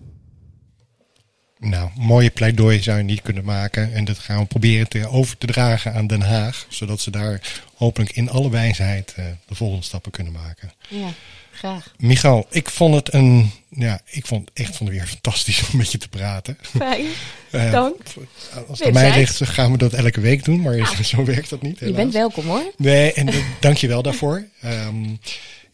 Nou, 1.57 1.89
mooie 1.95 2.29
pleidooi 2.29 2.81
zou 2.81 2.97
je 2.97 3.03
niet 3.03 3.21
kunnen 3.21 3.45
maken. 3.45 3.93
En 3.93 4.05
dat 4.05 4.19
gaan 4.19 4.39
we 4.39 4.45
proberen 4.45 4.89
te 4.89 5.07
over 5.07 5.37
te 5.37 5.47
dragen 5.47 5.93
aan 5.93 6.07
Den 6.07 6.21
Haag. 6.21 6.65
Zodat 6.69 6.99
ze 6.99 7.11
daar 7.11 7.61
hopelijk 7.75 8.11
in 8.11 8.29
alle 8.29 8.49
wijsheid 8.49 9.15
uh, 9.19 9.25
de 9.45 9.55
volgende 9.55 9.85
stappen 9.85 10.11
kunnen 10.11 10.33
maken. 10.33 10.71
Ja, 10.87 11.09
graag. 11.59 11.93
Ik 12.49 12.69
vond 12.69 12.95
het 12.95 13.13
een. 13.13 13.51
Ja, 13.69 14.01
ik 14.05 14.25
vond 14.25 14.49
echt 14.53 14.79
het 14.79 14.89
weer 14.89 15.07
fantastisch 15.07 15.63
om 15.71 15.77
met 15.77 15.91
je 15.91 15.97
te 15.97 16.09
praten. 16.09 16.57
Fijn. 16.61 17.05
Uh, 17.51 17.71
Dank. 17.79 17.95
Als 18.67 18.79
het 18.79 18.87
aan 18.87 18.93
mij 18.93 19.17
ligt, 19.17 19.45
gaan 19.45 19.71
we 19.71 19.77
dat 19.77 19.93
elke 19.93 20.21
week 20.21 20.45
doen. 20.45 20.61
Maar 20.61 20.81
ah. 20.81 20.99
zo 20.99 21.23
werkt 21.23 21.49
dat 21.49 21.61
niet. 21.61 21.79
Helaas. 21.79 21.95
Je 21.95 22.01
bent 22.01 22.13
welkom 22.13 22.45
hoor. 22.45 22.71
Nee, 22.77 23.13
en 23.13 23.29
dank 23.59 23.77
je 23.77 23.87
wel 23.87 24.01
daarvoor. 24.01 24.43
Um, 24.65 25.19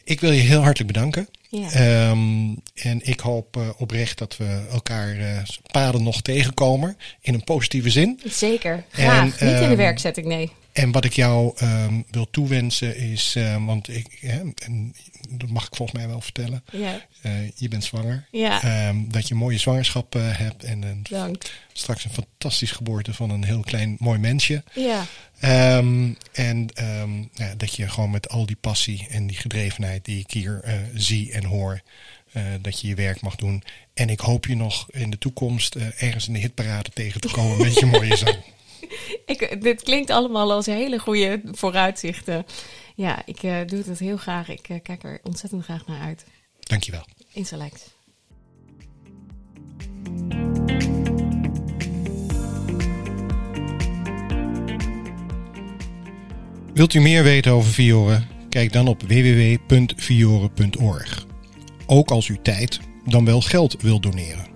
ik 0.04 0.20
wil 0.20 0.32
je 0.32 0.42
heel 0.42 0.62
hartelijk 0.62 0.94
bedanken. 0.94 1.28
Ja. 1.50 2.10
Um, 2.10 2.62
en 2.74 3.00
ik 3.04 3.20
hoop 3.20 3.58
uh, 3.58 3.70
oprecht 3.78 4.18
dat 4.18 4.38
we 4.38 4.66
elkaar 4.72 5.18
uh, 5.18 5.42
paden 5.72 6.04
nog 6.04 6.22
tegenkomen. 6.22 6.98
In 7.22 7.34
een 7.34 7.44
positieve 7.44 7.90
zin. 7.90 8.20
Zeker. 8.26 8.84
Graag. 8.90 9.38
En, 9.38 9.48
Niet 9.48 9.56
um, 9.58 9.64
in 9.64 9.70
de 9.70 9.76
werkzetting, 9.76 10.26
nee. 10.28 10.52
En 10.76 10.92
wat 10.92 11.06
ik 11.06 11.14
jou 11.14 11.54
ehm, 11.58 12.02
wil 12.12 12.30
toewensen 12.30 12.98
is, 12.98 13.34
ehm, 13.36 13.66
want 13.66 13.88
ik, 13.90 14.18
hè, 14.22 14.42
en 14.66 14.96
dat 15.30 15.50
mag 15.50 15.68
ik 15.68 15.76
volgens 15.76 15.98
mij 16.00 16.08
wel 16.08 16.22
vertellen, 16.22 16.64
Ja, 16.72 17.02
eh, 17.22 17.32
je 17.56 17.68
bent 17.68 17.84
zwanger. 17.84 18.28
ja. 18.32 18.64
Ehm, 18.64 18.98
dat 19.08 19.28
je 19.28 19.34
een 19.34 19.40
mooie 19.40 19.58
zwangerschap 19.58 20.14
hebt 20.14 20.64
en 20.64 20.82
een, 20.84 21.00
dank. 21.10 21.44
straks 21.74 22.04
een 22.04 22.12
fantastisch 22.12 22.72
geboorte 22.72 23.14
van 23.14 23.30
een 23.30 23.44
heel 23.44 23.60
klein 23.62 23.96
mooi 24.00 24.20
mensje. 24.20 24.64
Ja, 24.74 25.06
en 26.32 26.68
ja, 27.34 27.56
dat 27.58 27.76
je 27.76 27.90
gewoon 27.90 28.12
met 28.12 28.30
al 28.30 28.46
die 28.46 28.56
passie 28.62 29.08
en 29.10 29.28
die 29.28 29.38
gedrevenheid 29.38 30.06
die 30.06 30.20
ik 30.20 30.32
hier 30.32 30.62
eh, 30.64 30.74
zie 30.94 31.32
en 31.32 31.44
hoor, 31.44 31.82
eh, 32.32 32.44
dat 32.62 32.80
je 32.82 32.88
je 32.88 32.96
werk 32.96 33.22
mag 33.22 33.36
doen. 33.36 33.64
En 33.94 34.10
ik 34.10 34.20
hoop 34.20 34.46
je 34.46 34.56
nog 34.56 34.88
in 34.92 35.10
de 35.10 35.18
toekomst 35.18 35.76
ergens 35.76 36.28
in 36.28 36.34
de 36.34 36.40
hitparade 36.40 36.90
tegen 36.94 37.22
te 37.22 37.28
komen 37.32 37.58
met 37.58 37.80
je 37.80 37.86
mooie 37.86 38.16
zang. 38.16 38.38
ik, 39.26 39.62
dit 39.62 39.84
klinkt 39.84 40.10
allemaal 40.10 40.52
als 40.52 40.66
hele 40.66 41.00
goede 41.00 41.42
vooruitzichten. 41.52 42.46
Ja, 42.96 43.22
ik 43.26 43.44
eh, 43.44 43.58
doe 43.66 43.84
het 43.86 44.00
heel 44.00 44.18
graag. 44.18 44.50
Ik 44.50 44.70
eh, 44.70 44.78
kijk 44.84 45.04
er 45.04 45.20
ontzettend 45.24 45.64
graag 45.64 45.88
naar 45.88 46.02
uit. 46.02 46.26
Dankjewel. 46.60 47.06
In 47.34 47.46
Select. 47.46 47.94
Wilt 56.74 56.94
u 56.94 57.00
meer 57.00 57.24
weten 57.24 57.52
over 57.52 57.72
Vioren? 57.72 58.28
Kijk 58.50 58.74
dan 58.74 58.88
op 58.88 59.02
www.vioren.org. 59.02 61.26
Ook 61.86 62.12
als 62.12 62.28
u 62.28 62.38
tijd, 62.42 62.80
dan 63.06 63.26
wel 63.26 63.42
geld 63.42 63.82
wilt 63.82 64.04
doneren. 64.04 64.48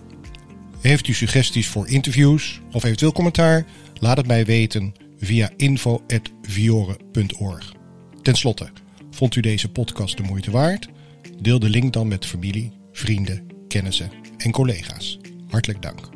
Heeft 0.82 1.08
u 1.08 1.14
suggesties 1.14 1.68
voor 1.68 1.88
interviews 1.88 2.62
of 2.72 2.84
eventueel 2.84 3.12
commentaar? 3.12 3.66
Laat 4.00 4.18
het 4.18 4.28
mij 4.28 4.46
weten 4.46 4.94
via 5.18 5.50
info.vioren.org. 5.58 7.74
Ten 8.22 8.36
slotte, 8.36 8.70
vond 9.12 9.36
u 9.36 9.42
deze 9.42 9.72
podcast 9.72 10.18
de 10.18 10.24
moeite 10.24 10.52
waard? 10.52 10.90
Deel 11.42 11.60
de 11.60 11.70
link 11.70 11.94
dan 11.94 12.08
met 12.08 12.26
familie, 12.26 12.72
vrienden, 12.92 13.48
kennissen 13.68 14.12
en 14.38 14.52
collega's. 14.52 15.20
Hartelijk 15.50 15.82
dank. 15.82 16.10